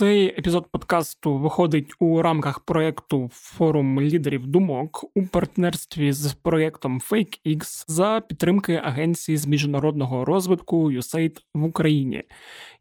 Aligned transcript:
Цей 0.00 0.26
епізод 0.26 0.66
подкасту 0.72 1.38
виходить 1.38 1.92
у 1.98 2.22
рамках 2.22 2.60
проєкту 2.60 3.30
Форум 3.32 4.00
лідерів 4.00 4.46
думок 4.46 5.04
у 5.14 5.26
партнерстві 5.26 6.12
з 6.12 6.32
проєктом 6.32 7.00
FakeX 7.10 7.84
за 7.88 8.22
підтримки 8.28 8.80
Агенції 8.84 9.36
з 9.36 9.46
міжнародного 9.46 10.24
розвитку 10.24 10.92
USAID 10.92 11.38
в 11.54 11.64
Україні. 11.64 12.22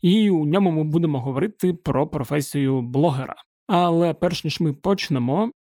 І 0.01 0.29
у 0.29 0.45
ньому 0.45 0.71
ми 0.71 0.83
будемо 0.83 1.19
говорити 1.19 1.73
про 1.73 2.07
професію 2.07 2.81
блогера. 2.81 3.36
Але 3.67 4.13
перш 4.13 4.43
ніж 4.43 4.59
ми 4.59 4.73
почнемо, 4.73 5.51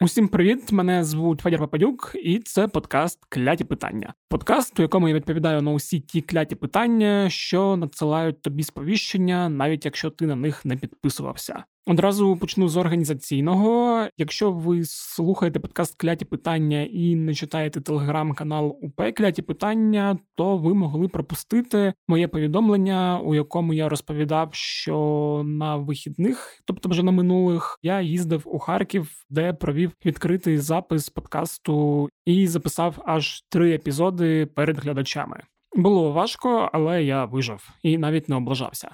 Усім 0.00 0.28
привіт! 0.28 0.72
Мене 0.72 1.04
звуть 1.04 1.40
Федір 1.40 1.58
Пападюк, 1.58 2.12
і 2.14 2.38
це 2.38 2.68
подкаст 2.68 3.24
Кляті 3.28 3.64
питання. 3.64 4.14
Подкаст, 4.28 4.78
у 4.78 4.82
якому 4.82 5.08
я 5.08 5.14
відповідаю 5.14 5.62
на 5.62 5.70
усі 5.70 6.00
ті 6.00 6.22
кляті 6.22 6.54
питання, 6.54 7.30
що 7.30 7.76
надсилають 7.76 8.42
тобі 8.42 8.62
сповіщення, 8.62 9.48
навіть 9.48 9.84
якщо 9.84 10.10
ти 10.10 10.26
на 10.26 10.36
них 10.36 10.64
не 10.64 10.76
підписувався. 10.76 11.64
Одразу 11.88 12.36
почну 12.36 12.68
з 12.68 12.76
організаційного. 12.76 14.06
Якщо 14.16 14.52
ви 14.52 14.84
слухаєте 14.84 15.60
подкаст 15.60 15.96
Кляті 15.96 16.24
питання 16.24 16.82
і 16.82 17.14
не 17.14 17.34
читаєте 17.34 17.80
телеграм-канал 17.80 18.78
УП 18.82 19.12
Кляті 19.12 19.42
питання, 19.42 20.18
то 20.34 20.56
ви 20.56 20.74
могли 20.74 21.08
пропустити 21.08 21.92
моє 22.08 22.28
повідомлення, 22.28 23.20
у 23.24 23.34
якому 23.34 23.74
я 23.74 23.88
розповідав, 23.88 24.48
що 24.52 25.42
на 25.44 25.76
вихідних, 25.76 26.60
тобто 26.64 26.88
вже 26.88 27.02
на 27.02 27.12
минулих, 27.12 27.78
я 27.82 28.00
їздив 28.00 28.42
у 28.44 28.58
Харків, 28.58 29.24
де 29.30 29.52
провів 29.52 29.92
відкритий 30.04 30.58
запис 30.58 31.08
подкасту 31.08 32.08
і 32.24 32.46
записав 32.46 33.02
аж 33.04 33.42
три 33.48 33.74
епізоди 33.74 34.46
перед 34.46 34.78
глядачами. 34.78 35.42
Було 35.76 36.12
важко, 36.12 36.70
але 36.72 37.04
я 37.04 37.24
вижив 37.24 37.70
і 37.82 37.98
навіть 37.98 38.28
не 38.28 38.36
облажався, 38.36 38.90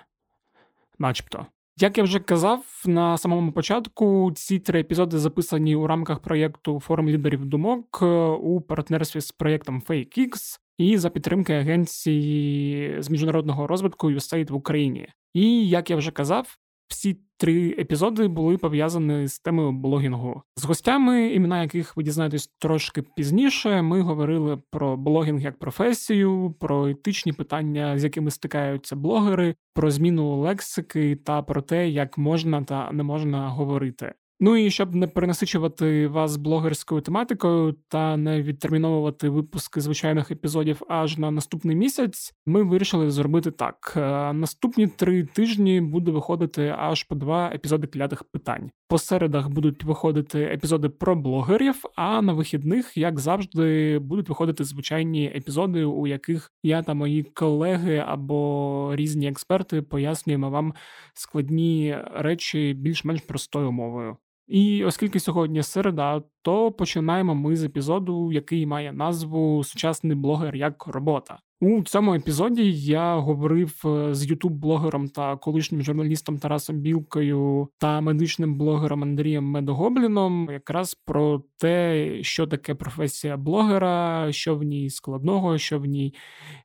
начебто. 0.98 1.46
Як 1.80 1.98
я 1.98 2.04
вже 2.04 2.20
казав 2.20 2.64
на 2.86 3.18
самому 3.18 3.52
початку, 3.52 4.32
ці 4.34 4.58
три 4.58 4.80
епізоди 4.80 5.18
записані 5.18 5.76
у 5.76 5.86
рамках 5.86 6.20
проєкту 6.20 6.80
Форум 6.80 7.08
лідерів 7.08 7.44
думок 7.44 8.02
у 8.40 8.60
партнерстві 8.60 9.20
з 9.20 9.32
проєктом 9.32 9.82
FakeX 9.88 10.58
і 10.78 10.98
за 10.98 11.10
підтримки 11.10 11.52
агенції 11.52 13.02
з 13.02 13.10
міжнародного 13.10 13.66
розвитку 13.66 14.10
USAID 14.10 14.50
в 14.50 14.54
Україні. 14.54 15.08
І 15.34 15.68
як 15.68 15.90
я 15.90 15.96
вже 15.96 16.10
казав, 16.10 16.56
всі 16.92 17.16
три 17.36 17.74
епізоди 17.78 18.28
були 18.28 18.56
пов'язані 18.56 19.26
з 19.26 19.38
темою 19.38 19.72
блогінгу. 19.72 20.42
З 20.56 20.64
гостями, 20.64 21.28
імена 21.28 21.62
яких 21.62 21.96
ви 21.96 22.02
дізнаєтесь 22.02 22.50
трошки 22.58 23.02
пізніше, 23.02 23.82
ми 23.82 24.00
говорили 24.00 24.58
про 24.70 24.96
блогінг 24.96 25.40
як 25.40 25.58
професію, 25.58 26.54
про 26.60 26.88
етичні 26.88 27.32
питання, 27.32 27.98
з 27.98 28.04
якими 28.04 28.30
стикаються 28.30 28.96
блогери, 28.96 29.54
про 29.74 29.90
зміну 29.90 30.40
лексики 30.40 31.16
та 31.16 31.42
про 31.42 31.62
те, 31.62 31.88
як 31.88 32.18
можна 32.18 32.62
та 32.62 32.92
не 32.92 33.02
можна 33.02 33.48
говорити. 33.48 34.14
Ну 34.44 34.56
і 34.56 34.70
щоб 34.70 34.94
не 34.94 35.06
перенасичувати 35.06 36.08
вас 36.08 36.36
блогерською 36.36 37.00
тематикою 37.00 37.74
та 37.88 38.16
не 38.16 38.42
відтерміновувати 38.42 39.28
випуски 39.28 39.80
звичайних 39.80 40.30
епізодів 40.30 40.82
аж 40.88 41.18
на 41.18 41.30
наступний 41.30 41.76
місяць, 41.76 42.34
ми 42.46 42.62
вирішили 42.62 43.10
зробити 43.10 43.50
так: 43.50 43.94
е, 43.96 44.32
наступні 44.32 44.86
три 44.86 45.24
тижні 45.24 45.80
буде 45.80 46.10
виходити 46.10 46.74
аж 46.78 47.04
по 47.04 47.14
два 47.14 47.50
епізоди 47.54 47.86
клятих 47.86 48.24
питань. 48.24 48.70
По 48.88 48.98
середах 48.98 49.48
будуть 49.48 49.84
виходити 49.84 50.42
епізоди 50.42 50.88
про 50.88 51.16
блогерів, 51.16 51.82
а 51.96 52.22
на 52.22 52.32
вихідних, 52.32 52.96
як 52.96 53.20
завжди, 53.20 53.98
будуть 53.98 54.28
виходити 54.28 54.64
звичайні 54.64 55.26
епізоди, 55.26 55.84
у 55.84 56.06
яких 56.06 56.50
я 56.62 56.82
та 56.82 56.94
мої 56.94 57.22
колеги 57.22 58.04
або 58.06 58.90
різні 58.94 59.28
експерти 59.28 59.82
пояснюємо 59.82 60.50
вам 60.50 60.74
складні 61.14 61.96
речі 62.14 62.74
більш-менш 62.74 63.20
простою 63.20 63.72
мовою. 63.72 64.16
І 64.46 64.84
оскільки 64.84 65.20
сьогодні 65.20 65.62
середа, 65.62 66.22
то 66.42 66.72
починаємо 66.72 67.34
ми 67.34 67.56
з 67.56 67.64
епізоду, 67.64 68.32
який 68.32 68.66
має 68.66 68.92
назву 68.92 69.64
Сучасний 69.64 70.16
блогер 70.16 70.56
як 70.56 70.86
робота. 70.86 71.38
У 71.60 71.82
цьому 71.82 72.14
епізоді 72.14 72.72
я 72.72 73.16
говорив 73.16 73.82
е, 73.84 74.14
з 74.14 74.30
ютуб-блогером 74.30 75.08
та 75.08 75.36
колишнім 75.36 75.82
журналістом 75.82 76.38
Тарасом 76.38 76.76
Білкою 76.76 77.68
та 77.78 78.00
медичним 78.00 78.58
блогером 78.58 79.02
Андрієм 79.02 79.44
Медогобліном 79.44 80.48
якраз 80.52 80.94
про 80.94 81.42
те, 81.58 82.08
що 82.22 82.46
таке 82.46 82.74
професія 82.74 83.36
блогера, 83.36 84.32
що 84.32 84.56
в 84.56 84.62
ній 84.62 84.90
складного, 84.90 85.58
що 85.58 85.78
в 85.78 85.84
ній 85.84 86.14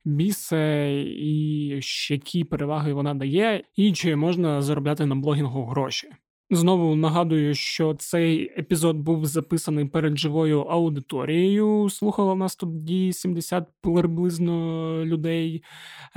бісе, 0.06 0.94
і 1.04 1.82
які 2.10 2.44
переваги 2.44 2.94
вона 2.94 3.14
дає, 3.14 3.64
і 3.76 3.92
чи 3.92 4.16
можна 4.16 4.62
заробляти 4.62 5.06
на 5.06 5.16
блогінгу 5.16 5.66
гроші. 5.66 6.08
Знову 6.50 6.96
нагадую, 6.96 7.56
що 7.56 7.94
цей 7.94 8.52
епізод 8.60 8.98
був 8.98 9.26
записаний 9.26 9.86
перед 9.86 10.18
живою 10.18 10.62
аудиторією. 10.62 11.90
Слухало 11.90 12.36
нас 12.36 12.56
тоді 12.56 13.14
70 13.14 13.68
приблизно 13.82 15.06
людей. 15.06 15.64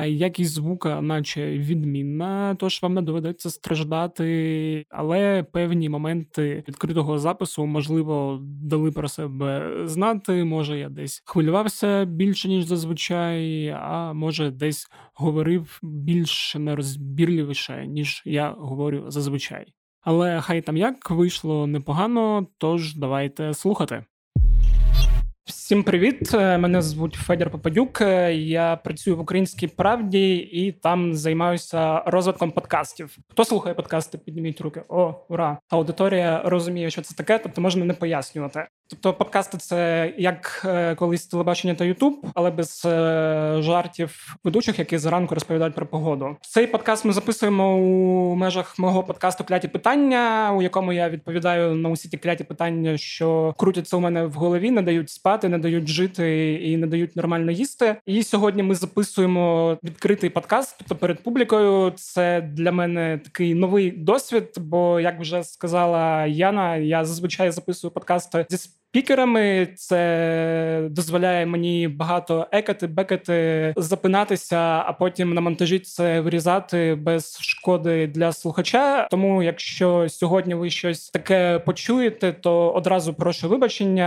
Якість 0.06 0.52
звука, 0.52 1.00
наче 1.00 1.58
відмінна, 1.58 2.54
тож 2.54 2.82
вам 2.82 2.94
не 2.94 3.02
доведеться 3.02 3.50
страждати, 3.50 4.84
але 4.88 5.42
певні 5.42 5.88
моменти 5.88 6.64
відкритого 6.68 7.18
запису, 7.18 7.66
можливо, 7.66 8.38
дали 8.42 8.92
про 8.92 9.08
себе 9.08 9.72
знати. 9.84 10.44
Може, 10.44 10.78
я 10.78 10.88
десь 10.88 11.22
хвилювався 11.24 12.04
більше, 12.04 12.48
ніж 12.48 12.64
зазвичай, 12.64 13.68
а 13.68 14.12
може, 14.12 14.50
десь 14.50 14.86
говорив 15.14 15.78
більш 15.82 16.54
нерозбірливіше, 16.54 17.86
ніж 17.86 18.22
я 18.24 18.54
говорю 18.58 19.04
зазвичай. 19.08 19.66
Але 20.00 20.40
хай 20.40 20.60
там 20.60 20.76
як 20.76 21.10
вийшло 21.10 21.66
непогано, 21.66 22.46
тож 22.58 22.94
давайте 22.94 23.54
слухати. 23.54 24.04
Всім 25.50 25.82
привіт! 25.82 26.34
Е, 26.34 26.58
мене 26.58 26.82
звуть 26.82 27.14
Федір 27.14 27.50
Попадюк. 27.50 28.00
Е, 28.00 28.34
я 28.34 28.76
працюю 28.76 29.16
в 29.16 29.20
українській 29.20 29.66
правді 29.66 30.34
і 30.34 30.72
там 30.72 31.14
займаюся 31.14 32.02
розвитком 32.06 32.50
подкастів. 32.50 33.16
Хто 33.28 33.44
слухає 33.44 33.74
подкасти? 33.74 34.18
Підніміть 34.18 34.60
руки. 34.60 34.82
О, 34.88 35.14
ура! 35.28 35.58
Аудиторія 35.70 36.42
розуміє, 36.44 36.90
що 36.90 37.02
це 37.02 37.14
таке, 37.14 37.38
тобто 37.38 37.60
можна 37.60 37.84
не 37.84 37.94
пояснювати. 37.94 38.66
Тобто, 38.90 39.14
подкасти 39.14 39.58
це 39.58 40.12
як 40.18 40.62
е, 40.64 40.94
колись 40.94 41.26
телебачення 41.26 41.74
та 41.74 41.84
Ютуб, 41.84 42.26
але 42.34 42.50
без 42.50 42.80
жартів 43.64 44.36
ведучих, 44.44 44.78
які 44.78 44.98
зранку 44.98 45.34
розповідають 45.34 45.74
про 45.74 45.86
погоду. 45.86 46.36
Цей 46.40 46.66
подкаст 46.66 47.04
ми 47.04 47.12
записуємо 47.12 47.76
у 47.76 48.34
межах 48.34 48.78
мого 48.78 49.02
подкасту 49.02 49.44
Кляті 49.44 49.68
питання, 49.68 50.52
у 50.56 50.62
якому 50.62 50.92
я 50.92 51.08
відповідаю 51.08 51.74
на 51.74 51.88
усі 51.88 52.08
ті 52.08 52.16
кляті 52.18 52.44
питання, 52.44 52.98
що 52.98 53.54
крутяться 53.58 53.96
у 53.96 54.00
мене 54.00 54.24
в 54.26 54.32
голові, 54.32 54.70
не 54.70 54.82
дають 54.82 55.10
спати, 55.10 55.39
не 55.48 55.58
дають 55.58 55.88
жити 55.88 56.54
і 56.54 56.76
не 56.76 56.86
дають 56.86 57.16
нормально 57.16 57.50
їсти. 57.50 57.96
І 58.06 58.22
сьогодні 58.22 58.62
ми 58.62 58.74
записуємо 58.74 59.78
відкритий 59.84 60.30
подкаст. 60.30 60.74
Тобто 60.78 60.96
перед 60.96 61.22
публікою 61.22 61.92
це 61.96 62.40
для 62.40 62.72
мене 62.72 63.20
такий 63.24 63.54
новий 63.54 63.90
досвід. 63.90 64.54
Бо 64.56 65.00
як 65.00 65.20
вже 65.20 65.44
сказала 65.44 66.26
Яна, 66.26 66.76
я 66.76 67.04
зазвичай 67.04 67.50
записую 67.50 67.90
подкасти 67.90 68.46
зі 68.48 68.56
пікерами. 68.92 69.68
Це 69.76 70.88
дозволяє 70.90 71.46
мені 71.46 71.88
багато 71.88 72.46
екати, 72.52 72.86
бекати, 72.86 73.72
запинатися, 73.76 74.82
а 74.86 74.92
потім 74.92 75.34
на 75.34 75.40
монтажі 75.40 75.78
це 75.78 76.20
вирізати 76.20 76.94
без 76.94 77.38
шкоди 77.40 78.06
для 78.06 78.32
слухача. 78.32 79.08
Тому, 79.10 79.42
якщо 79.42 80.08
сьогодні 80.08 80.54
ви 80.54 80.70
щось 80.70 81.10
таке 81.10 81.58
почуєте, 81.58 82.32
то 82.32 82.70
одразу 82.70 83.14
прошу 83.14 83.48
вибачення. 83.48 84.06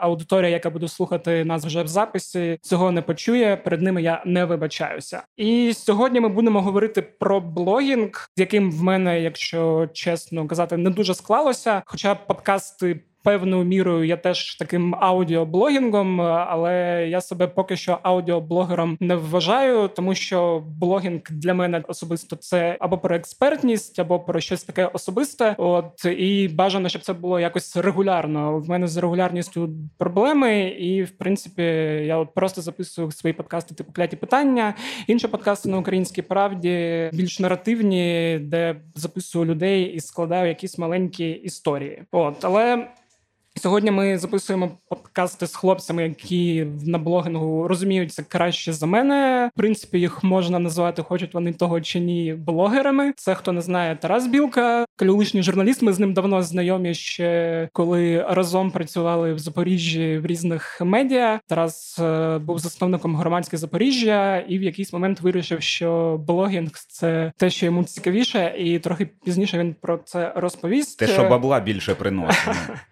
Аудиторія, 0.00 0.50
яка 0.50 0.70
буде 0.70 0.88
слухати 0.88 1.44
нас 1.44 1.64
вже 1.66 1.82
в 1.82 1.88
записі, 1.88 2.58
цього 2.62 2.92
не 2.92 3.02
почує. 3.02 3.56
Перед 3.56 3.82
ними 3.82 4.02
я 4.02 4.22
не 4.26 4.44
вибачаюся. 4.44 5.22
І 5.36 5.72
сьогодні 5.74 6.20
ми 6.20 6.28
будемо 6.28 6.62
говорити 6.62 7.02
про 7.02 7.40
блогінг, 7.40 8.30
з 8.36 8.40
яким 8.40 8.72
в 8.72 8.82
мене, 8.82 9.20
якщо 9.20 9.88
чесно 9.92 10.46
казати, 10.46 10.76
не 10.76 10.90
дуже 10.90 11.14
склалося. 11.14 11.82
Хоча 11.86 12.14
подкасти 12.14 13.00
Певною 13.22 13.64
мірою 13.64 14.04
я 14.04 14.16
теж 14.16 14.56
таким 14.56 14.94
аудіоблогінгом, 14.94 16.20
але 16.20 17.06
я 17.10 17.20
себе 17.20 17.46
поки 17.46 17.76
що 17.76 17.98
аудіоблогером 18.02 18.96
не 19.00 19.16
вважаю, 19.16 19.88
тому 19.88 20.14
що 20.14 20.64
блогінг 20.66 21.20
для 21.30 21.54
мене 21.54 21.82
особисто 21.88 22.36
це 22.36 22.76
або 22.80 22.98
про 22.98 23.16
експертність, 23.16 23.98
або 23.98 24.20
про 24.20 24.40
щось 24.40 24.64
таке 24.64 24.86
особисте. 24.86 25.54
От 25.58 26.04
і 26.04 26.48
бажано, 26.48 26.88
щоб 26.88 27.02
це 27.02 27.12
було 27.12 27.40
якось 27.40 27.76
регулярно. 27.76 28.58
В 28.58 28.68
мене 28.68 28.88
з 28.88 28.96
регулярністю 28.96 29.70
проблеми, 29.98 30.68
і 30.68 31.02
в 31.02 31.10
принципі 31.10 31.62
я 32.06 32.16
от 32.16 32.34
просто 32.34 32.62
записую 32.62 33.10
свої 33.10 33.32
подкасти, 33.32 33.74
типу 33.74 33.92
кляті 33.92 34.16
питання. 34.16 34.74
Інші 35.06 35.28
подкасти 35.28 35.68
на 35.68 35.78
українській 35.78 36.22
правді 36.22 37.10
більш 37.12 37.40
наративні, 37.40 38.38
де 38.42 38.76
записую 38.94 39.44
людей 39.44 39.84
і 39.84 40.00
складаю 40.00 40.48
якісь 40.48 40.78
маленькі 40.78 41.30
історії. 41.30 42.02
От 42.12 42.44
але. 42.44 42.86
Сьогодні 43.56 43.90
ми 43.90 44.18
записуємо 44.18 44.70
подкасти 44.88 45.46
з 45.46 45.54
хлопцями, 45.54 46.02
які 46.02 46.66
на 46.86 46.98
блогінгу 46.98 47.68
розуміються 47.68 48.24
краще 48.28 48.72
за 48.72 48.86
мене. 48.86 49.50
В 49.54 49.58
принципі, 49.58 49.98
їх 49.98 50.24
можна 50.24 50.58
назвати, 50.58 51.02
хочуть 51.02 51.34
вони 51.34 51.52
того 51.52 51.80
чи 51.80 52.00
ні, 52.00 52.34
блогерами. 52.34 53.12
Це 53.16 53.34
хто 53.34 53.52
не 53.52 53.60
знає, 53.60 53.96
Тарас 53.96 54.26
Білка, 54.26 54.84
колишній 54.96 55.42
журналіст. 55.42 55.82
Ми 55.82 55.92
з 55.92 55.98
ним 55.98 56.12
давно 56.12 56.42
знайомі 56.42 56.94
ще 56.94 57.68
коли 57.72 58.26
разом 58.28 58.70
працювали 58.70 59.34
в 59.34 59.38
Запоріжжі 59.38 60.18
в 60.18 60.26
різних 60.26 60.80
медіа. 60.80 61.40
Тарас 61.48 61.98
е, 61.98 62.38
був 62.38 62.58
засновником 62.58 63.16
громадське 63.16 63.56
Запоріжжя, 63.56 64.38
і 64.38 64.58
в 64.58 64.62
якийсь 64.62 64.92
момент 64.92 65.20
вирішив, 65.20 65.62
що 65.62 66.20
блогінг 66.26 66.70
це 66.88 67.32
те, 67.36 67.50
що 67.50 67.66
йому 67.66 67.84
цікавіше, 67.84 68.54
і 68.58 68.78
трохи 68.78 69.08
пізніше 69.24 69.58
він 69.58 69.74
про 69.80 69.98
це 69.98 70.32
розповість. 70.36 70.98
Те, 70.98 71.06
що 71.06 71.28
бабла 71.28 71.60
більше 71.60 71.94
приносить. 71.94 72.48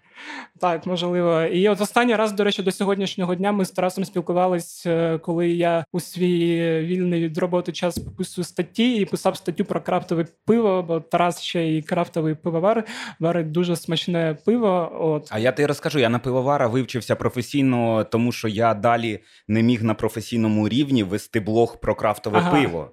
Так, 0.59 0.85
можливо. 0.85 1.41
І 1.41 1.69
от 1.69 1.81
останній 1.81 2.15
раз, 2.15 2.31
до 2.31 2.43
речі, 2.43 2.63
до 2.63 2.71
сьогоднішнього 2.71 3.35
дня 3.35 3.51
ми 3.51 3.65
з 3.65 3.71
Тарасом 3.71 4.05
спілкувались, 4.05 4.85
е, 4.85 5.17
коли 5.17 5.49
я 5.49 5.85
у 5.91 5.99
свій 5.99 6.61
вільний 6.81 7.23
від 7.23 7.37
роботи 7.37 7.71
час 7.71 7.99
писую 8.17 8.45
статті 8.45 8.95
і 8.95 9.05
писав 9.05 9.37
статтю 9.37 9.65
про 9.65 9.81
крафтове 9.81 10.25
пиво, 10.45 10.83
бо 10.83 10.99
Тарас 10.99 11.41
ще 11.41 11.75
і 11.75 11.81
крафтовий 11.81 12.35
пивовар, 12.35 12.83
варить 13.19 13.51
дуже 13.51 13.75
смачне 13.75 14.37
пиво. 14.45 14.91
От. 14.99 15.27
А 15.31 15.39
я 15.39 15.51
тобі 15.51 15.65
розкажу, 15.65 15.99
я 15.99 16.09
на 16.09 16.19
пивовара 16.19 16.67
вивчився 16.67 17.15
професійно, 17.15 18.03
тому 18.03 18.31
що 18.31 18.47
я 18.47 18.73
далі 18.73 19.19
не 19.47 19.63
міг 19.63 19.83
на 19.83 19.93
професійному 19.93 20.69
рівні 20.69 21.03
вести 21.03 21.39
блог 21.39 21.79
про 21.79 21.95
крафтове 21.95 22.37
ага. 22.37 22.51
пиво. 22.51 22.91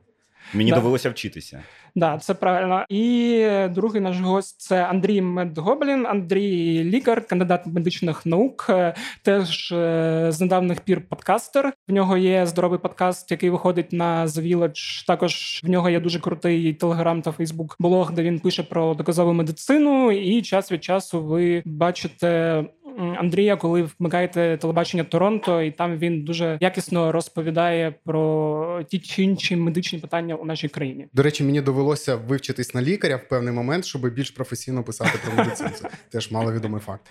Мені 0.55 0.71
да. 0.71 0.77
довелося 0.77 1.11
вчитися. 1.11 1.62
Да, 1.96 2.19
це 2.19 2.34
правильно. 2.34 2.84
І 2.88 3.48
другий 3.70 4.00
наш 4.00 4.20
гость 4.20 4.60
це 4.60 4.84
Андрій 4.84 5.20
Медгоблін. 5.20 6.06
Андрій 6.06 6.84
лікар, 6.84 7.26
кандидат 7.26 7.66
медичних 7.66 8.26
наук, 8.26 8.66
е, 8.69 8.94
теж 9.22 9.72
е, 9.72 10.26
з 10.31 10.40
недавних 10.40 10.81
пір 10.81 11.00
подкастер. 11.08 11.72
В 11.88 11.93
нього 11.93 12.16
є 12.16 12.46
здоровий 12.46 12.78
подкаст, 12.78 13.31
який 13.31 13.50
виходить 13.50 13.93
на 13.93 14.26
The 14.26 14.56
Village. 14.56 15.06
Також 15.06 15.60
в 15.64 15.69
нього 15.69 15.90
є 15.90 16.00
дуже 16.00 16.20
крутий 16.20 16.75
телеграм 16.75 17.22
та 17.22 17.32
фейсбук 17.32 17.76
блог, 17.78 18.12
де 18.12 18.22
він 18.22 18.40
пише 18.40 18.62
про 18.62 18.94
доказову 18.94 19.32
медицину. 19.32 20.12
І 20.12 20.43
час 20.43 20.72
від 20.72 20.84
часу 20.84 21.22
ви 21.22 21.62
бачите 21.64 22.64
Андрія, 22.96 23.56
коли 23.56 23.88
вмикаєте 23.98 24.58
телебачення 24.60 25.04
Торонто, 25.04 25.62
і 25.62 25.70
там 25.70 25.98
він 25.98 26.25
дуже 26.25 26.58
якісно 26.60 27.12
розповідає 27.12 27.94
про 28.04 28.82
ті 28.88 28.98
чи 28.98 29.22
інші 29.22 29.56
медичні 29.56 29.98
питання 29.98 30.34
у 30.34 30.44
нашій 30.44 30.69
країні. 30.69 31.06
До 31.12 31.22
речі, 31.22 31.44
мені 31.44 31.60
довелося 31.60 32.16
вивчитись 32.16 32.75
на 32.75 32.82
лікаря 32.82 33.16
в 33.16 33.28
певний 33.28 33.54
момент, 33.54 33.84
щоб 33.84 34.12
більш 34.14 34.31
професійно 34.31 34.82
писати 34.82 35.19
про 35.25 35.34
медицину. 35.34 35.70
Теж 36.10 36.31
маловідомий 36.31 36.81
факт. 36.81 37.02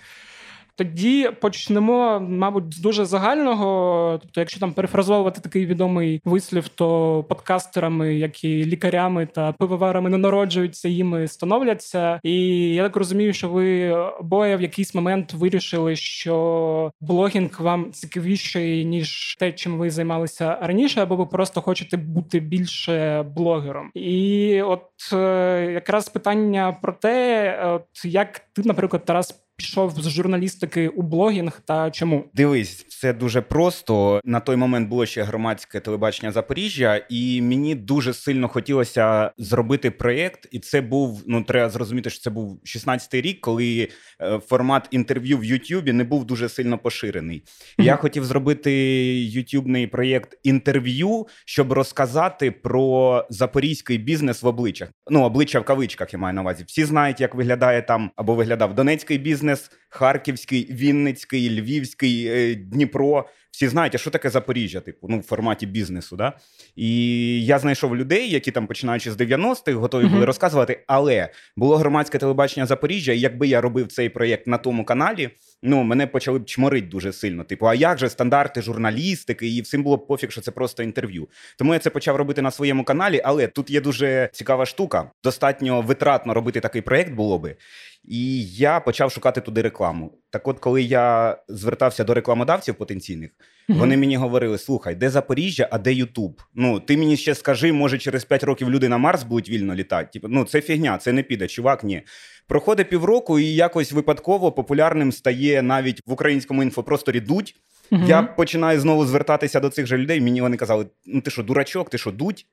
Тоді 0.76 1.30
почнемо, 1.40 2.20
мабуть, 2.20 2.74
з 2.74 2.78
дуже 2.78 3.04
загального. 3.04 4.18
Тобто, 4.22 4.40
якщо 4.40 4.60
там 4.60 4.72
перефразовувати 4.72 5.40
такий 5.40 5.66
відомий 5.66 6.20
вислів, 6.24 6.68
то 6.68 7.24
подкастерами, 7.28 8.14
як 8.14 8.44
і 8.44 8.64
лікарями 8.64 9.26
та 9.26 9.52
пивоварами 9.52 10.10
не 10.10 10.18
народжуються, 10.18 10.88
їми 10.88 11.28
становляться. 11.28 12.20
І 12.22 12.34
я 12.74 12.82
так 12.82 12.96
розумію, 12.96 13.32
що 13.32 13.48
ви 13.48 13.90
обоє 13.90 14.56
в 14.56 14.62
якийсь 14.62 14.94
момент 14.94 15.32
вирішили, 15.32 15.96
що 15.96 16.90
блогінг 17.00 17.60
вам 17.60 17.92
цікавіший 17.92 18.84
ніж 18.84 19.36
те, 19.38 19.52
чим 19.52 19.78
ви 19.78 19.90
займалися 19.90 20.58
раніше, 20.62 21.02
або 21.02 21.16
ви 21.16 21.26
просто 21.26 21.60
хочете 21.60 21.96
бути 21.96 22.40
більше 22.40 23.22
блогером. 23.22 23.90
І 23.94 24.62
от 24.62 24.82
е, 25.12 25.70
якраз 25.72 26.08
питання 26.08 26.76
про 26.82 26.92
те, 26.92 27.60
от 27.64 28.04
як 28.04 28.38
ти, 28.38 28.62
наприклад, 28.64 29.04
Тарас 29.04 29.45
пішов 29.56 29.90
з 29.90 30.08
журналістики 30.10 30.88
у 30.88 31.02
блогінг 31.02 31.60
та 31.64 31.90
чому? 31.90 32.24
Дивись, 32.34 32.86
все 32.88 33.12
дуже 33.12 33.40
просто. 33.40 34.20
На 34.24 34.40
той 34.40 34.56
момент 34.56 34.88
було 34.88 35.06
ще 35.06 35.22
громадське 35.22 35.80
телебачення 35.80 36.32
Запоріжжя, 36.32 37.06
і 37.10 37.42
мені 37.42 37.74
дуже 37.74 38.14
сильно 38.14 38.48
хотілося 38.48 39.30
зробити 39.38 39.90
проєкт. 39.90 40.48
І 40.52 40.58
це 40.58 40.80
був 40.80 41.22
ну 41.26 41.42
треба 41.42 41.70
зрозуміти, 41.70 42.10
що 42.10 42.20
це 42.20 42.30
був 42.30 42.60
16-й 42.64 43.20
рік, 43.20 43.40
коли 43.40 43.88
е, 44.20 44.38
формат 44.38 44.88
інтерв'ю 44.90 45.38
в 45.38 45.44
Ютубі 45.44 45.92
не 45.92 46.04
був 46.04 46.24
дуже 46.24 46.48
сильно 46.48 46.78
поширений. 46.78 47.42
Mm-hmm. 47.42 47.84
Я 47.84 47.96
хотів 47.96 48.24
зробити 48.24 48.72
ютубний 49.20 49.86
проєкт 49.86 50.38
інтерв'ю, 50.42 51.26
щоб 51.44 51.72
розказати 51.72 52.50
про 52.50 53.24
запорізький 53.30 53.98
бізнес 53.98 54.42
в 54.42 54.46
обличчях. 54.46 54.88
Ну 55.10 55.22
обличчя 55.22 55.60
в 55.60 55.64
кавичках 55.64 56.12
я 56.12 56.18
маю 56.18 56.34
на 56.34 56.40
увазі. 56.40 56.64
Всі 56.66 56.84
знають, 56.84 57.20
як 57.20 57.34
виглядає 57.34 57.82
там 57.82 58.10
або 58.16 58.34
виглядав 58.34 58.74
Донецький 58.74 59.18
бізнес 59.18 59.45
бізнес 59.46 59.70
Харківський, 59.88 60.68
Вінницький, 60.72 61.60
Львівський, 61.60 62.26
е, 62.26 62.54
Дніпро. 62.54 63.28
Всі 63.56 63.68
знають, 63.68 63.94
а 63.94 63.98
що 63.98 64.10
таке 64.10 64.30
Запоріжжя, 64.30 64.80
типу, 64.80 65.06
ну 65.10 65.18
в 65.18 65.22
форматі 65.22 65.66
бізнесу. 65.66 66.16
Да? 66.16 66.32
І 66.76 67.44
я 67.44 67.58
знайшов 67.58 67.96
людей, 67.96 68.30
які 68.30 68.50
там, 68.50 68.66
починаючи 68.66 69.12
з 69.12 69.16
90-х, 69.16 69.72
готові 69.72 70.06
були 70.06 70.22
mm-hmm. 70.22 70.26
розказувати. 70.26 70.84
Але 70.86 71.28
було 71.56 71.76
громадське 71.76 72.18
телебачення 72.18 72.66
Запоріжжя, 72.66 73.12
і 73.12 73.20
якби 73.20 73.48
я 73.48 73.60
робив 73.60 73.86
цей 73.86 74.08
проєкт 74.08 74.46
на 74.46 74.58
тому 74.58 74.84
каналі, 74.84 75.30
ну 75.62 75.82
мене 75.82 76.06
почали 76.06 76.38
б 76.38 76.44
чморити 76.44 76.86
дуже 76.86 77.12
сильно. 77.12 77.44
Типу, 77.44 77.66
а 77.66 77.74
як 77.74 77.98
же 77.98 78.08
стандарти 78.08 78.62
журналістики? 78.62 79.48
І 79.48 79.62
всім 79.62 79.82
було 79.82 79.96
б 79.96 80.06
пофіг, 80.06 80.30
що 80.30 80.40
це 80.40 80.50
просто 80.50 80.82
інтерв'ю. 80.82 81.28
Тому 81.58 81.72
я 81.72 81.78
це 81.78 81.90
почав 81.90 82.16
робити 82.16 82.42
на 82.42 82.50
своєму 82.50 82.84
каналі. 82.84 83.20
Але 83.24 83.46
тут 83.46 83.70
є 83.70 83.80
дуже 83.80 84.30
цікава 84.32 84.66
штука. 84.66 85.10
Достатньо 85.24 85.80
витратно 85.80 86.34
робити 86.34 86.60
такий 86.60 86.82
проєкт 86.82 87.12
було 87.12 87.38
би. 87.38 87.56
І 88.04 88.44
я 88.44 88.80
почав 88.80 89.12
шукати 89.12 89.40
туди 89.40 89.62
рекламу. 89.62 89.85
Так, 90.30 90.48
от, 90.48 90.58
коли 90.58 90.82
я 90.82 91.36
звертався 91.48 92.04
до 92.04 92.14
рекламодавців 92.14 92.74
потенційних, 92.74 93.30
mm-hmm. 93.30 93.78
вони 93.78 93.96
мені 93.96 94.16
говорили: 94.16 94.58
слухай, 94.58 94.94
де 94.94 95.10
Запоріжжя, 95.10 95.68
а 95.70 95.78
де 95.78 95.92
Ютуб? 95.92 96.42
Ну 96.54 96.80
ти 96.80 96.96
мені 96.96 97.16
ще 97.16 97.34
скажи, 97.34 97.72
може 97.72 97.98
через 97.98 98.24
5 98.24 98.44
років 98.44 98.70
люди 98.70 98.88
на 98.88 98.98
Марс 98.98 99.22
будуть 99.22 99.50
вільно 99.50 99.74
літати. 99.74 100.08
Типу, 100.12 100.28
ну 100.28 100.44
це 100.44 100.60
фігня, 100.60 100.98
це 100.98 101.12
не 101.12 101.22
піде, 101.22 101.46
чувак. 101.46 101.84
Ні. 101.84 102.02
Проходить 102.48 102.88
півроку, 102.88 103.38
і 103.38 103.54
якось 103.54 103.92
випадково 103.92 104.52
популярним 104.52 105.12
стає 105.12 105.62
навіть 105.62 106.00
в 106.06 106.12
українському 106.12 106.62
інфопросторі 106.62 107.20
дуть. 107.20 107.56
Mm-hmm. 107.90 108.08
Я 108.08 108.22
починаю 108.22 108.80
знову 108.80 109.06
звертатися 109.06 109.60
до 109.60 109.68
цих 109.68 109.86
же 109.86 109.98
людей. 109.98 110.20
Мені 110.20 110.40
вони 110.40 110.56
казали: 110.56 110.86
ну 111.06 111.20
ти 111.20 111.30
що, 111.30 111.42
дурачок, 111.42 111.90
ти 111.90 111.98
що, 111.98 112.12
дуть? 112.12 112.46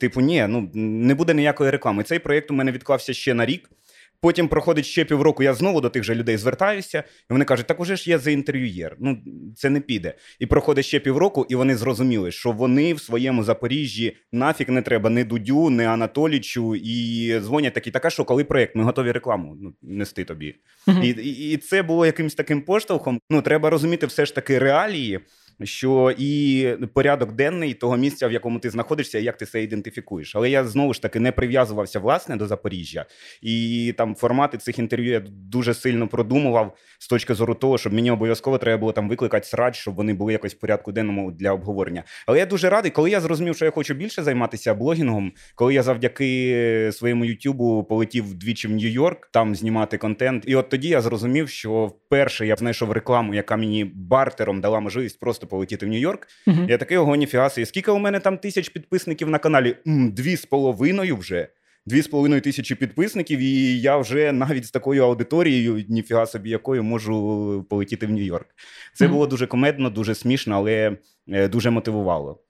Типу, 0.00 0.20
ні, 0.20 0.46
ну 0.48 0.70
не 0.74 1.14
буде 1.14 1.34
ніякої 1.34 1.70
реклами. 1.70 2.02
Цей 2.02 2.18
проєкт 2.18 2.50
у 2.50 2.54
мене 2.54 2.72
відклався 2.72 3.12
ще 3.12 3.34
на 3.34 3.46
рік. 3.46 3.70
Потім 4.20 4.48
проходить 4.48 4.86
ще 4.86 5.04
півроку, 5.04 5.42
я 5.42 5.54
знову 5.54 5.80
до 5.80 5.88
тих 5.88 6.04
же 6.04 6.14
людей 6.14 6.36
звертаюся, 6.36 6.98
і 6.98 7.32
вони 7.32 7.44
кажуть, 7.44 7.66
так 7.66 7.80
уже 7.80 7.96
ж 7.96 8.10
є 8.10 8.18
за 8.18 8.30
інтерв'юєр. 8.30 8.96
Ну 9.00 9.18
це 9.56 9.70
не 9.70 9.80
піде. 9.80 10.14
І 10.38 10.46
проходить 10.46 10.84
ще 10.84 11.00
півроку, 11.00 11.46
і 11.48 11.54
вони 11.54 11.76
зрозуміли, 11.76 12.32
що 12.32 12.52
вони 12.52 12.94
в 12.94 13.00
своєму 13.00 13.44
Запоріжжі 13.44 14.16
нафіг 14.32 14.70
не 14.70 14.82
треба 14.82 15.10
ні 15.10 15.24
Дудю, 15.24 15.70
ні 15.70 15.84
Анатолічу. 15.84 16.74
І 16.74 17.40
дзвонять 17.40 17.74
такі, 17.74 17.90
така 17.90 18.10
що 18.10 18.24
коли 18.24 18.44
проєкт, 18.44 18.76
ми 18.76 18.84
готові 18.84 19.12
рекламу 19.12 19.56
ну, 19.60 19.74
нести 19.82 20.24
тобі. 20.24 20.54
Uh-huh. 20.86 21.04
І, 21.04 21.08
і, 21.08 21.52
І 21.52 21.56
це 21.56 21.82
було 21.82 22.06
якимось 22.06 22.34
таким 22.34 22.62
поштовхом. 22.62 23.20
Ну 23.30 23.42
треба 23.42 23.70
розуміти 23.70 24.06
все 24.06 24.26
ж 24.26 24.34
таки 24.34 24.58
реалії 24.58 25.20
що 25.64 26.14
і 26.18 26.66
порядок 26.94 27.32
денний 27.32 27.74
того 27.74 27.96
місця, 27.96 28.28
в 28.28 28.32
якому 28.32 28.58
ти 28.58 28.70
знаходишся, 28.70 29.18
як 29.18 29.36
ти 29.36 29.46
це 29.46 29.62
ідентифікуєш. 29.62 30.36
Але 30.36 30.50
я 30.50 30.64
знову 30.64 30.94
ж 30.94 31.02
таки 31.02 31.20
не 31.20 31.32
прив'язувався 31.32 31.98
власне 31.98 32.36
до 32.36 32.46
Запоріжжя, 32.46 33.06
і 33.42 33.94
там 33.98 34.14
формати 34.14 34.58
цих 34.58 34.78
інтерв'ю 34.78 35.12
я 35.12 35.20
дуже 35.30 35.74
сильно 35.74 36.08
продумував 36.08 36.76
з 36.98 37.08
точки 37.08 37.34
зору 37.34 37.54
того, 37.54 37.78
щоб 37.78 37.92
мені 37.92 38.10
обов'язково 38.10 38.58
треба 38.58 38.80
було 38.80 38.92
там 38.92 39.08
викликати 39.08 39.46
срач, 39.46 39.76
щоб 39.76 39.94
вони 39.94 40.14
були 40.14 40.32
якось 40.32 40.54
в 40.54 40.58
порядку 40.58 40.92
денному 40.92 41.30
для 41.32 41.52
обговорення. 41.52 42.04
Але 42.26 42.38
я 42.38 42.46
дуже 42.46 42.70
радий, 42.70 42.90
коли 42.90 43.10
я 43.10 43.20
зрозумів, 43.20 43.56
що 43.56 43.64
я 43.64 43.70
хочу 43.70 43.94
більше 43.94 44.22
займатися 44.22 44.74
блогінгом, 44.74 45.32
коли 45.54 45.74
я 45.74 45.82
завдяки 45.82 46.90
своєму 46.92 47.24
Ютубу 47.24 47.84
полетів 47.84 48.34
двічі 48.34 48.68
в 48.68 48.70
Нью-Йорк 48.70 49.28
там 49.32 49.54
знімати 49.54 49.98
контент. 49.98 50.44
І 50.46 50.56
от 50.56 50.68
тоді 50.68 50.88
я 50.88 51.00
зрозумів, 51.00 51.48
що 51.48 51.86
вперше 51.86 52.46
я 52.46 52.56
знайшов 52.56 52.92
рекламу, 52.92 53.34
яка 53.34 53.56
мені 53.56 53.84
бартером 53.84 54.60
дала 54.60 54.80
можливість 54.80 55.20
просто 55.20 55.46
полетіти 55.48 55.86
в 55.86 55.88
Нью-Йорк. 55.88 56.26
Uh-huh. 56.46 56.70
Я 56.70 56.78
такий 56.78 56.96
ого, 56.96 57.16
ніфіга 57.16 57.50
І 57.58 57.66
скільки 57.66 57.90
у 57.90 57.98
мене 57.98 58.20
там 58.20 58.38
тисяч 58.38 58.68
підписників 58.68 59.30
на 59.30 59.38
каналі? 59.38 59.76
М, 59.86 60.12
дві 60.12 60.36
з 60.36 60.46
половиною 60.46 61.16
вже. 61.16 61.48
Дві 61.86 62.02
з 62.02 62.08
половиною 62.08 62.40
тисячі 62.40 62.74
підписників, 62.74 63.38
і 63.38 63.80
я 63.80 63.96
вже 63.96 64.32
навіть 64.32 64.66
з 64.66 64.70
такою 64.70 65.04
аудиторією, 65.04 65.84
ніфіга 65.88 66.26
собі 66.26 66.50
якою 66.50 66.84
можу 66.84 67.66
полетіти 67.70 68.06
в 68.06 68.10
Нью-Йорк. 68.10 68.46
Це 68.94 69.04
mm-hmm. 69.04 69.10
було 69.10 69.26
дуже 69.26 69.46
комедно, 69.46 69.90
дуже 69.90 70.14
смішно, 70.14 70.56
але 70.56 70.96
е, 71.28 71.48
дуже 71.48 71.70
мотивувало. 71.70 72.40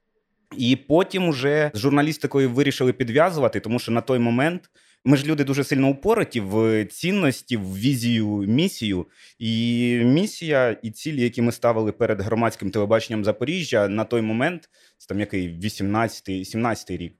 І 0.57 0.77
потім 0.77 1.29
уже 1.29 1.71
з 1.75 1.79
журналістикою 1.79 2.51
вирішили 2.51 2.93
підв'язувати, 2.93 3.61
тому 3.61 3.79
що 3.79 3.93
на 3.93 4.01
той 4.01 4.19
момент 4.19 4.71
ми 5.05 5.17
ж 5.17 5.27
люди 5.27 5.45
дуже 5.45 5.65
сильно 5.65 5.89
упороті 5.89 6.41
в 6.41 6.85
цінності, 6.85 7.57
в 7.57 7.77
візію, 7.77 8.27
місію. 8.29 9.07
І 9.39 9.95
місія 10.05 10.77
і 10.83 10.91
цілі, 10.91 11.23
які 11.23 11.43
ми 11.43 11.53
ставили 11.53 11.93
перед 11.93 12.21
громадським 12.21 12.71
телебаченням 12.71 13.25
Запоріжжя 13.25 13.89
на 13.89 14.05
той 14.05 14.23
момент, 14.23 14.69
це 14.99 15.07
там 15.09 15.21
який 15.21 15.61
18-й, 15.61 16.57
17-й 16.57 16.97
рік. 16.97 17.15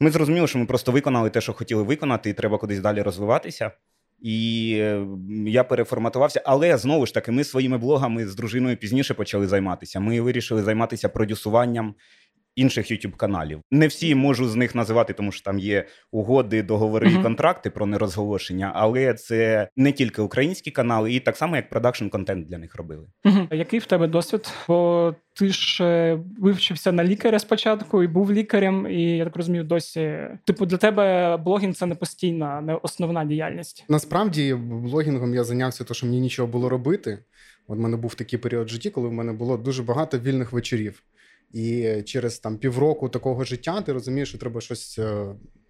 Ми 0.00 0.10
зрозуміли, 0.10 0.46
що 0.46 0.58
ми 0.58 0.66
просто 0.66 0.92
виконали 0.92 1.30
те, 1.30 1.40
що 1.40 1.52
хотіли 1.52 1.82
виконати, 1.82 2.30
і 2.30 2.34
треба 2.34 2.58
кудись 2.58 2.80
далі 2.80 3.02
розвиватися. 3.02 3.70
І 4.22 4.76
е, 4.80 5.06
я 5.46 5.64
переформатувався, 5.64 6.42
але 6.44 6.78
знову 6.78 7.06
ж 7.06 7.14
таки, 7.14 7.32
ми 7.32 7.44
своїми 7.44 7.78
блогами 7.78 8.26
з 8.26 8.34
дружиною 8.34 8.76
пізніше 8.76 9.14
почали 9.14 9.46
займатися. 9.46 10.00
Ми 10.00 10.20
вирішили 10.20 10.62
займатися 10.62 11.08
продюсуванням 11.08 11.94
інших 12.60 12.90
youtube 12.90 13.16
каналів. 13.16 13.60
Не 13.70 13.86
всі 13.86 14.14
можу 14.14 14.48
з 14.48 14.56
них 14.56 14.74
називати, 14.74 15.12
тому 15.12 15.32
що 15.32 15.44
там 15.44 15.58
є 15.58 15.86
угоди, 16.12 16.62
договори 16.62 17.08
uh-huh. 17.08 17.20
і 17.20 17.22
контракти 17.22 17.70
про 17.70 17.86
нерозголошення, 17.86 18.72
але 18.74 19.14
це 19.14 19.68
не 19.76 19.92
тільки 19.92 20.22
українські 20.22 20.70
канали, 20.70 21.12
і 21.12 21.20
так 21.20 21.36
само 21.36 21.56
як 21.56 21.70
продакшн 21.70 22.08
контент 22.08 22.46
для 22.46 22.58
них 22.58 22.74
робили. 22.74 23.06
Uh-huh. 23.24 23.54
Який 23.54 23.80
в 23.80 23.86
тебе 23.86 24.06
досвід? 24.06 24.52
Бо 24.68 25.14
ти 25.36 25.48
ж 25.48 25.84
е, 25.84 26.18
вивчився 26.38 26.92
на 26.92 27.04
лікаря 27.04 27.38
спочатку 27.38 28.02
і 28.02 28.06
був 28.06 28.32
лікарем, 28.32 28.86
і 28.86 29.02
я 29.16 29.24
так 29.24 29.36
розумію, 29.36 29.64
досі 29.64 30.18
типу 30.44 30.66
для 30.66 30.76
тебе 30.76 31.36
блогінг 31.36 31.74
це 31.74 31.86
не 31.86 31.94
постійна, 31.94 32.60
не 32.60 32.74
основна 32.74 33.24
діяльність. 33.24 33.84
Насправді 33.88 34.54
блогінгом 34.64 35.34
я 35.34 35.44
зайнявся, 35.44 35.84
тому 35.84 35.94
що 35.94 36.06
мені 36.06 36.20
нічого 36.20 36.48
було 36.48 36.68
робити. 36.68 37.18
От 37.68 37.78
в 37.78 37.80
мене 37.80 37.96
був 37.96 38.14
такий 38.14 38.38
період 38.38 38.66
в 38.66 38.70
житті, 38.70 38.90
коли 38.90 39.08
в 39.08 39.12
мене 39.12 39.32
було 39.32 39.56
дуже 39.56 39.82
багато 39.82 40.18
вільних 40.18 40.52
вечорів. 40.52 41.02
І 41.52 42.02
через 42.02 42.38
там 42.38 42.56
півроку 42.56 43.08
такого 43.08 43.44
життя 43.44 43.80
ти 43.80 43.92
розумієш, 43.92 44.28
що 44.28 44.38
треба 44.38 44.60
щось 44.60 44.98
е, 44.98 45.26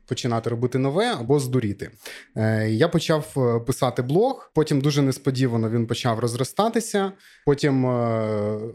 починати 0.07 0.51
робити 0.51 0.79
нове 0.79 1.13
або 1.13 1.41
здуріти. 1.41 1.91
Е, 2.37 2.71
я 2.71 2.89
почав 2.89 3.35
е, 3.37 3.61
писати 3.61 4.03
блог, 4.03 4.51
потім 4.55 4.81
дуже 4.81 5.03
несподівано 5.03 5.71
він 5.71 5.87
почав 5.87 6.19
розростатися. 6.19 7.13
Потім 7.47 7.83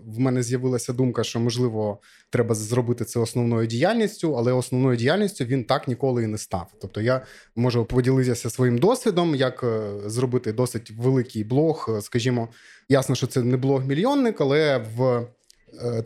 в 0.06 0.20
мене 0.20 0.44
з'явилася 0.44 0.94
думка, 0.94 1.24
що 1.24 1.40
можливо 1.40 2.00
треба 2.30 2.56
зробити 2.56 3.06
це 3.06 3.20
основною 3.20 3.68
діяльністю, 3.68 4.34
але 4.38 4.52
основною 4.54 4.98
діяльністю 4.98 5.46
він 5.46 5.64
так 5.64 5.88
ніколи 5.88 6.24
і 6.24 6.28
не 6.28 6.38
став. 6.38 6.72
Тобто 6.82 7.02
я 7.02 7.22
можу 7.56 7.86
поділитися 7.86 8.50
своїм 8.50 8.78
досвідом, 8.78 9.36
як 9.36 9.66
зробити 10.06 10.54
досить 10.54 10.92
великий 10.92 11.44
блог. 11.44 12.00
Скажімо, 12.02 12.50
ясно, 12.90 13.16
що 13.16 13.28
це 13.28 13.44
не 13.44 13.58
блог-мільйонник, 13.58 14.36
але 14.42 14.86
в 14.98 15.26
Е, 15.26 15.28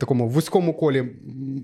такому 0.00 0.28
вузькому 0.28 0.74
колі 0.74 1.04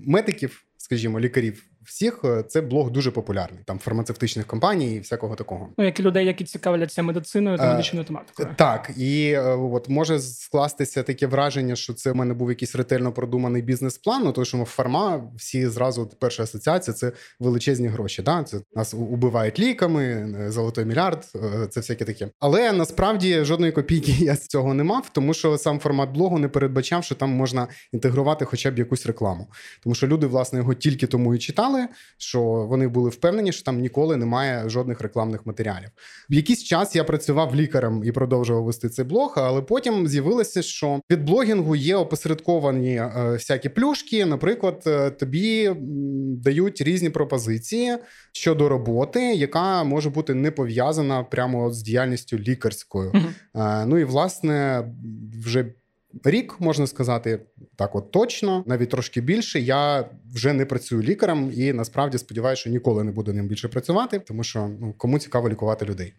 медиків, 0.05 0.63
скажімо, 0.77 1.19
лікарів 1.19 1.63
всіх 1.87 2.19
е, 2.23 2.43
це 2.47 2.61
блог 2.61 2.91
дуже 2.91 3.11
популярний, 3.11 3.59
там 3.65 3.79
фармацевтичних 3.79 4.47
компаній 4.47 4.95
і 4.95 4.99
всякого 4.99 5.35
такого. 5.35 5.69
Ну 5.77 5.85
як 5.85 5.99
і 5.99 6.03
людей, 6.03 6.25
які 6.25 6.43
цікавляться 6.43 7.03
медициною 7.03 7.57
та 7.57 7.65
е, 7.65 7.71
медичною 7.71 8.05
тематикою. 8.05 8.49
Так 8.55 8.91
і 8.97 9.37
от 9.37 9.89
може 9.89 10.19
скластися 10.19 11.03
таке 11.03 11.27
враження, 11.27 11.75
що 11.75 11.93
це 11.93 12.11
в 12.11 12.15
мене 12.15 12.33
був 12.33 12.49
якийсь 12.49 12.75
ретельно 12.75 13.11
продуманий 13.11 13.61
бізнес-план. 13.61 14.21
Ну, 14.25 14.31
тому 14.31 14.45
що 14.45 14.65
фарма 14.65 15.23
всі 15.35 15.67
зразу 15.67 16.11
перша 16.19 16.43
асоціація 16.43 16.93
це 16.93 17.11
величезні 17.39 17.87
гроші. 17.87 18.21
Да? 18.21 18.43
Це 18.43 18.57
нас 18.75 18.93
убивають 18.93 19.59
ліками, 19.59 20.35
золотой 20.49 20.85
мільярд, 20.85 21.25
це 21.69 21.79
всяке 21.79 22.05
таке. 22.05 22.29
Але 22.39 22.71
насправді 22.71 23.43
жодної 23.43 23.71
копійки 23.71 24.11
я 24.19 24.35
з 24.35 24.47
цього 24.47 24.73
не 24.73 24.83
мав, 24.83 25.09
тому 25.11 25.33
що 25.33 25.57
сам 25.57 25.79
формат 25.79 26.09
блогу 26.09 26.39
не 26.39 26.47
передбачав, 26.47 27.03
що 27.03 27.15
там 27.15 27.29
можна 27.29 27.67
інтегрувати 27.91 28.45
хоча 28.45 28.71
б 28.71 28.79
якусь 28.79 29.05
рекламу, 29.05 29.47
тому 29.83 29.95
що 29.95 30.07
люди 30.07 30.27
власне 30.27 30.59
його 30.59 30.73
тільки 30.73 31.07
тому 31.07 31.35
і 31.35 31.37
читали 31.37 31.76
казали, 31.77 31.87
що 32.17 32.41
вони 32.41 32.87
були 32.87 33.09
впевнені, 33.09 33.51
що 33.51 33.63
там 33.63 33.79
ніколи 33.79 34.17
немає 34.17 34.69
жодних 34.69 35.01
рекламних 35.01 35.45
матеріалів. 35.45 35.89
В 36.29 36.33
якийсь 36.33 36.63
час 36.63 36.95
я 36.95 37.03
працював 37.03 37.55
лікарем 37.55 38.03
і 38.05 38.11
продовжував 38.11 38.63
вести 38.63 38.89
цей 38.89 39.05
блог, 39.05 39.33
але 39.37 39.61
потім 39.61 40.07
з'явилося, 40.07 40.61
що 40.61 41.01
від 41.11 41.23
блогінгу 41.23 41.75
є 41.75 41.95
опосередковані 41.95 42.95
е, 42.95 43.11
всякі 43.33 43.69
плюшки. 43.69 44.25
Наприклад, 44.25 44.83
е, 44.87 45.09
тобі 45.09 45.71
дають 46.43 46.81
різні 46.81 47.09
пропозиції 47.09 47.97
щодо 48.31 48.69
роботи, 48.69 49.35
яка 49.35 49.83
може 49.83 50.09
бути 50.09 50.33
не 50.33 50.51
пов'язана 50.51 51.23
прямо 51.23 51.71
з 51.71 51.81
діяльністю 51.81 52.37
лікарською. 52.37 53.11
Mm-hmm. 53.11 53.85
Ну 53.85 53.97
і 53.97 54.03
власне 54.03 54.83
вже 55.45 55.65
рік, 56.23 56.55
можна 56.59 56.87
сказати, 56.87 57.39
так 57.75 57.95
от 57.95 58.11
точно, 58.11 58.63
навіть 58.67 58.89
трошки 58.89 59.21
більше. 59.21 59.59
Я 59.59 60.09
вже 60.33 60.53
не 60.53 60.65
працюю 60.65 61.01
лікарем 61.01 61.51
і 61.55 61.73
насправді 61.73 62.17
сподіваюся, 62.17 62.59
що 62.59 62.69
ніколи 62.69 63.03
не 63.03 63.11
буду 63.11 63.33
ним 63.33 63.47
більше 63.47 63.67
працювати, 63.67 64.19
тому 64.19 64.43
що 64.43 64.69
ну 64.79 64.93
кому 64.97 65.19
цікаво 65.19 65.49
лікувати 65.49 65.85
людей. 65.85 66.13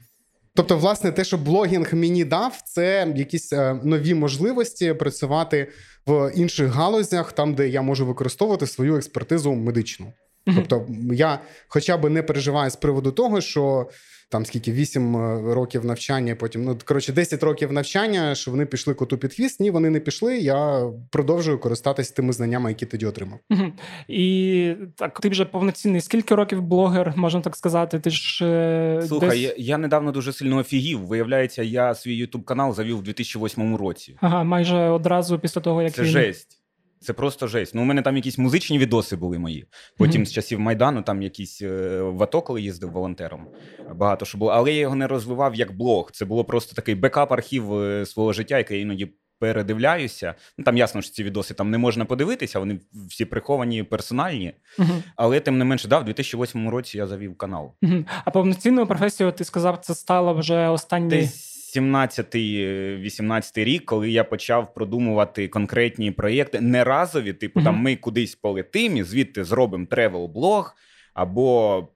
Тобто, 0.55 0.79
власне, 0.79 1.13
те, 1.13 1.25
що 1.25 1.39
блогінг 1.39 1.95
мені 1.95 2.25
дав, 2.25 2.63
це 2.67 3.13
якісь 3.17 3.53
е, 3.53 3.81
нові 3.85 4.15
можливості 4.15 4.95
працювати 4.95 5.69
в 6.07 6.33
інших 6.35 6.69
галузях, 6.69 7.33
там 7.33 7.55
де 7.55 7.69
я 7.69 7.83
можу 7.83 8.07
використовувати 8.07 8.67
свою 8.67 8.97
експертизу 8.97 9.55
медичну. 9.55 10.13
Тобто, 10.55 10.87
я 11.13 11.41
хоча 11.69 11.97
б 11.97 12.11
не 12.11 12.23
переживаю 12.23 12.71
з 12.71 12.77
приводу 12.77 13.13
того, 13.13 13.41
що 13.41 13.89
там 14.31 14.47
скільки 14.47 14.73
8 14.73 15.17
е, 15.17 15.55
років 15.55 15.85
навчання, 15.85 16.35
потім 16.35 16.65
ну 16.65 16.79
коротше 16.85 17.13
10 17.13 17.43
років 17.43 17.73
навчання, 17.73 18.35
що 18.35 18.51
вони 18.51 18.67
пішли 18.67 18.95
коту 18.95 19.19
під 19.19 19.35
хвіст. 19.35 19.61
Ні, 19.61 19.71
вони 19.71 19.91
не 19.91 20.01
пішли. 20.01 20.39
Я 20.39 20.91
продовжую 21.11 21.59
користатись 21.59 22.11
тими 22.11 22.33
знаннями, 22.33 22.71
які 22.71 22.87
тоді 22.87 23.07
отримав. 23.07 23.39
Угу. 23.51 23.73
І 24.09 24.75
так, 24.97 25.21
ти 25.21 25.29
вже 25.29 25.45
повноцінний. 25.45 26.01
Скільки 26.01 26.35
років 26.35 26.63
блогер, 26.63 27.13
можна 27.17 27.41
так 27.41 27.57
сказати? 27.57 28.01
Ти 28.01 28.11
ж 28.11 28.47
е, 28.47 29.03
слухай, 29.07 29.29
десь... 29.29 29.39
я, 29.39 29.55
я 29.57 29.79
недавно 29.79 30.13
дуже 30.13 30.33
сильно 30.33 30.57
офігів. 30.57 31.07
Виявляється, 31.07 31.63
я 31.63 31.95
свій 31.95 32.17
ютуб 32.17 32.45
канал 32.45 32.75
завів 32.75 32.99
у 32.99 33.03
2008 33.03 33.77
році. 33.77 34.17
Ага, 34.21 34.45
майже 34.45 34.77
одразу 34.77 35.39
після 35.39 35.61
того, 35.61 35.83
як 35.83 35.93
це 35.93 36.03
він... 36.03 36.09
жесть. 36.09 36.58
Це 37.01 37.13
просто 37.13 37.47
жесть. 37.47 37.75
Ну, 37.75 37.83
у 37.83 37.85
мене 37.85 38.03
там 38.03 38.17
якісь 38.17 38.39
музичні 38.39 38.79
відоси 38.79 39.17
були 39.17 39.39
мої. 39.39 39.67
Потім 39.97 40.23
mm-hmm. 40.23 40.27
з 40.27 40.33
часів 40.33 40.61
Майдану 40.61 41.03
там 41.03 41.23
якісь 41.23 41.63
е, 41.63 42.01
в 42.03 42.23
АТО, 42.23 42.43
коли 42.43 42.63
їздив 42.63 42.91
волонтером. 42.91 43.47
Багато 43.95 44.25
що 44.25 44.39
було. 44.39 44.51
Але 44.51 44.73
я 44.73 44.81
його 44.81 44.95
не 44.95 45.07
розвивав 45.07 45.55
як 45.55 45.77
блог. 45.77 46.11
Це 46.13 46.25
було 46.25 46.45
просто 46.45 46.75
такий 46.75 46.95
бекап-архів 46.95 47.75
е, 47.75 48.07
свого 48.07 48.33
життя, 48.33 48.59
який 48.59 48.77
я 48.77 48.83
іноді 48.83 49.09
передивляюся. 49.39 50.35
Ну 50.59 50.65
там 50.65 50.77
ясно, 50.77 51.03
що 51.03 51.13
ці 51.13 51.25
відоси 51.25 51.55
там 51.55 51.71
не 51.71 51.79
можна 51.79 52.05
подивитися, 52.05 52.59
вони 52.59 52.81
всі 53.09 53.25
приховані, 53.25 53.83
персональні. 53.83 54.53
Mm-hmm. 54.79 55.03
Але 55.17 55.41
тим 55.41 55.59
не 55.59 55.65
менше, 55.65 55.89
да, 55.89 55.99
в 55.99 56.05
2008 56.05 56.69
році 56.69 56.99
я 56.99 57.07
завів 57.07 57.37
канал. 57.37 57.75
Mm-hmm. 57.83 58.05
А 58.25 58.31
повноцінною 58.31 58.87
професією 58.87 59.33
ти 59.33 59.45
сказав, 59.45 59.79
це 59.79 59.95
стало 59.95 60.35
вже 60.35 60.69
останні. 60.69 61.09
Десь 61.09 61.58
17-18 61.77 63.65
рік, 63.65 63.85
коли 63.85 64.11
я 64.11 64.25
почав 64.25 64.75
продумувати 64.75 65.49
конкретні 65.49 66.11
проєкти, 66.11 66.61
не 66.61 66.85
разові, 66.85 67.33
типу, 67.33 67.61
mm-hmm. 67.61 67.65
там 67.65 67.77
ми 67.77 67.97
кудись 67.97 68.35
полетимо, 68.35 68.97
і 68.97 69.03
звідти 69.03 69.45
зробимо 69.45 69.87
тревел-блог, 69.91 70.73
або 71.15 71.89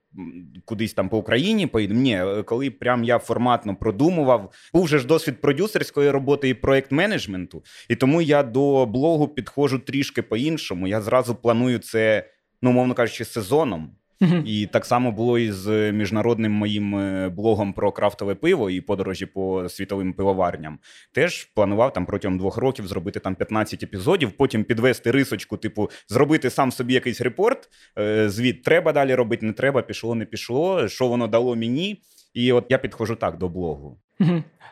кудись 0.64 0.94
там 0.94 1.08
по 1.08 1.18
Україні 1.18 1.66
поїдемо. 1.66 2.00
Ні, 2.00 2.22
коли 2.44 2.70
прям 2.70 3.04
я 3.04 3.18
форматно 3.18 3.76
продумував, 3.76 4.52
був 4.72 4.88
же 4.88 4.98
ж 4.98 5.06
досвід 5.06 5.40
продюсерської 5.40 6.10
роботи 6.10 6.48
і 6.48 6.54
проєкт 6.54 6.92
менеджменту, 6.92 7.64
і 7.88 7.96
тому 7.96 8.22
я 8.22 8.42
до 8.42 8.86
блогу 8.86 9.28
підходжу 9.28 9.82
трішки 9.86 10.22
по-іншому. 10.22 10.88
Я 10.88 11.00
зразу 11.00 11.34
планую 11.34 11.78
це, 11.78 12.30
ну, 12.62 12.72
мовно 12.72 12.94
кажучи, 12.94 13.24
сезоном. 13.24 13.96
І 14.44 14.66
так 14.66 14.86
само 14.86 15.12
було 15.12 15.38
і 15.38 15.52
з 15.52 15.92
міжнародним 15.92 16.52
моїм 16.52 16.96
е, 16.96 17.28
блогом 17.28 17.72
про 17.72 17.92
крафтове 17.92 18.34
пиво 18.34 18.70
і 18.70 18.80
подорожі 18.80 19.26
по 19.26 19.68
світовим 19.68 20.12
пивоварням. 20.12 20.78
Теж 21.12 21.44
планував 21.44 21.92
там 21.92 22.06
протягом 22.06 22.38
двох 22.38 22.56
років 22.56 22.86
зробити 22.86 23.20
там 23.20 23.34
15 23.34 23.82
епізодів, 23.82 24.32
потім 24.32 24.64
підвести 24.64 25.10
рисочку, 25.10 25.56
типу, 25.56 25.90
зробити 26.08 26.50
сам 26.50 26.72
собі 26.72 26.94
якийсь 26.94 27.20
репорт. 27.20 27.68
Е, 27.98 28.28
звіт 28.28 28.62
треба 28.62 28.92
далі 28.92 29.14
робити, 29.14 29.46
не 29.46 29.52
треба, 29.52 29.82
пішло, 29.82 30.14
не 30.14 30.24
пішло. 30.24 30.88
Що 30.88 31.08
воно 31.08 31.26
дало 31.26 31.56
мені? 31.56 32.02
І 32.34 32.52
от 32.52 32.66
я 32.68 32.78
підходжу 32.78 33.14
так 33.20 33.38
до 33.38 33.48
блогу. 33.48 33.98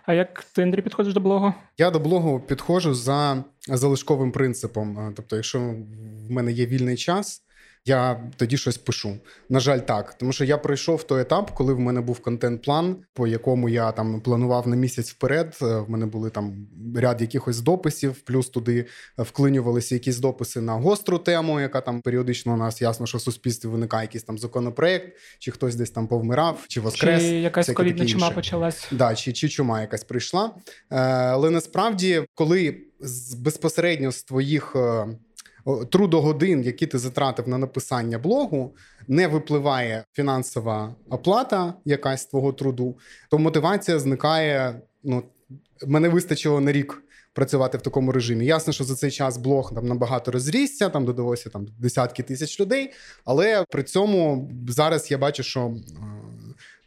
А 0.07 0.14
як 0.14 0.45
ти 0.45 0.62
Андрій, 0.62 0.83
підходиш 0.83 1.14
до 1.14 1.21
блогу? 1.21 1.54
Я 1.78 1.90
до 1.90 2.00
блогу 2.00 2.40
підходжу 2.40 2.95
за 2.95 3.45
залишковим 3.69 4.33
принципом. 4.33 5.12
Тобто, 5.16 5.37
якщо 5.37 5.59
в 6.28 6.30
мене 6.30 6.52
є 6.52 6.66
вільний 6.66 6.97
час 6.97 7.42
я 7.84 8.20
тоді 8.37 8.56
щось 8.56 8.78
пишу. 8.78 9.18
На 9.49 9.60
жаль, 9.60 9.78
так. 9.78 10.14
Тому 10.14 10.32
що 10.32 10.44
я 10.44 10.58
пройшов 10.58 11.02
той 11.02 11.22
етап, 11.22 11.50
коли 11.50 11.75
в 11.75 11.80
мене 11.80 12.00
був 12.00 12.20
контент-план, 12.20 12.96
по 13.14 13.26
якому 13.26 13.68
я 13.68 13.92
там 13.92 14.20
планував 14.20 14.68
на 14.68 14.76
місяць 14.76 15.10
вперед. 15.10 15.58
Е, 15.62 15.64
в 15.64 15.90
мене 15.90 16.06
були 16.06 16.30
там 16.30 16.66
ряд 16.96 17.20
якихось 17.20 17.60
дописів, 17.60 18.20
плюс 18.20 18.49
туди 18.49 18.87
вклинювалися 19.18 19.94
якісь 19.94 20.18
дописи 20.18 20.60
на 20.60 20.75
гостру 20.75 21.18
тему, 21.18 21.60
яка 21.60 21.80
там 21.80 22.00
періодично 22.00 22.54
у 22.54 22.56
нас 22.56 22.82
ясно, 22.82 23.06
що 23.06 23.18
в 23.18 23.20
суспільстві 23.20 23.68
виникає 23.68 24.04
якийсь 24.04 24.25
там 24.25 24.38
законопроект, 24.38 25.16
чи 25.38 25.50
хтось 25.50 25.75
десь 25.75 25.90
там 25.90 26.08
повмирав, 26.08 26.64
чи 26.68 26.80
воскрес. 26.80 27.22
Чи 27.22 27.28
якась 27.28 27.70
ковідна 27.70 28.06
чума 28.06 28.30
почалась. 28.30 28.88
Да, 28.90 29.14
чи, 29.14 29.32
чи 29.32 29.49
чума 29.49 29.80
якась 29.80 30.04
прийшла. 30.04 30.54
Е, 30.90 30.96
але 31.10 31.50
насправді, 31.50 32.25
коли 32.34 32.76
безпосередньо 33.37 34.12
з 34.12 34.22
твоїх. 34.22 34.76
Е, 35.70 35.84
трудогодин, 35.84 36.62
які 36.62 36.86
ти 36.86 36.98
затратив 36.98 37.48
на 37.48 37.58
написання 37.58 38.18
блогу, 38.18 38.74
не 39.08 39.28
випливає 39.28 40.04
фінансова 40.12 40.94
оплата, 41.10 41.74
якась 41.84 42.26
твого 42.26 42.52
труду, 42.52 42.98
то 43.30 43.38
мотивація 43.38 43.98
зникає. 43.98 44.80
Ну 45.04 45.22
мене 45.86 46.08
вистачило 46.08 46.60
на 46.60 46.72
рік. 46.72 47.02
Працювати 47.32 47.78
в 47.78 47.82
такому 47.82 48.12
режимі. 48.12 48.46
Ясно, 48.46 48.72
що 48.72 48.84
за 48.84 48.94
цей 48.94 49.10
час 49.10 49.38
блог 49.38 49.74
там 49.74 49.86
набагато 49.86 50.30
розрісся, 50.30 50.88
там 50.88 51.04
додалося 51.04 51.50
там 51.50 51.66
десятки 51.78 52.22
тисяч 52.22 52.60
людей. 52.60 52.90
Але 53.24 53.64
при 53.70 53.82
цьому 53.82 54.50
зараз 54.68 55.10
я 55.10 55.18
бачу, 55.18 55.42
що 55.42 55.74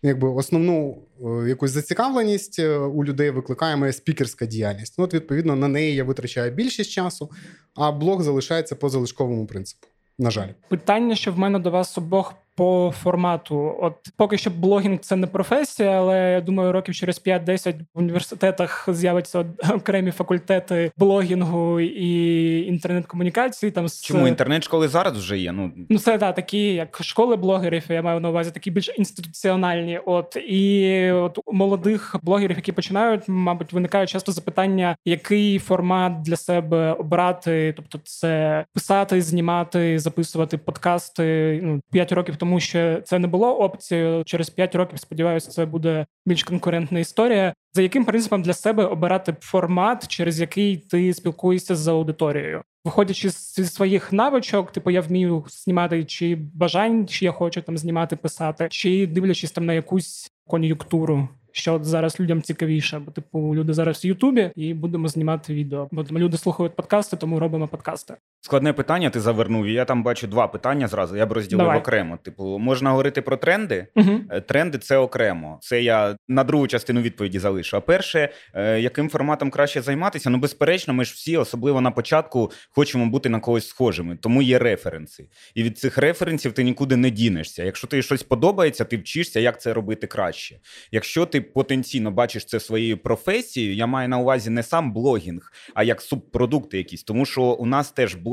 якби 0.04 0.30
основну 0.30 0.98
е, 1.22 1.50
якусь 1.50 1.72
зацікавленість 1.72 2.60
е, 2.60 2.78
у 2.78 3.04
людей 3.04 3.30
викликає 3.30 3.76
моя 3.76 3.94
спікерська 3.94 4.46
діяльність. 4.46 4.96
Ну, 4.98 5.04
от, 5.04 5.14
відповідно, 5.14 5.56
на 5.56 5.68
неї 5.68 5.96
я 5.96 6.04
витрачаю 6.04 6.52
більшість 6.52 6.92
часу, 6.92 7.32
а 7.76 7.92
блог 7.92 8.22
залишається 8.22 8.76
по 8.76 8.90
залишковому 8.90 9.46
принципу. 9.48 9.88
На 10.18 10.32
жаль, 10.32 10.48
питання, 10.70 11.16
що 11.16 11.32
в 11.32 11.38
мене 11.38 11.60
до 11.60 11.72
вас 11.72 11.98
обох 11.98 12.34
по 12.56 12.94
формату. 13.04 13.78
От 13.82 13.94
поки 14.18 14.38
що 14.38 14.50
блогінг 14.50 15.00
це 15.00 15.16
не 15.16 15.28
професія, 15.28 15.90
але 15.90 16.32
я 16.32 16.42
думаю, 16.42 16.72
років 16.72 16.96
через 16.96 17.22
5-10 17.26 17.76
в 17.94 18.00
університетах 18.00 18.90
з'являться 18.92 19.46
окремі 19.76 20.12
факультети 20.12 20.92
блогінгу 20.98 21.80
і 21.80 22.66
інтернет-комунікації. 22.68 23.72
Там 23.72 23.88
чому 24.04 24.28
інтернет-школи 24.28 24.88
зараз 24.88 25.18
вже 25.18 25.38
є? 25.38 25.52
Ну 25.52 25.72
ну 25.90 26.00
це 26.00 26.18
да, 26.18 26.32
такі, 26.32 26.74
як 26.74 27.00
школи 27.04 27.36
блогерів. 27.36 27.84
Я 27.90 28.02
маю 28.02 28.20
на 28.20 28.30
увазі 28.30 28.52
такі 28.52 28.72
більш 28.72 28.90
інституціональні. 28.98 30.00
От 30.06 30.36
і 30.36 31.12
от 31.12 31.40
у 31.46 31.54
молодих 31.54 32.16
блогерів, 32.22 32.56
які 32.56 32.72
починають, 32.72 33.22
мабуть, 33.28 33.74
виникає 33.74 34.08
часто 34.08 34.32
запитання, 34.32 34.96
який 35.06 35.60
формат 35.60 36.22
для 36.22 36.36
себе 36.36 36.92
обрати, 36.94 37.74
тобто 37.76 38.00
це 38.04 38.66
писати, 38.74 39.22
знімати, 39.22 40.00
записувати 40.00 40.58
подкасти. 40.58 41.60
Ну 41.64 41.82
5 41.92 42.12
років 42.12 42.38
тому 42.44 42.60
що 42.60 43.02
це 43.04 43.20
не 43.20 43.28
було 43.28 43.60
опцією. 43.60 44.24
Через 44.24 44.50
5 44.50 44.76
років 44.76 45.00
сподіваюся, 45.00 45.52
це 45.52 45.66
буде 45.66 46.06
більш 46.26 46.44
конкурентна 46.44 47.00
історія. 47.00 47.54
За 47.74 47.82
яким 47.82 48.06
принципом 48.06 48.42
для 48.42 48.54
себе 48.54 48.86
обирати 48.86 49.36
формат, 49.40 50.08
через 50.08 50.40
який 50.40 50.78
ти 50.78 51.14
спілкуєшся 51.14 51.76
з 51.76 51.88
аудиторією, 51.88 52.62
виходячи 52.86 53.30
зі 53.30 53.66
своїх 53.66 54.14
навичок, 54.14 54.72
типу 54.72 54.92
я 54.92 55.02
вмію 55.02 55.46
знімати 55.48 56.04
чи 56.04 56.38
бажань, 56.54 57.08
чи 57.08 57.26
я 57.26 57.32
хочу 57.32 57.62
там 57.62 57.78
знімати, 57.78 58.16
писати, 58.16 58.68
чи 58.70 59.08
дивлячись 59.08 59.52
там 59.52 59.66
на 59.66 59.74
якусь 59.74 60.32
кон'юнктуру. 60.48 61.28
Що 61.52 61.80
зараз 61.84 62.20
людям 62.20 62.42
цікавіше, 62.42 63.00
бо 63.00 63.12
типу 63.12 63.56
люди 63.56 63.74
зараз 63.74 64.06
в 64.06 64.08
Ютубі 64.08 64.52
і 64.56 64.74
будемо 64.74 65.08
знімати 65.08 65.54
відео. 65.54 65.88
Бо 65.92 66.04
люди 66.12 66.38
слухають 66.38 66.76
подкасти, 66.76 67.18
тому 67.18 67.40
робимо 67.40 67.68
подкасти. 67.68 68.16
Складне 68.46 68.74
питання. 68.74 69.10
Ти 69.10 69.20
завернув. 69.20 69.68
Я 69.68 69.86
там 69.86 70.04
бачу 70.04 70.28
два 70.28 70.48
питання 70.48 70.88
зразу. 70.88 71.16
Я 71.18 71.26
б 71.26 71.32
розділив 71.32 71.66
Давай. 71.66 71.80
окремо. 71.80 72.18
Типу, 72.24 72.60
можна 72.60 72.90
говорити 72.90 73.22
про 73.22 73.38
тренди. 73.38 73.88
Угу. 73.96 74.20
Тренди 74.48 74.78
це 74.78 74.98
окремо. 74.98 75.58
Це 75.62 75.82
я 75.82 76.16
на 76.28 76.44
другу 76.44 76.68
частину 76.68 77.02
відповіді 77.02 77.40
залишу. 77.40 77.78
А 77.78 77.82
перше, 77.82 78.30
е, 78.54 78.80
яким 78.80 79.10
форматом 79.10 79.50
краще 79.50 79.82
займатися? 79.82 80.30
Ну, 80.30 80.38
безперечно, 80.38 80.94
ми 80.94 81.06
ж 81.06 81.14
всі, 81.14 81.38
особливо 81.38 81.82
на 81.82 81.92
початку, 81.92 82.52
хочемо 82.70 83.06
бути 83.06 83.30
на 83.30 83.40
когось 83.40 83.68
схожими, 83.68 84.16
тому 84.16 84.42
є 84.42 84.60
референси. 84.60 85.26
І 85.56 85.64
від 85.64 85.78
цих 85.78 85.98
референсів 85.98 86.54
ти 86.54 86.64
нікуди 86.64 86.96
не 86.96 87.10
дінешся. 87.10 87.64
Якщо 87.64 87.88
тобі 87.88 88.04
щось 88.04 88.24
подобається, 88.24 88.86
ти 88.86 88.98
вчишся, 88.98 89.40
як 89.40 89.62
це 89.62 89.74
робити 89.74 90.08
краще. 90.08 90.60
Якщо 90.92 91.26
ти 91.26 91.42
потенційно 91.42 92.12
бачиш 92.12 92.46
це 92.46 92.60
своєю 92.60 92.98
професією, 92.98 93.76
я 93.76 93.86
маю 93.86 94.10
на 94.10 94.18
увазі 94.18 94.50
не 94.50 94.64
сам 94.64 94.94
блогінг, 94.94 95.52
а 95.74 95.84
як 95.84 96.02
субпродукти 96.02 96.78
якісь, 96.78 97.04
тому 97.04 97.26
що 97.26 97.42
у 97.42 97.66
нас 97.66 97.92
теж 97.92 98.16
блогінг, 98.16 98.33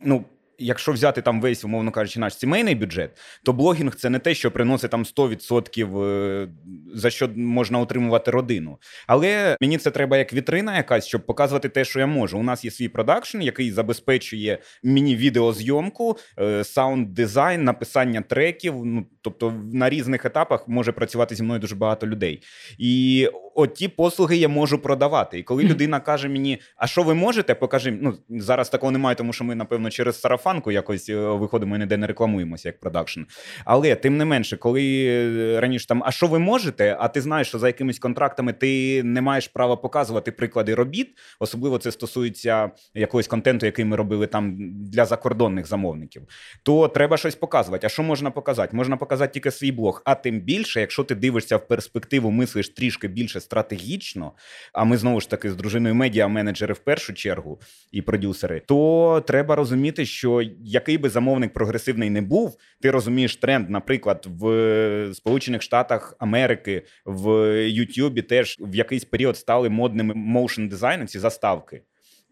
ну 0.00 0.24
якщо 0.60 0.92
взяти 0.92 1.22
там 1.22 1.40
весь, 1.40 1.64
умовно 1.64 1.90
кажучи, 1.90 2.20
наш 2.20 2.36
сімейний 2.36 2.74
бюджет, 2.74 3.10
то 3.42 3.52
блогінг 3.52 3.94
це 3.94 4.10
не 4.10 4.18
те, 4.18 4.34
що 4.34 4.50
приносить 4.50 4.90
там 4.90 5.04
100% 5.04 6.02
е, 6.02 6.48
за 6.94 7.10
що 7.10 7.28
можна 7.36 7.78
утримувати 7.78 8.30
родину. 8.30 8.78
Але 9.06 9.56
мені 9.60 9.78
це 9.78 9.90
треба 9.90 10.16
як 10.16 10.32
вітрина, 10.32 10.76
якась, 10.76 11.06
щоб 11.06 11.26
показувати 11.26 11.68
те, 11.68 11.84
що 11.84 12.00
я 12.00 12.06
можу. 12.06 12.38
У 12.38 12.42
нас 12.42 12.64
є 12.64 12.70
свій 12.70 12.88
продакшн, 12.88 13.40
який 13.40 13.72
забезпечує 13.72 14.58
мені 14.82 15.16
відеозйомку, 15.16 16.18
е, 16.38 16.64
sound 16.64 17.14
design, 17.14 17.64
написання 17.64 18.20
треків. 18.20 18.74
Ну 18.84 19.06
тобто 19.22 19.54
на 19.72 19.90
різних 19.90 20.24
етапах 20.24 20.68
може 20.68 20.92
працювати 20.92 21.34
зі 21.34 21.42
мною 21.42 21.60
дуже 21.60 21.74
багато 21.74 22.06
людей. 22.06 22.42
І 22.78 23.28
от 23.54 23.74
ті 23.74 23.88
послуги 23.88 24.36
я 24.36 24.48
можу 24.48 24.78
продавати. 24.78 25.38
І 25.38 25.42
коли 25.42 25.62
людина 25.62 26.00
каже 26.00 26.28
мені, 26.28 26.60
а 26.76 26.86
що 26.86 27.02
ви 27.02 27.14
можете, 27.14 27.54
покажи. 27.54 27.98
Ну 28.00 28.14
зараз 28.28 28.68
такого 28.68 28.92
немає, 28.92 29.16
тому 29.16 29.32
що 29.32 29.44
ми, 29.44 29.54
напевно, 29.54 29.90
через 29.90 30.20
сарафанку 30.20 30.72
якось 30.72 31.08
е, 31.08 31.16
виходимо 31.16 31.76
і 31.76 31.78
ніде 31.78 31.96
не 31.96 32.06
рекламуємося 32.06 32.68
як 32.68 32.80
продакшн. 32.80 33.20
Але 33.64 33.94
тим 33.94 34.16
не 34.16 34.24
менше, 34.24 34.56
коли 34.56 35.06
е, 35.06 35.60
раніше 35.60 35.86
там, 35.86 36.02
а 36.06 36.10
що 36.10 36.26
ви 36.26 36.38
можете? 36.38 36.96
А 37.00 37.08
ти 37.08 37.20
знаєш, 37.20 37.48
що 37.48 37.58
за 37.58 37.66
якимись 37.66 37.98
контрактами 37.98 38.52
ти 38.52 39.02
не 39.02 39.20
маєш 39.20 39.48
права 39.48 39.76
показувати 39.76 40.32
приклади 40.32 40.74
робіт, 40.74 41.08
особливо 41.40 41.78
це 41.78 41.92
стосується 41.92 42.70
якогось 42.94 43.26
контенту, 43.26 43.66
який 43.66 43.84
ми 43.84 43.96
робили 43.96 44.26
там 44.26 44.56
для 44.70 45.04
закордонних 45.04 45.66
замовників. 45.66 46.22
То 46.62 46.88
треба 46.88 47.16
щось 47.16 47.34
показувати. 47.34 47.86
А 47.86 47.90
що 47.90 48.02
можна 48.02 48.30
показати? 48.30 48.76
Можна 48.76 48.96
показати 48.96 49.09
тільки 49.16 49.50
свій 49.50 49.72
блог. 49.72 50.02
А 50.04 50.14
тим 50.14 50.40
більше, 50.40 50.80
якщо 50.80 51.04
ти 51.04 51.14
дивишся 51.14 51.56
в 51.56 51.68
перспективу, 51.68 52.30
мислиш 52.30 52.68
трішки 52.68 53.08
більше 53.08 53.40
стратегічно, 53.40 54.32
а 54.72 54.84
ми 54.84 54.96
знову 54.96 55.20
ж 55.20 55.30
таки 55.30 55.50
з 55.50 55.56
дружиною 55.56 55.94
медіа-менеджери 55.94 56.72
в 56.72 56.78
першу 56.78 57.14
чергу 57.14 57.60
і 57.92 58.02
продюсери, 58.02 58.62
то 58.66 59.24
треба 59.26 59.56
розуміти, 59.56 60.06
що 60.06 60.42
який 60.64 60.98
би 60.98 61.08
замовник 61.08 61.52
прогресивний 61.52 62.10
не 62.10 62.22
був, 62.22 62.56
ти 62.80 62.90
розумієш 62.90 63.36
тренд, 63.36 63.70
наприклад, 63.70 64.26
в 64.30 65.14
Сполучених 65.14 65.62
Штатах 65.62 66.16
Америки, 66.18 66.82
в 67.06 67.54
Ютубі 67.68 68.22
теж 68.22 68.56
в 68.60 68.74
якийсь 68.74 69.04
період 69.04 69.36
стали 69.36 69.68
модними 69.68 70.14
моушн 70.14 70.66
дизайни 70.66 71.06
ці 71.06 71.18
заставки. 71.18 71.82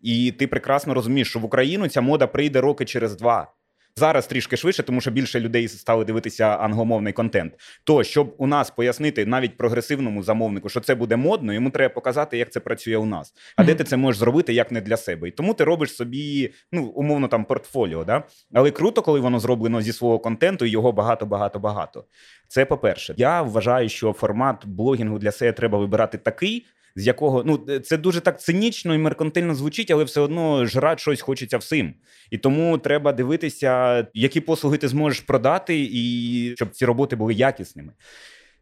І 0.03 0.33
ти 0.33 0.47
прекрасно 0.47 0.95
розумієш, 0.95 1.29
що 1.29 1.39
в 1.39 1.45
Україну 1.45 1.89
ця 1.89 2.01
мода 2.01 2.27
прийде 2.27 2.61
роки 2.61 2.85
через 2.85 3.17
два. 3.17 3.53
Зараз 3.99 4.27
трішки 4.27 4.57
швидше, 4.57 4.83
тому 4.83 5.01
що 5.01 5.11
більше 5.11 5.41
людей 5.41 5.69
стали 5.69 6.05
дивитися 6.05 6.45
англомовний 6.45 7.13
контент. 7.13 7.53
То 7.85 8.05
щоб 8.05 8.35
у 8.39 8.47
нас 8.47 8.71
пояснити 8.71 9.27
навіть 9.27 9.57
прогресивному 9.57 10.23
замовнику, 10.23 10.69
що 10.69 10.81
це 10.81 10.95
буде 10.95 11.17
модно, 11.17 11.53
йому 11.53 11.71
треба 11.71 11.95
показати, 11.95 12.39
як 12.39 12.53
це 12.53 12.61
працює 12.61 12.97
у 12.97 13.07
нас. 13.07 13.35
А 13.57 13.63
mm-hmm. 13.63 13.67
де 13.67 13.75
ти 13.75 13.85
це 13.85 13.97
можеш 13.97 14.19
зробити, 14.19 14.53
як 14.53 14.73
не 14.73 14.81
для 14.81 14.97
себе. 14.97 15.29
І 15.29 15.31
тому 15.31 15.55
ти 15.55 15.65
робиш 15.65 15.95
собі, 15.95 16.53
ну 16.73 16.85
умовно 16.85 17.29
там 17.29 17.45
портфоліо. 17.45 18.05
Да? 18.05 18.23
Але 18.53 18.71
круто, 18.71 19.03
коли 19.03 19.21
воно 19.21 19.41
зроблено 19.41 19.83
зі 19.83 19.93
свого 19.93 20.19
контенту, 20.19 20.65
і 20.65 20.71
його 20.71 20.93
багато, 20.93 21.27
багато, 21.27 21.59
багато. 21.59 22.05
Це 22.49 22.65
по-перше, 22.65 23.15
я 23.17 23.43
вважаю, 23.43 23.89
що 23.89 24.13
формат 24.13 24.67
блогінгу 24.67 25.19
для 25.19 25.33
себе 25.33 25.53
треба 25.53 25.79
вибирати 25.79 26.19
такий 26.19 26.67
з 26.97 27.07
якого 27.07 27.45
ну 27.45 27.81
це 27.81 27.97
дуже 27.97 28.21
так 28.21 28.41
цинічно 28.41 28.95
і 28.95 28.99
меркантильно 28.99 29.55
звучить, 29.55 29.91
але 29.91 30.05
все 30.05 30.21
одно 30.21 30.67
жрати 30.67 31.01
щось 31.01 31.21
хочеться 31.21 31.59
всім. 31.59 31.95
І 32.31 32.39
тому 32.39 32.79
треба 32.79 33.13
дивитися, 33.13 34.07
які 34.15 34.41
послуги 34.41 34.79
ти 34.79 34.89
зможеш 34.89 35.21
продати, 35.21 35.89
і 35.93 36.53
щоб 36.57 36.71
ці 36.71 36.85
роботи 36.85 37.17
були 37.17 37.35
якісними. 37.35 37.93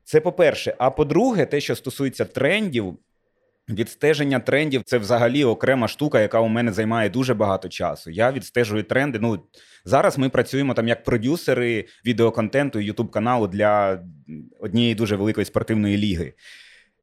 Це 0.05 0.21
по-перше. 0.21 0.75
А 0.79 0.91
по-друге, 0.91 1.47
те, 1.47 1.61
що 1.61 1.77
стосується 1.77 2.25
трендів. 2.25 2.99
Відстеження 3.69 4.41
трендів 4.41 4.83
це 4.85 4.99
взагалі 4.99 5.45
окрема 5.45 5.89
штука, 5.89 6.21
яка 6.21 6.41
у 6.41 6.49
мене 6.49 6.73
займає 6.73 7.11
дуже 7.11 7.35
багато 7.35 7.69
часу. 7.69 8.11
Я 8.11 8.33
відстежую 8.33 8.83
тренди. 8.83 9.19
Ну 9.19 9.43
зараз 9.85 10.19
ми 10.19 10.29
працюємо 10.29 10.75
там 10.75 10.89
як 10.89 11.05
продюсери 11.05 11.85
відеоконтенту 12.05 12.81
Ютуб 12.81 13.11
каналу 13.11 13.47
для 13.47 14.03
однієї 14.61 14.95
дуже 14.95 15.17
великої 15.17 15.45
спортивної 15.45 15.97
ліги. 15.97 16.33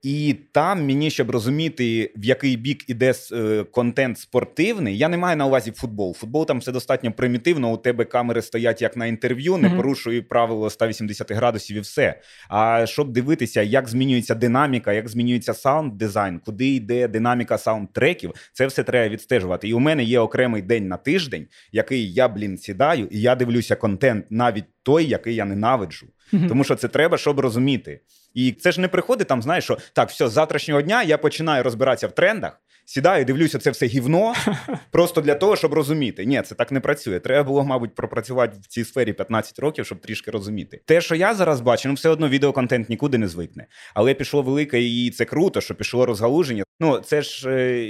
І 0.04 0.36
там 0.52 0.86
мені, 0.86 1.12
щоб 1.12 1.32
розуміти, 1.32 2.12
в 2.16 2.26
який 2.26 2.58
бік 2.58 2.90
іде 2.90 3.14
е, 3.32 3.64
контент 3.72 4.20
спортивний, 4.20 4.98
я 4.98 5.10
не 5.10 5.18
маю 5.18 5.38
на 5.38 5.46
увазі 5.46 5.72
футбол. 5.72 6.14
Футбол 6.14 6.46
там 6.46 6.60
все 6.60 6.72
достатньо 6.72 7.12
примітивно. 7.12 7.72
У 7.72 7.78
тебе 7.78 8.06
камери 8.06 8.42
стоять 8.42 8.82
як 8.82 8.98
на 8.98 9.06
інтерв'ю, 9.06 9.58
не 9.58 9.68
mm-hmm. 9.68 9.76
порушує 9.76 10.22
правило 10.22 10.70
180 10.70 11.32
градусів 11.32 11.78
і 11.78 11.80
все. 11.80 12.20
А 12.50 12.86
щоб 12.86 13.12
дивитися, 13.12 13.62
як 13.62 13.90
змінюється 13.90 14.36
динаміка, 14.36 14.94
як 14.94 15.10
змінюється 15.10 15.54
саунд 15.54 15.98
дизайн, 15.98 16.40
куди 16.46 16.68
йде 16.68 17.08
динаміка 17.08 17.56
саунд-треків, 17.56 18.32
це 18.54 18.68
все 18.68 18.84
треба 18.84 19.10
відстежувати. 19.10 19.68
І 19.68 19.74
у 19.74 19.80
мене 19.80 20.04
є 20.04 20.20
окремий 20.20 20.62
день 20.62 20.88
на 20.88 20.98
тиждень, 20.98 21.48
який 21.72 22.14
я, 22.14 22.28
блін, 22.28 22.58
сідаю, 22.58 23.08
і 23.12 23.22
я 23.22 23.36
дивлюся 23.36 23.76
контент 23.76 24.26
навіть 24.30 24.66
той, 24.84 25.06
який 25.06 25.36
я 25.36 25.46
ненавиджу. 25.46 26.08
Mm-hmm. 26.34 26.48
Тому 26.48 26.64
що 26.64 26.76
це 26.76 26.88
треба, 26.88 27.18
щоб 27.18 27.40
розуміти. 27.40 28.00
І 28.34 28.52
це 28.52 28.72
ж 28.72 28.82
не 28.82 28.88
приходить 28.88 29.28
там, 29.28 29.42
знаєш, 29.42 29.64
що 29.64 29.78
так, 29.94 30.10
все, 30.10 30.28
з 30.28 30.32
завтрашнього 30.32 30.82
дня 30.82 31.04
я 31.04 31.18
починаю 31.18 31.64
розбиратися 31.64 32.08
в 32.08 32.12
трендах, 32.12 32.62
сідаю, 32.86 33.26
дивлюся, 33.26 33.60
це 33.60 33.72
все 33.72 33.86
гівно, 33.86 34.34
просто 34.92 35.22
для 35.22 35.36
того, 35.36 35.56
щоб 35.56 35.74
розуміти. 35.74 36.26
Ні, 36.26 36.42
це 36.42 36.56
так 36.56 36.72
не 36.72 36.80
працює. 36.80 37.20
Треба 37.20 37.44
було, 37.44 37.64
мабуть, 37.64 37.96
пропрацювати 37.96 38.58
в 38.62 38.68
цій 38.68 38.84
сфері 38.84 39.14
15 39.14 39.60
років, 39.60 39.86
щоб 39.86 40.02
трішки 40.02 40.32
розуміти. 40.32 40.82
Те, 40.86 41.02
що 41.02 41.16
я 41.16 41.34
зараз 41.34 41.62
бачу, 41.62 41.90
ну 41.90 41.96
все 41.96 42.10
одно 42.10 42.30
відеоконтент 42.30 42.90
нікуди 42.90 43.18
не 43.18 43.28
звикне. 43.28 43.68
Але 43.94 44.14
пішло 44.14 44.42
велике, 44.42 44.82
і 44.82 45.12
це 45.12 45.26
круто, 45.26 45.62
що 45.62 45.76
пішло 45.76 46.06
розгалуження. 46.06 46.64
Ну, 46.80 47.00
це 47.00 47.22
ж 47.22 47.50
е, 47.50 47.86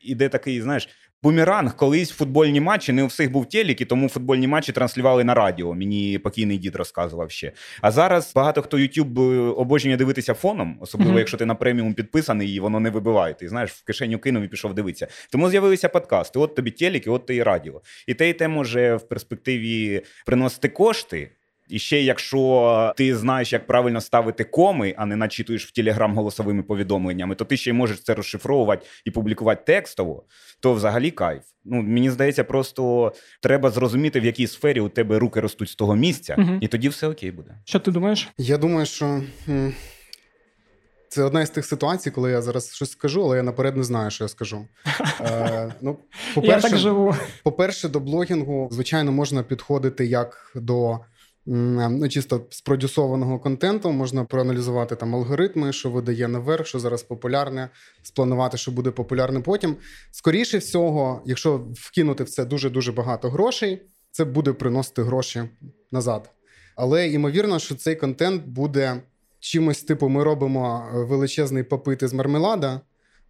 іде 0.00 0.28
такий, 0.28 0.60
знаєш, 0.60 0.88
Бумеранг, 1.24 1.76
колись 1.76 2.10
футбольні 2.10 2.60
матчі, 2.60 2.92
не 2.92 3.02
у 3.02 3.06
всіх 3.06 3.32
був 3.32 3.48
телек, 3.48 3.80
і 3.80 3.84
тому 3.84 4.08
футбольні 4.08 4.46
матчі 4.46 4.72
транслювали 4.72 5.24
на 5.24 5.34
радіо. 5.34 5.74
Мені 5.74 6.18
покійний 6.18 6.58
дід 6.58 6.76
розказував 6.76 7.30
ще. 7.30 7.52
А 7.80 7.90
зараз 7.90 8.32
багато 8.34 8.62
хто 8.62 8.76
YouTube 8.76 9.20
е, 9.20 9.38
обожнює 9.50 9.96
дивитися 9.96 10.34
фоном, 10.34 10.78
особливо 10.80 11.12
mm-hmm. 11.12 11.18
якщо 11.18 11.36
ти 11.36 11.46
на 11.46 11.54
преміум 11.54 11.94
підписаний 11.94 12.48
і 12.48 12.60
воно 12.60 12.80
не 12.80 12.90
вибиває. 12.90 13.34
Ти 13.34 13.48
знаєш, 13.48 13.70
в 13.70 13.84
кишеню 13.84 14.18
кинув 14.18 14.42
і 14.42 14.48
пішов 14.48 14.74
дивитися. 14.74 15.06
Тому 15.32 15.50
з'явилися 15.50 15.88
подкасти. 15.88 16.38
От 16.38 16.54
тобі 16.54 16.70
телек, 16.70 17.06
і 17.06 17.10
от 17.10 17.26
ти 17.26 17.36
і 17.36 17.42
радіо. 17.42 17.82
І 18.06 18.14
те, 18.14 18.28
і 18.28 18.32
те 18.32 18.48
може 18.48 18.96
в 18.96 19.08
перспективі 19.08 20.02
приносити 20.26 20.68
кошти. 20.68 21.30
І 21.68 21.78
ще 21.78 22.02
якщо 22.02 22.92
ти 22.96 23.16
знаєш, 23.16 23.52
як 23.52 23.66
правильно 23.66 24.00
ставити 24.00 24.44
коми, 24.44 24.94
а 24.96 25.06
не 25.06 25.16
начитуєш 25.16 25.66
в 25.66 25.72
Телеграм 25.72 26.14
голосовими 26.14 26.62
повідомленнями, 26.62 27.34
то 27.34 27.44
ти 27.44 27.56
ще 27.56 27.70
й 27.70 27.72
можеш 27.72 28.02
це 28.02 28.14
розшифровувати 28.14 28.86
і 29.04 29.10
публікувати 29.10 29.62
текстово, 29.66 30.24
то 30.60 30.72
взагалі 30.72 31.10
кайф. 31.10 31.42
Ну 31.64 31.82
мені 31.82 32.10
здається, 32.10 32.44
просто 32.44 33.12
треба 33.42 33.70
зрозуміти, 33.70 34.20
в 34.20 34.24
якій 34.24 34.46
сфері 34.46 34.80
у 34.80 34.88
тебе 34.88 35.18
руки 35.18 35.40
ростуть 35.40 35.68
з 35.68 35.74
того 35.74 35.96
місця, 35.96 36.34
угу. 36.38 36.58
і 36.60 36.68
тоді 36.68 36.88
все 36.88 37.08
окей 37.08 37.30
буде. 37.30 37.50
Що 37.64 37.80
ти 37.80 37.90
думаєш? 37.90 38.28
Я 38.38 38.58
думаю, 38.58 38.86
що. 38.86 39.22
Це 41.14 41.22
одна 41.22 41.42
із 41.42 41.50
тих 41.50 41.66
ситуацій, 41.66 42.10
коли 42.10 42.30
я 42.30 42.42
зараз 42.42 42.74
щось 42.74 42.90
скажу, 42.90 43.24
але 43.24 43.36
я 43.36 43.42
наперед 43.42 43.76
не 43.76 43.84
знаю, 43.84 44.10
що 44.10 44.24
я 44.24 44.28
скажу. 44.28 44.66
Е, 45.20 45.74
ну, 45.80 45.98
по-перше, 46.34 46.66
я 46.66 46.70
так 46.70 46.78
живу. 46.78 47.14
По-перше, 47.42 47.88
до 47.88 48.00
блогінгу, 48.00 48.68
звичайно, 48.72 49.12
можна 49.12 49.42
підходити 49.42 50.06
як 50.06 50.52
до 50.54 51.00
ну, 51.46 52.08
чисто 52.08 52.46
спродюсованого 52.50 53.38
контенту, 53.38 53.92
можна 53.92 54.24
проаналізувати 54.24 54.96
там 54.96 55.14
алгоритми, 55.14 55.72
що 55.72 55.90
видає 55.90 56.28
наверх, 56.28 56.66
що 56.66 56.78
зараз 56.78 57.02
популярне, 57.02 57.68
спланувати, 58.02 58.56
що 58.56 58.70
буде 58.70 58.90
популярне 58.90 59.40
потім. 59.40 59.76
Скоріше 60.10 60.58
всього, 60.58 61.22
якщо 61.26 61.66
вкинути 61.74 62.24
в 62.24 62.28
це 62.28 62.44
дуже 62.44 62.70
дуже 62.70 62.92
багато 62.92 63.30
грошей, 63.30 63.82
це 64.10 64.24
буде 64.24 64.52
приносити 64.52 65.02
гроші 65.02 65.42
назад. 65.92 66.30
Але 66.76 67.08
ймовірно, 67.08 67.58
що 67.58 67.74
цей 67.74 67.96
контент 67.96 68.46
буде 68.46 69.02
чимось, 69.40 69.82
типу, 69.82 70.08
ми 70.08 70.24
робимо 70.24 70.88
е, 70.94 70.98
величезний 70.98 71.62
попит 71.62 72.02
із 72.02 72.12
мармелада. 72.12 72.80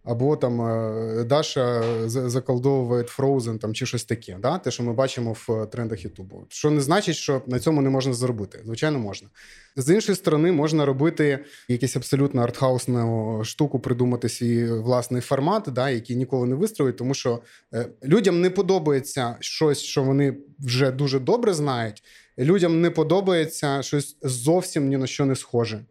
Або 0.05 0.35
там 0.35 0.61
е, 0.61 1.23
Даша 1.23 1.83
заколдовує 2.07 3.03
Frozen 3.03 3.57
там, 3.57 3.73
чи 3.73 3.85
щось 3.85 4.03
таке, 4.03 4.37
да? 4.41 4.57
те, 4.57 4.71
що 4.71 4.83
ми 4.83 4.93
бачимо 4.93 5.35
в 5.47 5.51
е, 5.51 5.65
трендах 5.65 6.03
Ютубу. 6.03 6.45
Що 6.49 6.71
не 6.71 6.81
значить, 6.81 7.15
що 7.15 7.41
на 7.47 7.59
цьому 7.59 7.81
не 7.81 7.89
можна 7.89 8.13
заробити. 8.13 8.61
Звичайно, 8.65 8.99
можна. 8.99 9.29
З 9.75 9.93
іншої 9.93 10.15
сторони, 10.15 10.51
можна 10.51 10.85
робити 10.85 11.39
якусь 11.67 11.95
абсолютно 11.95 12.41
артхаусну 12.41 13.41
штуку, 13.43 13.79
придумати 13.79 14.29
свій 14.29 14.71
власний 14.71 15.21
формат, 15.21 15.63
да, 15.67 15.89
який 15.89 16.15
ніколи 16.15 16.47
не 16.47 16.55
вистроїть, 16.55 16.97
тому 16.97 17.13
що 17.13 17.39
людям 18.03 18.41
не 18.41 18.49
подобається 18.49 19.35
щось, 19.39 19.79
що 19.79 20.03
вони 20.03 20.37
вже 20.59 20.91
дуже 20.91 21.19
добре 21.19 21.53
знають. 21.53 22.03
Людям 22.37 22.81
не 22.81 22.89
подобається 22.89 23.81
щось 23.81 24.17
зовсім 24.21 24.89
ні 24.89 24.97
на 24.97 25.07
що 25.07 25.25
не 25.25 25.35
схоже. 25.35 25.85